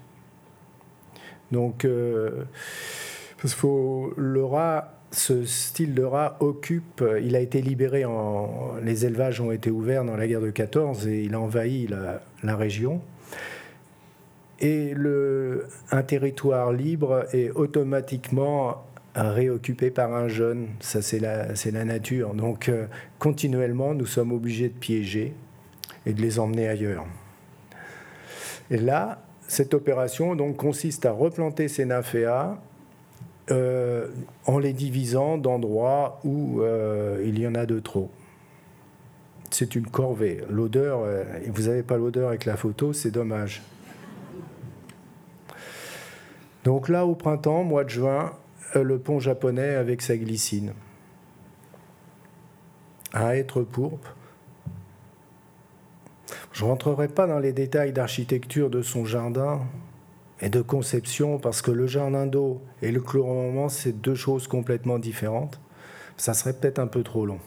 Donc 1.51 1.84
parce 3.41 3.55
que 3.55 4.20
le 4.20 4.45
rat, 4.45 4.93
ce 5.11 5.45
style 5.45 5.95
de 5.95 6.03
rat 6.03 6.36
occupe, 6.41 7.03
il 7.22 7.34
a 7.34 7.41
été 7.41 7.62
libéré, 7.62 8.05
en, 8.05 8.74
les 8.82 9.07
élevages 9.07 9.41
ont 9.41 9.51
été 9.51 9.70
ouverts 9.70 10.05
dans 10.05 10.16
la 10.16 10.26
guerre 10.26 10.43
de 10.43 10.51
14 10.51 11.07
et 11.07 11.22
il 11.22 11.34
a 11.34 11.41
envahi 11.41 11.88
la, 12.43 12.57
région. 12.57 13.01
Et 14.61 14.93
le, 14.95 15.66
un 15.91 16.03
territoire 16.03 16.70
libre 16.70 17.24
est 17.32 17.51
automatiquement 17.51 18.84
réoccupé 19.14 19.91
par 19.91 20.14
un 20.14 20.28
jeune. 20.28 20.68
Ça, 20.80 21.01
c'est 21.01 21.18
la, 21.18 21.47
la, 21.72 21.84
nature. 21.84 22.34
Donc, 22.34 22.68
euh, 22.68 22.86
continuellement, 23.18 23.95
nous 23.95 24.07
sommes 24.07 24.32
obligés 24.32 24.68
de 24.68 24.74
piéger 24.74 25.32
et 26.05 26.12
de 26.12 26.20
les 26.20 26.38
emmener 26.38 26.68
ailleurs. 26.68 27.07
Et 28.70 28.76
là, 28.76 29.22
cette 29.49 29.72
opération 29.74 30.36
donc, 30.36 30.57
consiste 30.57 31.07
à 31.07 31.12
replanter 31.12 31.68
ces 31.68 31.86
nymphéas 31.86 32.59
euh, 33.51 34.07
en 34.46 34.59
les 34.59 34.72
divisant 34.72 35.36
d'endroits 35.36 36.20
où 36.24 36.61
euh, 36.61 37.20
il 37.24 37.38
y 37.38 37.46
en 37.46 37.55
a 37.57 37.66
de 37.66 37.80
trop. 37.80 38.11
C'est 39.51 39.74
une 39.74 39.86
corvée. 39.86 40.44
L'odeur, 40.48 41.01
euh, 41.03 41.24
vous 41.48 41.62
n'avez 41.62 41.82
pas 41.82 41.96
l'odeur 41.96 42.28
avec 42.28 42.44
la 42.44 42.57
photo, 42.57 42.92
c'est 42.92 43.11
dommage. 43.11 43.62
Donc 46.62 46.88
là, 46.88 47.07
au 47.07 47.16
printemps, 47.16 47.64
mois 47.64 47.82
de 47.82 47.90
juin, 47.90 48.32
le 48.76 48.98
pont 48.98 49.18
japonais 49.18 49.74
avec 49.74 50.03
sa 50.03 50.16
glycine. 50.16 50.72
À 53.12 53.36
être 53.36 53.62
pourpre. 53.62 54.14
Je 56.53 56.64
ne 56.64 56.68
rentrerai 56.68 57.09
pas 57.09 57.26
dans 57.26 57.40
les 57.40 57.53
détails 57.53 57.92
d'architecture 57.92 58.70
de 58.70 58.82
son 58.82 59.05
jardin, 59.05 59.62
et 60.41 60.49
de 60.49 60.62
conception, 60.62 61.38
parce 61.38 61.62
que 61.62 61.70
le 61.70 61.86
jardin 61.86 62.26
d'eau 62.26 62.62
et 62.82 62.93
le 62.93 63.03
moment 63.14 63.68
c'est 63.68 63.93
deux 63.93 64.14
choses 64.14 64.47
complètement 64.47 64.99
différentes. 64.99 65.61
Ça 66.16 66.34
serait 66.34 66.53
peut-être 66.53 66.78
un 66.78 66.86
peu 66.86 67.03
trop 67.03 67.26
long. 67.26 67.38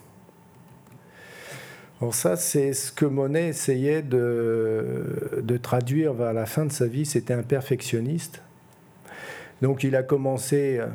Alors 2.02 2.16
ça, 2.16 2.36
c'est 2.36 2.74
ce 2.74 2.91
que 2.91 3.06
Monet 3.06 3.48
essayait 3.48 4.02
de, 4.02 5.41
de, 5.41 5.58
traduire 5.58 6.14
vers 6.14 6.34
la 6.34 6.46
fin 6.46 6.66
de 6.66 6.72
sa 6.72 6.86
vie. 6.86 7.06
C'était 7.06 7.34
un 7.34 7.44
perfectionniste. 7.44 8.41
Donc 9.62 9.84
il 9.84 9.96
a 9.96 10.04
commencé 10.04 10.80
euh, 10.80 10.88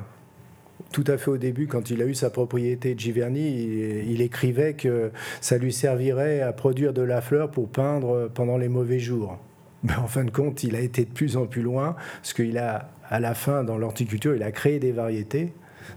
tout 0.92 1.05
à 1.07 1.16
fait 1.16 1.30
au 1.30 1.38
début, 1.38 1.66
quand 1.66 1.90
il 1.90 2.03
a 2.03 2.05
eu 2.05 2.14
sa 2.14 2.30
propriété 2.30 2.94
de 2.94 3.01
Giverny, 3.01 4.05
il 4.07 4.20
écrivait 4.20 4.74
que 4.74 5.11
ça 5.40 5.59
lui 5.59 5.72
servirait 5.72 6.40
à 6.40 6.53
produire 6.53 6.92
de 6.92 7.03
la 7.03 7.20
fleur 7.20 7.51
pour 7.51 7.68
peindre 7.68 8.30
pendant 8.34 8.57
les 8.57 8.68
mauvais 8.68 8.99
jours. 8.99 9.38
Mais 9.84 9.94
en 9.94 10.06
fin 10.06 10.24
de 10.24 10.30
compte, 10.30 10.64
il 10.64 10.74
a 10.74 10.80
été 10.80 11.04
de 11.04 11.10
plus 11.10 11.36
en 11.36 11.46
plus 11.46 11.62
loin, 11.62 11.96
parce 12.16 12.32
qu'il 12.32 12.58
a, 12.58 12.90
à 13.08 13.20
la 13.20 13.34
fin, 13.34 13.64
dans 13.64 13.78
l'horticulture, 13.78 14.34
il 14.34 14.42
a 14.42 14.50
créé 14.50 14.78
des 14.78 14.92
variétés. 14.92 15.52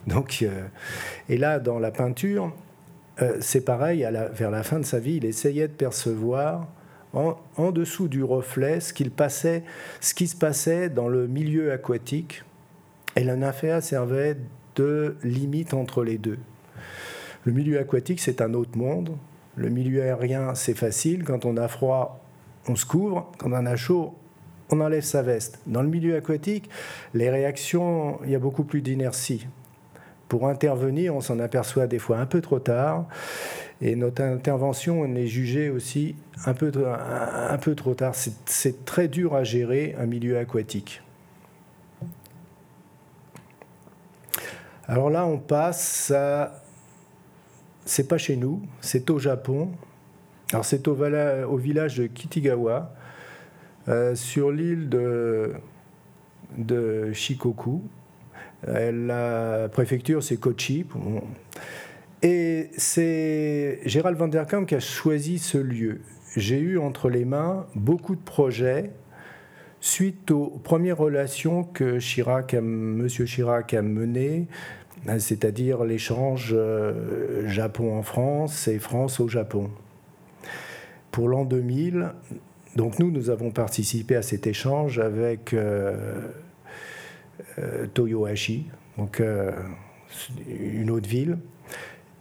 Donc, 0.07 0.39
euh, 0.41 0.65
et 1.29 1.37
là, 1.37 1.59
dans 1.59 1.79
la 1.79 1.91
peinture, 1.91 2.53
euh, 3.21 3.37
c'est 3.41 3.65
pareil, 3.65 4.07
vers 4.33 4.51
la 4.51 4.63
fin 4.63 4.79
de 4.79 4.85
sa 4.85 4.99
vie, 4.99 5.15
il 5.15 5.25
essayait 5.25 5.67
de 5.67 5.73
percevoir 5.73 6.67
en, 7.13 7.71
dessous 7.71 8.07
du 8.07 8.23
reflet 8.23 8.79
ce, 8.79 8.93
qu'il 8.93 9.11
passait, 9.11 9.63
ce 9.99 10.13
qui 10.13 10.27
se 10.27 10.35
passait 10.35 10.89
dans 10.89 11.09
le 11.09 11.27
milieu 11.27 11.71
aquatique. 11.71 12.43
Et 13.15 13.23
la 13.23 13.35
nymphéa 13.35 13.81
servait 13.81 14.37
de 14.75 15.17
limite 15.23 15.73
entre 15.73 16.03
les 16.03 16.17
deux. 16.17 16.39
Le 17.43 17.51
milieu 17.51 17.79
aquatique, 17.79 18.21
c'est 18.21 18.41
un 18.41 18.53
autre 18.53 18.77
monde. 18.77 19.17
Le 19.55 19.69
milieu 19.69 20.01
aérien, 20.03 20.55
c'est 20.55 20.73
facile. 20.73 21.25
Quand 21.25 21.43
on 21.45 21.57
a 21.57 21.67
froid, 21.67 22.23
on 22.67 22.75
se 22.75 22.85
couvre. 22.85 23.31
Quand 23.37 23.51
on 23.51 23.65
a 23.65 23.75
chaud, 23.75 24.15
on 24.69 24.79
enlève 24.79 25.03
sa 25.03 25.21
veste. 25.21 25.59
Dans 25.67 25.81
le 25.81 25.89
milieu 25.89 26.15
aquatique, 26.15 26.69
les 27.13 27.29
réactions, 27.29 28.19
il 28.23 28.31
y 28.31 28.35
a 28.35 28.39
beaucoup 28.39 28.63
plus 28.63 28.81
d'inertie. 28.81 29.47
Pour 30.27 30.47
intervenir, 30.47 31.13
on 31.13 31.21
s'en 31.21 31.39
aperçoit 31.39 31.87
des 31.87 31.99
fois 31.99 32.17
un 32.17 32.25
peu 32.25 32.39
trop 32.39 32.59
tard. 32.59 33.05
Et 33.81 33.95
notre 33.95 34.21
intervention, 34.21 35.01
on 35.01 35.15
est 35.15 35.27
jugée 35.27 35.69
aussi 35.69 36.15
un 36.45 36.53
peu, 36.53 36.71
un, 36.87 37.57
peu 37.57 37.75
trop 37.75 37.95
tard. 37.95 38.13
C'est 38.45 38.85
très 38.85 39.07
dur 39.07 39.35
à 39.35 39.43
gérer 39.43 39.95
un 39.99 40.05
milieu 40.05 40.37
aquatique. 40.37 41.01
Alors 44.87 45.09
là, 45.09 45.25
on 45.25 45.37
passe 45.37 46.11
à. 46.11 46.61
C'est 47.83 48.07
pas 48.07 48.19
chez 48.19 48.35
nous, 48.35 48.61
c'est 48.79 49.09
au 49.09 49.17
Japon. 49.17 49.71
Alors 50.53 50.65
c'est 50.65 50.87
au, 50.87 50.95
village 51.57 51.97
de 51.97 52.07
Kitigawa, 52.07 52.93
euh, 53.87 54.15
sur 54.15 54.51
l'île 54.51 54.89
de, 54.89 55.53
Shikoku. 57.13 57.81
La 58.67 59.69
préfecture, 59.71 60.21
c'est 60.21 60.37
Kochi. 60.37 60.85
Et 62.21 62.69
c'est 62.77 63.79
Gérald 63.85 64.17
van 64.17 64.27
der 64.27 64.45
Kamp 64.45 64.65
qui 64.65 64.75
a 64.75 64.79
choisi 64.79 65.39
ce 65.39 65.57
lieu. 65.57 66.01
J'ai 66.37 66.59
eu 66.59 66.77
entre 66.77 67.09
les 67.09 67.25
mains 67.25 67.65
beaucoup 67.73 68.15
de 68.15 68.21
projets 68.21 68.91
suite 69.79 70.29
aux 70.29 70.61
premières 70.63 70.97
relations 70.97 71.63
que 71.63 71.97
Chirac 71.97 72.53
M. 72.53 73.07
Chirac 73.07 73.73
a 73.73 73.81
menées, 73.81 74.47
c'est-à-dire 75.17 75.83
l'échange 75.83 76.51
euh, 76.55 77.47
Japon 77.47 77.97
en 77.97 78.03
France 78.03 78.67
et 78.67 78.77
France 78.77 79.19
au 79.19 79.27
Japon. 79.27 79.71
Pour 81.11 81.27
l'an 81.27 81.45
2000, 81.45 82.13
donc 82.75 82.99
nous, 82.99 83.11
nous 83.11 83.29
avons 83.29 83.51
participé 83.51 84.15
à 84.15 84.21
cet 84.21 84.47
échange 84.47 84.99
avec 84.99 85.53
euh, 85.53 86.29
euh, 87.59 87.85
Toyohashi, 87.93 88.67
donc 88.97 89.21
une 90.47 90.89
autre 90.89 91.09
ville. 91.09 91.37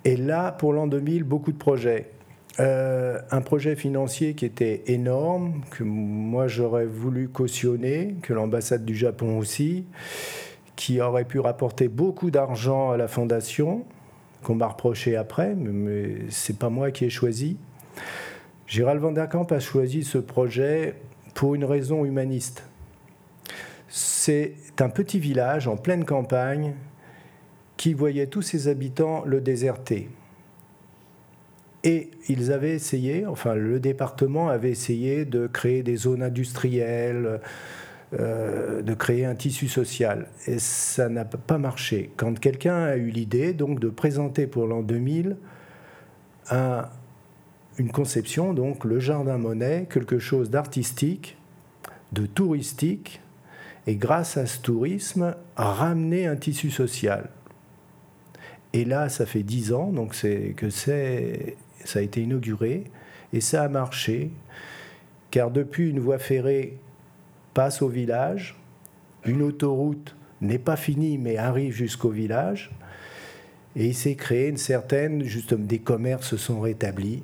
Et 0.05 0.17
là, 0.17 0.53
pour 0.53 0.73
l'an 0.73 0.87
2000, 0.87 1.25
beaucoup 1.25 1.53
de 1.53 1.59
projets. 1.59 2.11
Euh, 2.59 3.19
un 3.31 3.41
projet 3.41 3.77
financier 3.77 4.35
qui 4.35 4.45
était 4.45 4.83
énorme, 4.87 5.63
que 5.71 5.85
moi 5.85 6.49
j'aurais 6.49 6.85
voulu 6.85 7.29
cautionner, 7.29 8.17
que 8.23 8.33
l'ambassade 8.33 8.85
du 8.85 8.95
Japon 8.95 9.39
aussi, 9.39 9.87
qui 10.75 11.01
aurait 11.01 11.25
pu 11.25 11.39
rapporter 11.39 11.89
beaucoup 11.89 12.31
d'argent 12.31 12.91
à 12.91 12.97
la 12.97 13.09
fondation, 13.09 13.85
qu'on 14.43 14.57
m'a 14.57 14.67
reproché 14.67 15.17
après, 15.17 15.55
mais, 15.55 16.31
c'est 16.31 16.59
pas 16.59 16.71
moi 16.71 16.91
qui 16.91 17.05
ai 17.05 17.11
choisi. 17.11 17.57
Gérald 18.71 19.01
van 19.01 19.11
der 19.11 19.27
Kamp 19.27 19.51
a 19.51 19.59
choisi 19.59 20.05
ce 20.05 20.17
projet 20.17 20.95
pour 21.35 21.57
une 21.57 21.65
raison 21.65 22.05
humaniste. 22.05 22.63
C'est 23.89 24.55
un 24.79 24.89
petit 24.89 25.19
village 25.19 25.67
en 25.67 25.77
pleine 25.77 26.05
campagne 26.05 26.75
qui 27.77 27.95
voyait 27.95 28.29
tous 28.29 28.43
ses 28.43 28.69
habitants 28.69 29.25
le 29.27 29.41
déserter. 29.41 30.09
Et 31.83 32.13
ils 32.29 32.53
avaient 32.53 32.75
essayé, 32.77 33.27
enfin 33.27 33.57
le 33.57 33.81
département 33.81 34.51
avait 34.51 34.71
essayé 34.71 35.25
de 35.25 35.49
créer 35.49 35.83
des 35.83 35.97
zones 35.97 36.23
industrielles, 36.23 37.41
euh, 38.21 38.83
de 38.83 38.95
créer 38.95 39.25
un 39.25 39.35
tissu 39.35 39.67
social. 39.67 40.29
Et 40.47 40.61
ça 40.61 41.09
n'a 41.09 41.25
pas 41.25 41.59
marché. 41.59 42.13
Quand 42.17 42.39
quelqu'un 42.39 42.85
a 42.85 42.95
eu 42.95 43.11
l'idée 43.11 43.53
donc 43.53 43.81
de 43.81 43.89
présenter 43.89 44.47
pour 44.47 44.69
l'an 44.69 44.83
2000 44.83 45.39
une 47.81 47.91
conception, 47.91 48.53
donc 48.53 48.85
le 48.85 49.01
jardin 49.01 49.39
Monet, 49.39 49.87
quelque 49.91 50.19
chose 50.19 50.51
d'artistique, 50.51 51.39
de 52.13 52.27
touristique, 52.27 53.23
et 53.87 53.97
grâce 53.97 54.37
à 54.37 54.45
ce 54.45 54.61
tourisme, 54.61 55.35
ramener 55.57 56.27
un 56.27 56.37
tissu 56.37 56.71
social. 56.71 57.31
Et 58.75 58.85
là, 58.85 59.09
ça 59.09 59.25
fait 59.25 59.43
dix 59.43 59.73
ans 59.73 59.93
donc 59.93 60.15
que 60.57 60.69
ça 60.69 60.93
a 60.93 62.03
été 62.03 62.23
inauguré 62.23 62.85
et 63.33 63.41
ça 63.41 63.63
a 63.63 63.69
marché, 63.71 64.31
car 65.31 65.51
depuis 65.51 65.89
une 65.89 66.01
voie 66.01 66.19
ferrée 66.19 66.77
passe 67.55 67.81
au 67.81 67.89
village, 67.89 68.59
une 69.25 69.41
autoroute 69.41 70.15
n'est 70.43 70.59
pas 70.59 70.77
finie 70.77 71.17
mais 71.17 71.39
arrive 71.39 71.73
jusqu'au 71.73 72.11
village, 72.11 72.71
et 73.75 73.87
il 73.87 73.95
s'est 73.95 74.17
créé 74.17 74.49
une 74.49 74.59
certaine, 74.59 75.23
justement, 75.23 75.65
des 75.65 75.79
commerces 75.79 76.37
sont 76.37 76.61
rétablis. 76.61 77.23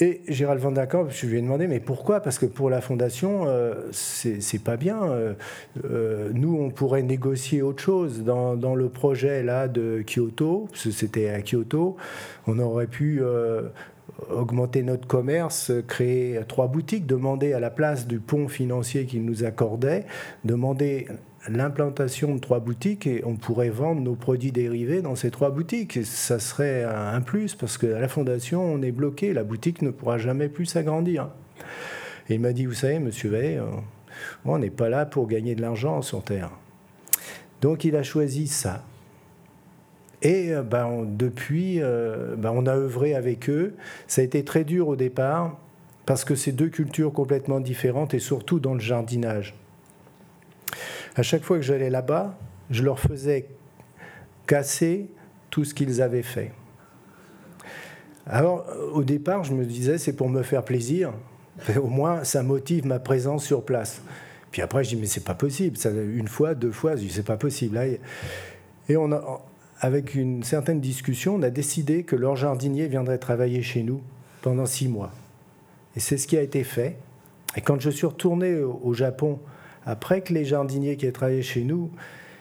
Et 0.00 0.22
Gérald 0.26 0.60
Van 0.60 0.74
Camp, 0.86 1.08
je 1.08 1.26
lui 1.26 1.38
ai 1.38 1.40
demandé, 1.40 1.68
mais 1.68 1.78
pourquoi? 1.78 2.18
Parce 2.18 2.40
que 2.40 2.46
pour 2.46 2.68
la 2.68 2.80
fondation, 2.80 3.44
euh, 3.46 3.74
c'est 3.92 4.62
pas 4.62 4.76
bien. 4.76 5.00
Euh, 5.04 5.34
euh, 5.84 6.30
nous, 6.34 6.58
on 6.58 6.70
pourrait 6.70 7.04
négocier 7.04 7.62
autre 7.62 7.80
chose. 7.80 8.24
Dans, 8.24 8.74
le 8.74 8.88
projet 8.88 9.44
là 9.44 9.68
de 9.68 10.02
Kyoto, 10.04 10.68
c'était 10.74 11.28
à 11.28 11.42
Kyoto, 11.42 11.96
on 12.48 12.58
aurait 12.58 12.88
pu 12.88 13.22
augmenter 14.30 14.82
notre 14.82 15.06
commerce, 15.06 15.70
créer 15.86 16.40
trois 16.48 16.66
boutiques, 16.66 17.06
demander 17.06 17.52
à 17.52 17.60
la 17.60 17.70
place 17.70 18.08
du 18.08 18.18
pont 18.18 18.48
financier 18.48 19.06
qu'il 19.06 19.24
nous 19.24 19.44
accordait, 19.44 20.06
demander 20.44 21.06
l'implantation 21.48 22.34
de 22.34 22.40
trois 22.40 22.60
boutiques 22.60 23.06
et 23.06 23.22
on 23.24 23.36
pourrait 23.36 23.70
vendre 23.70 24.00
nos 24.00 24.14
produits 24.14 24.52
dérivés 24.52 25.02
dans 25.02 25.14
ces 25.14 25.30
trois 25.30 25.50
boutiques. 25.50 26.04
ça 26.04 26.38
serait 26.38 26.84
un 26.84 27.20
plus 27.20 27.54
parce 27.54 27.78
qu'à 27.78 28.00
la 28.00 28.08
fondation, 28.08 28.62
on 28.64 28.82
est 28.82 28.92
bloqué. 28.92 29.32
La 29.32 29.44
boutique 29.44 29.82
ne 29.82 29.90
pourra 29.90 30.18
jamais 30.18 30.48
plus 30.48 30.66
s'agrandir. 30.66 31.28
Et 32.28 32.34
il 32.34 32.40
m'a 32.40 32.52
dit, 32.52 32.66
vous 32.66 32.74
savez, 32.74 32.98
monsieur 32.98 33.30
Vey, 33.30 33.58
euh, 33.58 33.64
on 34.44 34.58
n'est 34.58 34.70
pas 34.70 34.88
là 34.88 35.04
pour 35.04 35.26
gagner 35.26 35.54
de 35.54 35.60
l'argent 35.60 36.00
sur 36.02 36.22
Terre. 36.22 36.50
Donc 37.60 37.84
il 37.84 37.96
a 37.96 38.02
choisi 38.02 38.46
ça. 38.46 38.82
Et 40.22 40.54
euh, 40.54 40.62
ben, 40.62 41.04
depuis, 41.06 41.82
euh, 41.82 42.34
ben, 42.36 42.52
on 42.54 42.66
a 42.66 42.74
œuvré 42.74 43.14
avec 43.14 43.50
eux. 43.50 43.74
Ça 44.06 44.22
a 44.22 44.24
été 44.24 44.44
très 44.44 44.64
dur 44.64 44.88
au 44.88 44.96
départ 44.96 45.58
parce 46.06 46.24
que 46.24 46.34
c'est 46.34 46.52
deux 46.52 46.68
cultures 46.68 47.12
complètement 47.12 47.60
différentes 47.60 48.14
et 48.14 48.18
surtout 48.18 48.60
dans 48.60 48.74
le 48.74 48.80
jardinage. 48.80 49.54
À 51.16 51.22
chaque 51.22 51.44
fois 51.44 51.56
que 51.56 51.62
j'allais 51.62 51.90
là-bas, 51.90 52.36
je 52.70 52.82
leur 52.82 52.98
faisais 52.98 53.46
casser 54.46 55.10
tout 55.50 55.64
ce 55.64 55.74
qu'ils 55.74 56.02
avaient 56.02 56.22
fait. 56.22 56.52
Alors, 58.26 58.66
au 58.92 59.04
départ, 59.04 59.44
je 59.44 59.52
me 59.52 59.64
disais, 59.64 59.98
c'est 59.98 60.14
pour 60.14 60.28
me 60.28 60.42
faire 60.42 60.64
plaisir. 60.64 61.12
au 61.76 61.86
moins, 61.86 62.24
ça 62.24 62.42
motive 62.42 62.86
ma 62.86 62.98
présence 62.98 63.44
sur 63.44 63.64
place. 63.64 64.02
Puis 64.50 64.62
après, 64.62 64.82
je 64.82 64.90
dis, 64.90 64.96
mais 64.96 65.06
c'est 65.06 65.24
pas 65.24 65.34
possible. 65.34 65.76
Ça, 65.76 65.90
une 65.90 66.28
fois, 66.28 66.54
deux 66.54 66.72
fois, 66.72 66.96
je 66.96 67.02
dis, 67.02 67.10
c'est 67.10 67.22
pas 67.22 67.36
possible. 67.36 67.78
Et 68.88 68.96
on 68.96 69.12
a, 69.12 69.42
avec 69.80 70.14
une 70.14 70.42
certaine 70.42 70.80
discussion, 70.80 71.36
on 71.36 71.42
a 71.42 71.50
décidé 71.50 72.02
que 72.02 72.16
leur 72.16 72.34
jardinier 72.34 72.88
viendrait 72.88 73.18
travailler 73.18 73.62
chez 73.62 73.82
nous 73.82 74.00
pendant 74.42 74.66
six 74.66 74.88
mois. 74.88 75.12
Et 75.96 76.00
c'est 76.00 76.16
ce 76.16 76.26
qui 76.26 76.36
a 76.36 76.42
été 76.42 76.64
fait. 76.64 76.96
Et 77.56 77.60
quand 77.60 77.80
je 77.80 77.90
suis 77.90 78.06
retourné 78.06 78.56
au 78.56 78.94
Japon 78.94 79.38
après 79.86 80.22
que 80.22 80.32
les 80.32 80.44
jardiniers 80.44 80.96
qui 80.96 81.06
ont 81.06 81.12
travaillé 81.12 81.42
chez 81.42 81.62
nous, 81.62 81.90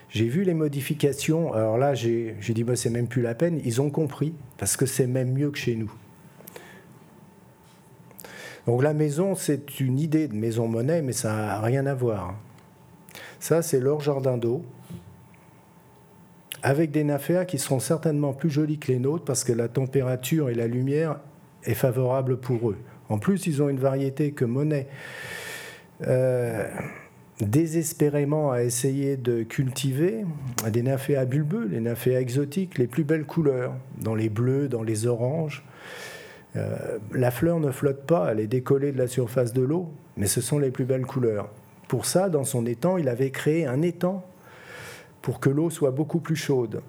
j'ai 0.09 0.27
vu 0.27 0.43
les 0.43 0.53
modifications. 0.53 1.53
Alors 1.53 1.77
là, 1.77 1.95
j'ai 1.95 2.35
dit, 2.49 2.63
bah, 2.63 2.75
c'est 2.75 2.91
même 2.91 3.07
plus 3.07 3.21
la 3.21 3.33
peine. 3.33 3.59
Ils 3.65 3.81
ont 3.81 3.89
compris, 3.89 4.33
parce 4.57 4.77
que 4.77 4.85
c'est 4.85 5.07
même 5.07 5.33
mieux 5.33 5.49
que 5.49 5.57
chez 5.57 5.75
nous. 5.75 5.91
Donc 8.67 8.83
la 8.83 8.93
maison, 8.93 9.35
c'est 9.35 9.79
une 9.79 9.99
idée 9.99 10.27
de 10.27 10.35
maison 10.35 10.67
monnaie, 10.67 11.01
mais 11.01 11.13
ça 11.13 11.35
n'a 11.35 11.59
rien 11.59 11.85
à 11.85 11.93
voir. 11.93 12.35
Ça, 13.39 13.61
c'est 13.61 13.79
leur 13.79 13.99
jardin 13.99 14.37
d'eau, 14.37 14.63
avec 16.61 16.91
des 16.91 17.03
nymphéas 17.03 17.43
qui 17.43 17.57
seront 17.57 17.79
certainement 17.79 18.31
plus 18.31 18.49
jolis 18.49 18.77
que 18.77 18.89
les 18.91 18.99
nôtres, 18.99 19.25
parce 19.25 19.43
que 19.43 19.51
la 19.51 19.67
température 19.67 20.49
et 20.49 20.53
la 20.53 20.67
lumière 20.67 21.19
est 21.65 21.73
favorable 21.73 22.37
pour 22.37 22.69
eux. 22.69 22.77
En 23.09 23.17
plus, 23.17 23.47
ils 23.47 23.61
ont 23.61 23.67
une 23.67 23.79
variété 23.79 24.31
que 24.31 24.45
Monet... 24.45 24.87
Euh, 26.07 26.67
désespérément 27.41 28.51
à 28.51 28.61
essayer 28.61 29.17
de 29.17 29.43
cultiver 29.43 30.25
des 30.69 30.83
nymphéas 30.83 31.25
bulbeux, 31.25 31.67
les 31.69 31.79
nymphéas 31.79 32.19
exotiques, 32.19 32.77
les 32.77 32.87
plus 32.87 33.03
belles 33.03 33.25
couleurs, 33.25 33.73
dans 33.99 34.15
les 34.15 34.29
bleus, 34.29 34.67
dans 34.67 34.83
les 34.83 35.07
oranges. 35.07 35.65
la 37.11 37.31
fleur 37.31 37.59
ne 37.59 37.71
flotte 37.71 38.05
pas, 38.05 38.31
elle 38.31 38.39
est 38.39 38.47
décollée 38.47 38.91
de 38.91 38.97
la 38.97 39.07
surface 39.07 39.53
de 39.53 39.63
l'eau, 39.63 39.91
mais 40.17 40.27
ce 40.27 40.41
sont 40.41 40.59
les 40.59 40.69
plus 40.69 40.85
belles 40.85 41.05
couleurs. 41.05 41.49
Pour 41.87 42.05
ça, 42.05 42.29
dans 42.29 42.43
son 42.43 42.65
étang, 42.65 42.97
il 42.97 43.09
avait 43.09 43.31
créé 43.31 43.65
un 43.65 43.81
étang 43.81 44.23
pour 45.21 45.39
que 45.39 45.49
l'eau 45.49 45.69
soit 45.69 45.91
beaucoup 45.91 46.19
plus 46.19 46.35
chaude. 46.35 46.81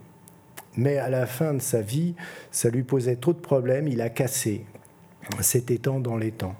Mais 0.77 0.99
à 0.99 1.09
la 1.09 1.27
fin 1.27 1.55
de 1.55 1.61
sa 1.61 1.81
vie, 1.81 2.15
ça 2.51 2.69
lui 2.69 2.83
posait 2.83 3.16
trop 3.16 3.33
de 3.33 3.39
problèmes, 3.39 3.89
il 3.89 4.01
a 4.01 4.11
cassé 4.11 4.66
cet 5.41 5.71
étang 5.71 6.01
dans 6.01 6.16
l'étang. 6.16 6.55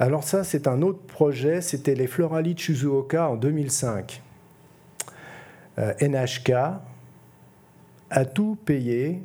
Alors 0.00 0.22
ça, 0.22 0.44
c'est 0.44 0.68
un 0.68 0.82
autre 0.82 1.00
projet, 1.00 1.60
c'était 1.60 1.94
les 1.94 2.06
Florali 2.06 2.54
de 2.54 2.58
Shizuoka 2.58 3.30
en 3.30 3.36
2005. 3.36 4.22
NHK 6.00 6.50
a 8.10 8.24
tout 8.24 8.56
payé 8.64 9.20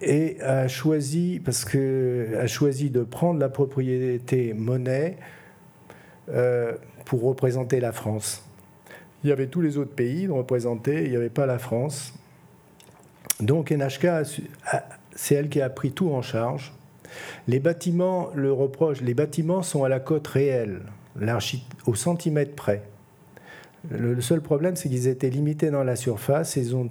et 0.00 0.40
a 0.40 0.66
choisi, 0.68 1.40
parce 1.44 1.64
a 1.66 2.46
choisi 2.46 2.90
de 2.90 3.02
prendre 3.02 3.38
la 3.38 3.48
propriété 3.48 4.52
monnaie 4.52 5.16
euh, 6.28 6.72
pour 7.04 7.22
représenter 7.22 7.80
la 7.80 7.92
France. 7.92 8.44
Il 9.22 9.30
y 9.30 9.32
avait 9.32 9.46
tous 9.46 9.60
les 9.60 9.78
autres 9.78 9.94
pays 9.94 10.26
représentés, 10.26 11.04
il 11.04 11.10
n'y 11.10 11.16
avait 11.16 11.30
pas 11.30 11.46
la 11.46 11.58
France. 11.58 12.12
Donc 13.40 13.70
NHK, 13.70 14.26
c'est 15.14 15.34
elle 15.34 15.48
qui 15.48 15.60
a 15.60 15.70
pris 15.70 15.92
tout 15.92 16.10
en 16.10 16.22
charge. 16.22 16.72
Les 17.48 17.60
bâtiments, 17.60 18.30
le 18.34 18.52
reproche, 18.52 19.00
les 19.00 19.14
bâtiments 19.14 19.62
sont 19.62 19.84
à 19.84 19.88
la 19.88 20.00
cote 20.00 20.26
réelle, 20.26 20.82
au 21.86 21.94
centimètre 21.94 22.54
près. 22.54 22.82
Le, 23.90 24.20
seul 24.20 24.40
problème, 24.40 24.76
c'est 24.76 24.88
qu'ils 24.88 25.08
étaient 25.08 25.30
limités 25.30 25.70
dans 25.70 25.82
la 25.82 25.96
surface. 25.96 26.54
Ils 26.54 26.76
ont, 26.76 26.88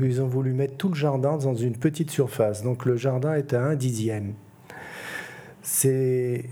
ils 0.00 0.22
ont 0.22 0.28
voulu 0.28 0.52
mettre 0.52 0.76
tout 0.76 0.88
le 0.88 0.94
jardin 0.94 1.36
dans 1.36 1.54
une 1.54 1.76
petite 1.76 2.10
surface. 2.10 2.62
Donc 2.62 2.86
le 2.86 2.96
jardin 2.96 3.34
est 3.34 3.52
à 3.52 3.62
un 3.62 3.74
dixième. 3.74 4.34
C'est 5.62 6.44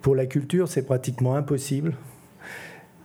pour 0.00 0.14
la 0.14 0.26
culture, 0.26 0.68
c'est 0.68 0.86
pratiquement 0.86 1.36
impossible. 1.36 1.94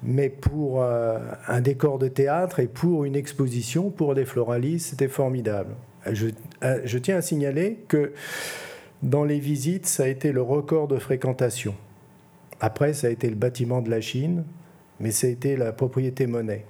Mais 0.04 0.30
pour 0.30 0.82
euh, 0.82 1.20
un 1.48 1.62
décor 1.62 2.00
de 2.00 2.08
théâtre 2.08 2.60
et 2.60 2.68
pour 2.68 3.04
une 3.04 3.16
exposition, 3.16 3.92
pour 3.92 4.16
des 4.16 4.26
floralistes, 4.26 4.92
c'était 4.92 5.10
formidable. 5.10 5.76
Je, 6.12 6.28
euh, 6.64 6.80
je 6.86 6.98
tiens 6.98 7.18
à 7.18 7.22
signaler 7.22 7.84
que 7.88 8.14
dans 9.04 9.24
les 9.24 9.40
visites, 9.40 9.86
ça 9.86 10.04
a 10.04 10.08
été 10.08 10.32
le 10.32 10.42
record 10.42 10.88
de 10.88 10.98
fréquentation. 10.98 11.76
Après, 12.60 12.94
ça 12.94 13.08
a 13.08 13.10
été 13.10 13.30
le 13.30 13.36
bâtiment 13.36 13.82
de 13.82 13.90
la 13.90 14.02
Chine, 14.02 14.44
mais 15.00 15.12
ça 15.12 15.28
a 15.28 15.30
été 15.30 15.58
la 15.58 15.72
propriété 15.72 16.28
monnaie. 16.28 16.66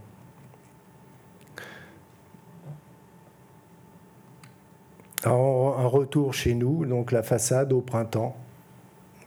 un 5.81 5.87
retour 5.87 6.33
chez 6.33 6.53
nous, 6.53 6.85
donc 6.85 7.11
la 7.11 7.23
façade 7.23 7.73
au 7.73 7.81
printemps 7.81 8.35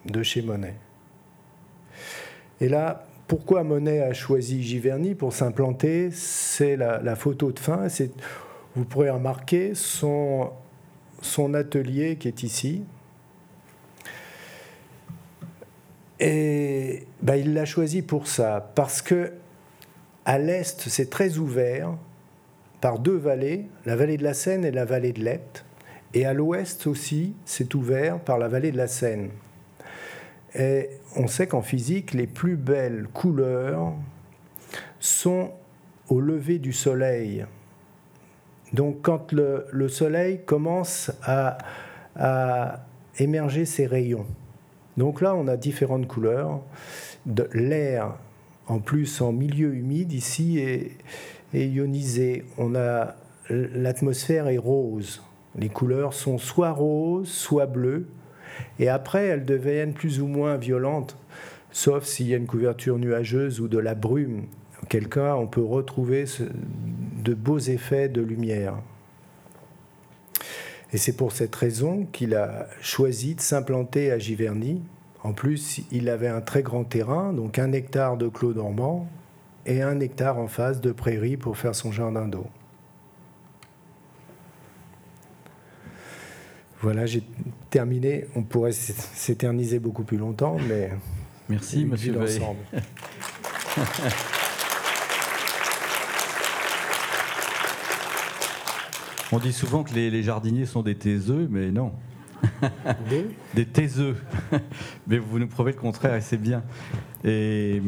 de 0.07 0.23
chez 0.23 0.43
Monet. 0.43 0.75
Et 2.61 2.69
là, 2.69 3.07
pourquoi 3.27 3.65
Monet 3.65 4.01
a 4.01 4.13
choisi 4.13 4.63
Giverny 4.63 5.15
pour 5.15 5.33
s'implanter? 5.33 6.11
C'est 6.11 6.77
la, 6.77 7.17
photo 7.17 7.53
de 7.53 7.59
fin. 7.59 7.87
Vous 8.75 8.85
pourrez 8.85 9.11
remarquer 9.11 9.75
son, 9.75 10.51
son 11.23 11.55
atelier 11.55 12.17
qui 12.17 12.29
est 12.29 12.43
ici, 12.43 12.85
Et 16.27 17.07
ben, 17.21 17.35
il 17.35 17.53
l'a 17.53 17.67
choisi 17.67 18.01
pour 18.01 18.29
ça, 18.29 18.73
parce 18.75 19.03
que 19.03 19.33
à 20.25 20.39
l'est, 20.39 20.89
c'est 20.89 21.11
très 21.11 21.37
ouvert 21.37 21.91
par 22.81 22.99
deux 22.99 23.17
vallées, 23.17 23.67
la 23.85 23.95
vallée 23.95 24.17
de 24.17 24.23
la 24.23 24.33
Seine 24.33 24.65
et 24.65 24.71
la 24.71 24.87
vallée 24.87 25.13
de 25.13 25.23
l'Epte. 25.23 25.67
Et 26.15 26.25
à 26.25 26.33
l'ouest 26.33 26.87
aussi, 26.87 27.35
c'est 27.45 27.75
ouvert 27.75 28.21
par 28.21 28.39
la 28.39 28.49
vallée 28.49 28.73
de 28.73 28.79
la 28.79 28.87
Seine. 28.87 29.29
Et 30.55 30.89
on 31.15 31.27
sait 31.27 31.47
qu'en 31.47 31.61
physique, 31.61 32.15
les 32.15 32.27
plus 32.27 32.57
belles 32.57 33.07
couleurs 33.13 33.93
sont 35.01 35.51
au 36.09 36.21
lever 36.21 36.59
du 36.59 36.73
soleil. 36.73 37.45
Donc 38.73 39.03
quand 39.03 39.31
le, 39.33 39.89
soleil 39.89 40.41
commence 40.47 41.13
à 41.23 41.59
émerger 43.19 43.67
ses 43.67 43.87
rayons. 43.87 44.25
Donc 44.97 45.21
là, 45.21 45.35
on 45.35 45.49
a 45.49 45.57
différentes 45.57 46.07
couleurs. 46.07 46.61
L'air, 47.53 48.15
en 48.67 48.79
plus 48.79 49.21
en 49.21 49.33
milieu 49.33 49.75
humide, 49.75 50.13
ici, 50.13 50.59
est, 50.59 50.97
ionisé. 51.53 52.45
On 52.59 52.75
a 52.75 53.17
l'atmosphère 53.51 54.49
est 54.49 54.59
rose. 54.59 55.23
Les 55.59 55.69
couleurs 55.69 56.15
sont 56.15 56.39
soit 56.39 56.73
roses, 56.73 57.29
soit 57.29 57.67
bleues. 57.67 58.09
Et 58.79 58.89
après, 58.89 59.27
elles 59.27 59.45
deviennent 59.45 59.93
plus 59.93 60.21
ou 60.21 60.27
moins 60.27 60.57
violentes, 60.57 61.17
sauf 61.71 62.05
s'il 62.05 62.29
y 62.29 62.35
a 62.35 62.37
une 62.37 62.47
couverture 62.47 62.99
nuageuse 62.99 63.61
ou 63.61 63.69
de 63.69 63.79
la 63.79 63.95
brume. 63.95 64.47
Cas, 64.89 65.35
on 65.37 65.47
peut 65.47 65.63
retrouver 65.63 66.25
de 67.23 67.35
beaux 67.35 67.59
effets 67.59 68.09
de 68.09 68.21
lumière. 68.21 68.75
Et 70.95 70.97
c'est 70.97 71.17
pour 71.17 71.33
cette 71.33 71.55
raison 71.57 72.07
qu'il 72.13 72.37
a 72.37 72.69
choisi 72.81 73.35
de 73.35 73.41
s'implanter 73.41 74.13
à 74.13 74.19
Giverny. 74.21 74.81
En 75.25 75.33
plus, 75.33 75.81
il 75.91 76.09
avait 76.09 76.29
un 76.29 76.41
très 76.41 76.63
grand 76.63 76.85
terrain, 76.85 77.33
donc 77.33 77.59
un 77.59 77.73
hectare 77.73 78.17
de 78.17 78.29
clos 78.29 78.53
dormant 78.53 79.09
et 79.67 79.83
un 79.83 79.99
hectare 79.99 80.39
en 80.39 80.47
face 80.47 80.81
de 80.81 80.93
prairie 80.93 81.37
pour 81.37 81.59
faire 81.59 81.75
son 81.75 81.91
jardin 81.91 82.29
d'eau. 82.29 82.47
Voilà, 86.81 87.07
j'ai 87.07 87.25
terminé. 87.71 88.27
On 88.37 88.45
pourrait 88.45 88.71
s'éterniser 88.71 89.81
beaucoup 89.81 90.05
plus 90.05 90.19
longtemps, 90.19 90.59
mais 90.69 90.93
merci, 91.49 91.87
Monsieur. 91.87 92.15
On 99.35 99.41
dit 99.41 99.53
souvent 99.53 99.83
que 99.83 99.93
les, 99.93 100.23
jardiniers 100.23 100.65
sont 100.65 100.83
des 100.83 100.95
taiseux, 100.95 101.49
mais 101.51 101.73
non. 101.73 101.91
Des, 103.11 103.27
des 103.53 103.67
taiseux. 103.67 104.15
mais 105.09 105.19
vous 105.19 105.41
nous 105.41 105.49
prouvez 105.49 105.73
le 105.73 105.79
contraire 105.79 106.15
et 106.15 106.21
c'est 106.21 106.37
bien. 106.37 106.63
Et 107.25 107.83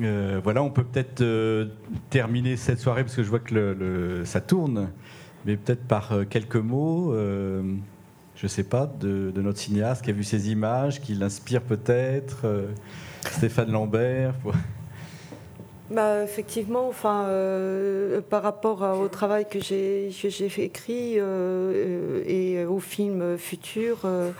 euh, 0.00 0.40
voilà, 0.42 0.64
on 0.64 0.70
peut 0.70 0.82
peut-être 0.82 1.20
euh, 1.20 1.66
terminer 2.08 2.56
cette 2.56 2.80
soirée 2.80 3.04
parce 3.04 3.14
que 3.14 3.22
je 3.22 3.28
vois 3.28 3.38
que 3.38 3.54
le, 3.54 4.24
ça 4.24 4.40
tourne, 4.40 4.90
mais 5.46 5.56
peut-être 5.56 5.84
par 5.84 6.10
euh, 6.10 6.24
quelques 6.24 6.56
mots. 6.56 7.14
je 7.14 8.42
ne 8.42 8.48
sais 8.48 8.64
pas, 8.64 8.92
de, 9.00 9.30
de, 9.32 9.42
notre 9.42 9.58
cinéaste 9.60 10.02
qui 10.02 10.10
a 10.10 10.14
vu 10.14 10.24
ces 10.24 10.50
images, 10.50 11.00
qui 11.00 11.14
l'inspire 11.14 11.62
peut-être, 11.62 12.44
Stéphane 13.20 13.70
Lambert. 13.70 14.34
Bah, 15.90 16.22
effectivement, 16.22 16.86
enfin, 16.86 17.24
euh, 17.24 18.20
par 18.20 18.44
rapport 18.44 18.82
au 19.00 19.08
travail 19.08 19.44
que 19.48 19.58
j'ai 19.58 20.12
écrit 20.58 21.14
euh, 21.16 22.22
et 22.26 22.64
au 22.64 22.78
film 22.78 23.36
futur, 23.36 24.02
euh, 24.04 24.30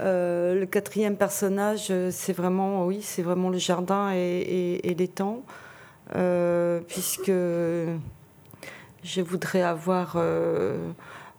le 0.00 0.66
quatrième 0.66 1.16
personnage, 1.16 1.92
c'est 2.10 2.32
vraiment, 2.32 2.84
oui, 2.84 2.98
c'est 3.00 3.22
vraiment 3.22 3.48
le 3.48 3.58
jardin 3.58 4.10
et, 4.12 4.18
et, 4.18 4.90
et 4.90 4.94
l'étang, 4.94 5.42
puisque 6.88 7.30
je 7.30 9.20
voudrais 9.20 9.62
avoir 9.62 10.16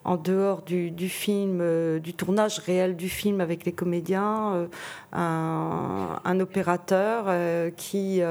en 0.06 0.16
dehors 0.18 0.62
du, 0.62 1.10
film, 1.10 1.60
euh, 1.62 2.00
du 2.00 2.14
tournage 2.14 2.60
réel 2.60 2.96
du 2.96 3.10
film 3.10 3.42
avec 3.42 3.66
les 3.66 3.72
comédiens, 3.72 4.54
euh, 4.54 4.68
un, 5.12 6.40
opérateur 6.40 7.26
euh, 7.28 7.70
qui 7.70 8.22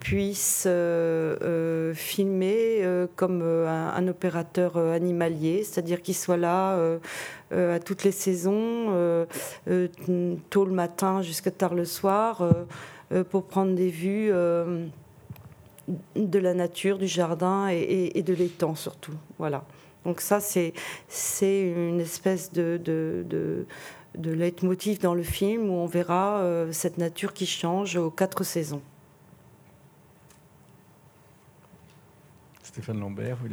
puisse 0.00 0.66
filmer 1.94 3.06
comme 3.14 3.42
un, 3.42 4.08
opérateur 4.08 4.78
animalier, 4.78 5.64
c'est-à-dire 5.64 6.00
qu'il 6.02 6.14
soit 6.14 6.36
là 6.36 6.78
à 7.50 7.78
toutes 7.78 8.04
les 8.04 8.12
saisons, 8.12 9.26
tôt 10.50 10.64
le 10.64 10.72
matin 10.72 11.22
jusqu'à 11.22 11.50
tard 11.50 11.74
le 11.74 11.84
soir, 11.84 12.48
pour 13.30 13.44
prendre 13.44 13.74
des 13.74 13.90
vues 13.90 14.30
de 16.16 16.38
la 16.38 16.54
nature, 16.54 16.98
du 16.98 17.06
jardin 17.06 17.68
et, 17.70 18.12
et 18.14 18.22
de 18.22 18.32
l'étang 18.32 18.74
surtout. 18.74 19.14
Voilà. 19.38 19.64
Donc 20.06 20.20
ça, 20.20 20.38
c'est 20.38 20.72
une 21.50 21.98
espèce 21.98 22.52
de, 22.52 22.80
de, 22.82 23.66
de, 24.16 24.30
leitmotiv 24.30 25.00
dans 25.00 25.14
le 25.14 25.24
film 25.24 25.68
où 25.68 25.72
on 25.72 25.86
verra 25.86 26.38
euh, 26.38 26.70
cette 26.70 26.96
nature 26.96 27.32
qui 27.32 27.44
change 27.44 27.96
aux 27.96 28.10
quatre 28.10 28.44
saisons. 28.44 28.82
Stéphane 32.62 33.00
Lambert, 33.00 33.36
vous 33.42 33.48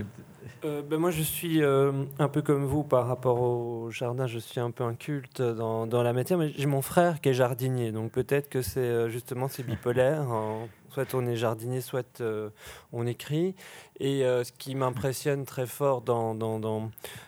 euh, 0.66 0.82
ben 0.82 1.00
moi, 1.00 1.10
je 1.10 1.24
suis 1.24 1.64
euh, 1.64 1.92
un 2.20 2.28
peu 2.28 2.42
comme 2.42 2.66
vous 2.66 2.84
par 2.84 3.08
rapport 3.08 3.42
au 3.42 3.90
jardin. 3.90 4.28
Je 4.28 4.38
suis 4.38 4.60
un 4.60 4.70
peu 4.70 4.84
un 4.84 4.94
culte 4.94 5.42
dans, 5.42 5.88
dans 5.88 6.04
la 6.04 6.14
matière, 6.14 6.38
mais 6.38 6.50
j'ai 6.56 6.68
mon 6.68 6.82
frère 6.82 7.20
qui 7.20 7.30
est 7.30 7.34
jardinier, 7.34 7.92
donc 7.92 8.12
peut-être 8.12 8.48
que 8.48 8.62
c'est 8.62 9.10
justement 9.10 9.48
c'est 9.48 9.64
bipolaire. 9.64 10.28
Soit 10.94 11.14
on 11.16 11.26
est 11.26 11.36
jardinier, 11.36 11.82
soit 11.82 12.22
on 12.92 13.08
écrit. 13.08 13.56
Et 14.00 14.22
ce 14.22 14.52
qui 14.52 14.76
m'impressionne 14.76 15.46
très 15.46 15.66
fort 15.66 16.02
dans, 16.02 16.36
dans, 16.36 16.60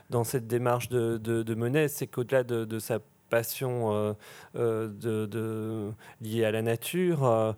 dans, 0.09 0.23
cette 0.23 0.47
démarche 0.47 0.89
de, 0.89 1.17
de, 1.17 1.87
c'est 1.87 2.07
qu'au-delà 2.07 2.43
de, 2.43 2.63
de 2.65 2.79
sa 2.79 2.99
passion 3.29 3.93
euh, 3.93 4.13
euh, 4.55 4.87
de, 5.27 5.91
liée 6.21 6.45
à 6.45 6.51
la 6.51 6.61
nature. 6.61 7.25
Euh, 7.25 7.53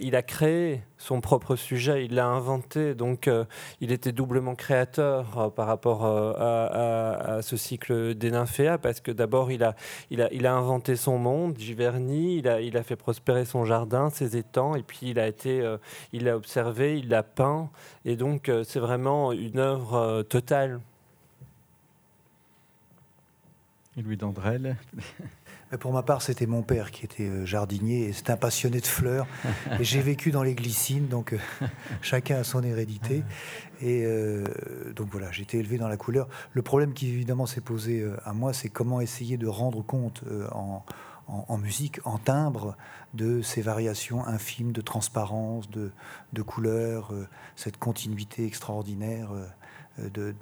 il 0.00 0.16
a 0.16 0.22
créé 0.22 0.82
son 0.98 1.20
propre 1.20 1.56
sujet, 1.56 2.04
il 2.04 2.14
l'a 2.14 2.26
inventé, 2.26 2.94
donc 2.94 3.30
il 3.80 3.92
était 3.92 4.10
doublement 4.10 4.56
créateur 4.56 5.52
par 5.54 5.68
rapport 5.68 6.04
à, 6.04 7.38
ce 7.40 7.56
cycle 7.56 8.14
des 8.16 8.32
nymphéas, 8.32 8.78
parce 8.78 9.00
que 9.00 9.12
d'abord 9.12 9.52
il 9.52 9.62
a, 9.62 9.74
inventé 10.52 10.96
son 10.96 11.18
monde, 11.18 11.56
Giverny, 11.56 12.38
il 12.38 12.48
a, 12.48 12.60
il 12.60 12.76
a 12.76 12.82
fait 12.82 12.96
prospérer 12.96 13.44
son 13.44 13.64
jardin, 13.64 14.10
ses 14.10 14.36
étangs, 14.36 14.74
et 14.74 14.82
puis 14.82 15.00
il 15.02 15.20
a 15.20 15.28
été, 15.28 15.76
il 16.12 16.24
l'a 16.24 16.36
observé, 16.36 16.98
il 16.98 17.08
l'a 17.08 17.22
peint, 17.22 17.70
et 18.04 18.16
donc 18.16 18.50
c'est 18.64 18.80
vraiment 18.80 19.30
une 19.30 19.60
œuvre 19.60 20.22
totale 20.22 20.80
Louis 24.02 24.16
Dandrel 24.16 24.76
pour 25.76 25.92
ma 25.92 26.02
part, 26.02 26.22
c'était 26.22 26.46
mon 26.46 26.62
père 26.62 26.90
qui 26.90 27.04
était 27.04 27.28
euh, 27.28 27.44
jardinier 27.44 28.06
et 28.08 28.12
c'est 28.14 28.30
un 28.30 28.38
passionné 28.38 28.80
de 28.80 28.86
fleurs. 28.86 29.26
Et 29.78 29.84
j'ai 29.84 30.00
vécu 30.00 30.30
dans 30.30 30.42
les 30.42 30.54
glycines, 30.54 31.08
donc 31.08 31.34
euh, 31.34 31.38
chacun 32.00 32.36
a 32.36 32.44
son 32.44 32.62
hérédité. 32.62 33.22
Et 33.82 34.04
euh, 34.06 34.44
donc 34.96 35.08
voilà, 35.10 35.30
j'ai 35.30 35.42
été 35.42 35.58
élevé 35.58 35.76
dans 35.76 35.88
la 35.88 35.98
couleur. 35.98 36.26
Le 36.52 36.62
problème 36.62 36.94
qui 36.94 37.08
évidemment 37.08 37.44
s'est 37.44 37.60
posé 37.60 38.04
à 38.24 38.32
moi, 38.32 38.54
c'est 38.54 38.70
comment 38.70 39.00
essayer 39.00 39.36
de 39.36 39.46
rendre 39.46 39.82
compte 39.82 40.24
en, 40.52 41.58
musique, 41.58 42.00
en 42.04 42.18
timbre, 42.18 42.76
de 43.14 43.42
ces 43.42 43.60
variations 43.60 44.26
infimes 44.26 44.72
de 44.72 44.80
transparence, 44.80 45.70
de, 45.70 45.92
de 46.32 46.42
couleur, 46.42 47.12
cette 47.56 47.76
continuité 47.76 48.46
extraordinaire 48.46 49.30
de 49.98 50.34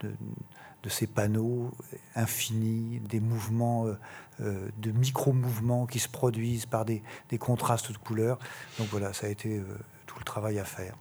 ces 0.89 1.07
panneaux 1.07 1.71
infinis, 2.15 3.01
des 3.01 3.21
mouvements, 3.21 3.87
euh, 3.87 3.95
euh, 4.41 4.69
de 4.79 4.91
micro-mouvements 4.91 5.87
qui 5.87 5.99
se 5.99 6.09
produisent 6.09 6.67
par 6.67 6.85
des, 6.85 7.03
contrastes 7.39 7.93
de 7.93 7.99
couleurs. 7.99 8.39
Donc 8.79 8.89
voilà, 8.89 9.13
ça 9.13 9.27
a 9.27 9.31
été 9.31 9.59
euh, 9.59 9.65
tout 10.07 10.19
le 10.19 10.25
travail 10.25 10.59
à 10.59 10.65
faire. 10.65 10.95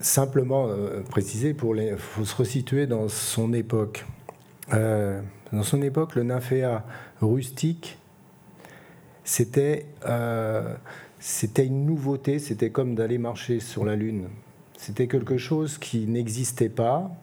Simplement 0.00 0.68
préciser, 1.10 1.52
pour 1.52 1.74
les, 1.74 1.94
faut 1.98 2.24
se 2.24 2.34
resituer 2.34 2.86
dans 2.86 3.08
son 3.08 3.52
époque. 3.52 4.06
dans 4.70 5.62
son 5.62 5.82
époque, 5.82 6.14
le 6.14 6.22
nymphéa 6.22 6.86
rustique, 7.20 7.98
c'était 9.24 9.84
une 11.58 11.84
nouveauté, 11.84 12.38
c'était 12.38 12.70
comme 12.70 12.94
d'aller 12.94 13.18
marcher 13.18 13.60
sur 13.60 13.84
la 13.84 13.94
Lune. 13.94 14.30
C'était 14.80 15.08
quelque 15.08 15.36
chose 15.36 15.76
qui 15.76 16.06
n'existait 16.06 16.70
pas, 16.70 17.14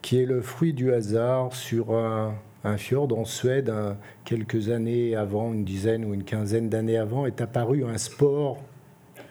qui 0.00 0.18
est 0.18 0.24
le 0.24 0.40
fruit 0.40 0.72
du 0.72 0.94
hasard 0.94 1.54
sur 1.54 1.94
un, 1.94 2.36
fjord 2.78 3.18
en 3.18 3.26
Suède, 3.26 3.70
quelques 4.24 4.70
années 4.70 5.14
avant, 5.14 5.52
une 5.52 5.66
dizaine 5.66 6.06
ou 6.06 6.14
une 6.14 6.24
quinzaine 6.24 6.70
d'années 6.70 6.96
avant, 6.96 7.26
est 7.26 7.42
apparu 7.42 7.84
un 7.84 7.98
sport 7.98 8.62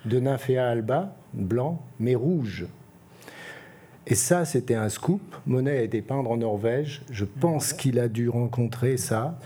de 0.06 0.20
Nymphéa 0.20 0.70
alba, 0.70 1.16
blanc, 1.34 1.82
mais 2.00 2.14
rouge. 2.14 2.68
Et 4.06 4.14
ça, 4.14 4.46
c'était 4.46 4.76
un 4.76 4.90
scoop. 4.90 5.36
Monet 5.48 5.80
a 5.80 5.82
été 5.82 6.04
peindre 6.04 6.30
en 6.30 6.38
Norvège. 6.38 7.02
Je 7.10 7.26
pense 7.26 7.74
qu'il 7.74 7.98
a 7.98 8.10
dû 8.10 8.30
rencontrer 8.30 8.98
ça. 8.98 9.40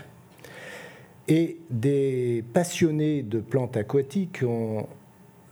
Et 1.26 1.56
des 1.70 2.44
passionnés 2.52 3.22
de 3.22 3.40
plantes 3.40 3.78
aquatiques 3.78 4.42
ont, 4.46 4.86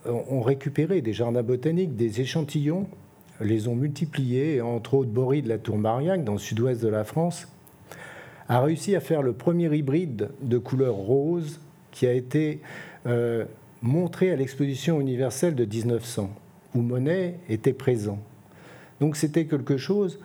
ont 0.08 0.42
récupéré 0.42 1.00
des 1.00 1.12
jardins 1.12 1.42
botaniques, 1.42 1.96
des 1.96 2.20
échantillons, 2.20 2.86
les 3.40 3.68
ont 3.68 3.74
multipliés, 3.74 4.60
entre 4.60 4.94
autres 4.94 5.10
Boris 5.10 5.42
de 5.42 5.48
la 5.48 5.58
Tour 5.58 5.78
Mariac, 5.78 6.24
dans 6.24 6.34
le 6.34 6.38
sud-ouest 6.38 6.82
de 6.82 6.88
la 6.88 7.04
France, 7.04 7.48
a 8.48 8.60
réussi 8.60 8.94
à 8.94 9.00
faire 9.00 9.22
le 9.22 9.32
premier 9.32 9.74
hybride 9.74 10.30
de 10.40 10.58
couleur 10.58 10.94
rose 10.94 11.60
qui 11.90 12.06
a 12.06 12.12
été 12.12 12.60
euh, 13.06 13.44
montré 13.82 14.30
à 14.30 14.36
l'exposition 14.36 15.00
universelle 15.00 15.54
de 15.54 15.64
1900, 15.64 16.30
où 16.74 16.80
Monet 16.80 17.38
était 17.48 17.72
présent. 17.72 18.18
Donc 19.00 19.16
c'était 19.16 19.46
quelque 19.46 19.76
chose 19.76 20.18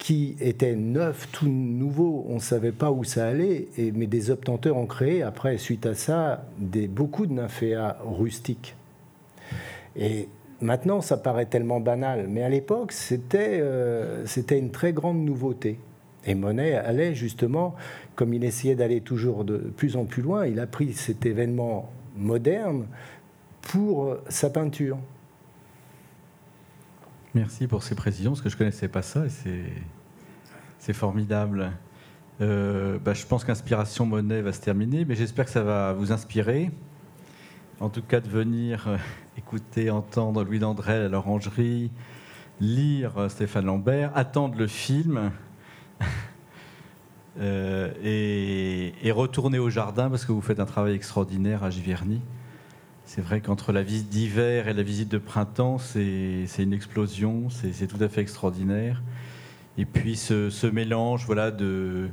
qui 0.00 0.34
était 0.40 0.74
neuf, 0.74 1.28
tout 1.30 1.46
nouveau, 1.46 2.24
on 2.28 2.36
ne 2.36 2.40
savait 2.40 2.72
pas 2.72 2.90
où 2.90 3.04
ça 3.04 3.26
allait, 3.26 3.68
et, 3.76 3.92
mais 3.92 4.06
des 4.06 4.30
obtenteurs 4.30 4.78
ont 4.78 4.86
créé, 4.86 5.22
après, 5.22 5.58
suite 5.58 5.84
à 5.84 5.94
ça, 5.94 6.46
beaucoup 6.58 7.26
de 7.26 7.34
nymphéas 7.34 7.98
rustiques. 8.02 8.74
Et 9.96 10.26
maintenant, 10.62 11.02
ça 11.02 11.18
paraît 11.18 11.44
tellement 11.44 11.80
banal, 11.80 12.28
mais 12.28 12.42
à 12.42 12.48
l'époque, 12.48 12.94
euh, 13.34 14.22
c'était 14.24 14.58
une 14.58 14.70
très 14.70 14.94
grande 14.94 15.22
nouveauté. 15.22 15.78
Et 16.26 16.34
Monet 16.34 16.74
allait 16.74 17.14
justement, 17.14 17.74
comme 18.14 18.32
il 18.32 18.42
essayait 18.42 18.76
d'aller 18.76 19.02
toujours 19.02 19.44
de 19.44 19.58
plus 19.58 19.96
en 19.96 20.06
plus 20.06 20.22
loin, 20.22 20.46
il 20.46 20.60
a 20.60 20.66
pris 20.66 20.94
cet 20.94 21.26
événement 21.26 21.90
moderne 22.16 22.86
pour 23.60 24.16
sa 24.30 24.48
peinture. 24.48 24.96
Merci 27.32 27.68
pour 27.68 27.84
ces 27.84 27.94
précisions, 27.94 28.32
parce 28.32 28.42
que 28.42 28.48
je 28.48 28.56
ne 28.56 28.58
connaissais 28.58 28.88
pas 28.88 29.02
ça 29.02 29.24
et 29.26 29.62
c'est 30.80 30.92
formidable. 30.92 31.70
Euh, 32.40 32.98
bah, 32.98 33.14
je 33.14 33.24
pense 33.24 33.44
qu'Inspiration 33.44 34.04
Monet 34.04 34.42
va 34.42 34.52
se 34.52 34.60
terminer, 34.60 35.04
mais 35.04 35.14
j'espère 35.14 35.44
que 35.44 35.52
ça 35.52 35.62
va 35.62 35.92
vous 35.92 36.10
inspirer. 36.10 36.72
En 37.78 37.88
tout 37.88 38.02
cas, 38.02 38.18
de 38.18 38.28
venir 38.28 38.88
euh, 38.88 38.96
écouter, 39.38 39.90
entendre 39.90 40.42
Louis 40.42 40.58
Dandrel 40.58 41.02
à 41.02 41.08
l'Orangerie, 41.08 41.92
lire 42.60 43.16
euh, 43.16 43.28
Stéphane 43.28 43.66
Lambert, 43.66 44.10
attendre 44.16 44.58
le 44.58 44.66
film 44.66 45.30
et, 47.40 48.92
et, 49.04 49.12
retourner 49.12 49.60
au 49.60 49.70
jardin 49.70 50.10
parce 50.10 50.24
que 50.24 50.32
vous 50.32 50.40
faites 50.40 50.58
un 50.58 50.66
travail 50.66 50.94
extraordinaire 50.94 51.62
à 51.62 51.70
Giverny. 51.70 52.20
C'est 53.12 53.22
vrai 53.22 53.40
qu'entre 53.40 53.72
la 53.72 53.82
visite 53.82 54.08
d'hiver 54.08 54.68
et 54.68 54.72
la 54.72 54.84
visite 54.84 55.08
de 55.08 55.18
printemps, 55.18 55.78
c'est 55.78 56.46
une 56.60 56.72
explosion, 56.72 57.48
c'est 57.50 57.88
tout 57.88 58.00
à 58.00 58.08
fait 58.08 58.20
extraordinaire. 58.20 59.02
Et 59.78 59.84
puis 59.84 60.14
ce, 60.14 60.66
mélange 60.68 61.26
voilà, 61.26 61.50
de, 61.50 62.06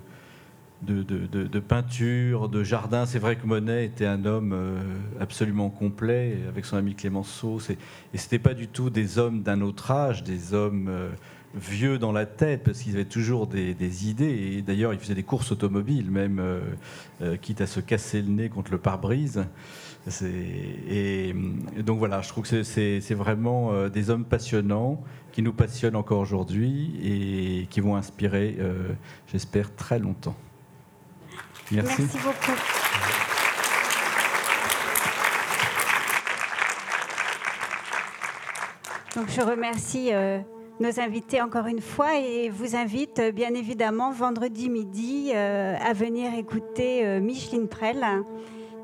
de, 0.81 1.59
peinture, 1.59 2.49
de 2.49 2.63
jardin. 2.63 3.05
C'est 3.05 3.19
vrai 3.19 3.35
que 3.35 3.45
Monet 3.45 3.85
était 3.85 4.07
un 4.07 4.25
homme 4.25 4.53
euh, 4.53 4.79
absolument 5.19 5.69
complet, 5.69 6.39
avec 6.49 6.65
son 6.65 6.77
ami 6.77 6.95
Clémenceau. 6.95 7.59
Et 8.15 8.17
ce 8.17 8.35
pas 8.37 8.55
du 8.55 8.67
tout 8.67 8.89
des 8.89 9.19
hommes 9.19 9.43
d'un 9.43 9.61
autre 9.61 9.91
âge, 9.91 10.23
des 10.23 10.55
hommes 10.55 10.87
euh, 10.89 11.09
vieux 11.53 11.99
dans 11.99 12.11
la 12.11 12.25
tête, 12.25 12.63
parce 12.63 12.79
qu'ils 12.79 12.95
avaient 12.95 13.05
toujours 13.05 13.45
des, 13.45 14.09
idées. 14.09 14.55
Et 14.57 14.61
d'ailleurs, 14.63 14.95
il 14.95 14.99
faisait 14.99 15.13
des 15.13 15.21
courses 15.21 15.51
automobiles, 15.51 16.09
même, 16.09 16.39
euh, 16.39 17.37
quitte 17.37 17.61
à 17.61 17.67
se 17.67 17.81
casser 17.81 18.23
le 18.23 18.29
nez 18.29 18.49
contre 18.49 18.71
le 18.71 18.79
pare-brise. 18.79 19.45
Et, 20.89 21.33
donc 21.79 21.99
voilà, 21.99 22.21
je 22.21 22.29
trouve 22.29 22.47
que 22.47 22.63
c'est 22.63 23.13
vraiment 23.13 23.71
euh, 23.71 23.89
des 23.89 24.09
hommes 24.09 24.25
passionnants 24.25 25.01
qui 25.31 25.41
nous 25.41 25.53
passionnent 25.53 25.95
encore 25.95 26.19
aujourd'hui 26.19 26.93
et 27.03 27.67
qui 27.67 27.81
vont 27.81 27.95
inspirer, 27.95 28.57
euh, 28.59 28.89
j'espère, 29.27 29.75
très 29.75 29.99
longtemps. 29.99 30.35
Merci. 31.71 32.01
Merci 32.01 32.17
beaucoup. 32.23 32.51
Donc 39.15 39.29
je 39.29 39.41
remercie 39.41 40.13
euh, 40.13 40.39
nos 40.79 40.99
invités 40.99 41.41
encore 41.41 41.65
une 41.65 41.81
fois 41.81 42.17
et 42.19 42.49
vous 42.49 42.75
invite 42.75 43.19
bien 43.33 43.53
évidemment 43.53 44.11
vendredi 44.11 44.69
midi 44.69 45.33
à 45.33 45.91
venir 45.93 46.33
écouter 46.35 47.19
Micheline 47.19 47.67
Prel 47.67 48.05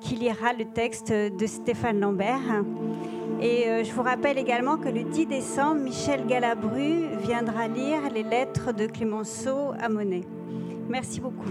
qui 0.03 0.15
lira 0.15 0.53
le 0.53 0.65
texte 0.65 1.11
de 1.11 1.47
Stéphane 1.47 1.99
Lambert. 1.99 2.63
Et 3.41 3.67
euh, 3.67 3.83
je 3.83 3.91
vous 3.93 4.03
rappelle 4.03 4.37
également 4.37 4.77
que 4.77 4.89
le 4.89 5.03
10 5.03 5.25
décembre, 5.27 5.81
Michel 5.81 6.27
Galabru 6.27 7.07
viendra 7.25 7.67
lire 7.67 8.09
les 8.13 8.23
lettres 8.23 8.73
de 8.73 8.85
Clémenceau 8.85 9.71
à 9.79 9.89
Monet. 9.89 10.21
Merci 10.89 11.19
beaucoup. 11.21 11.49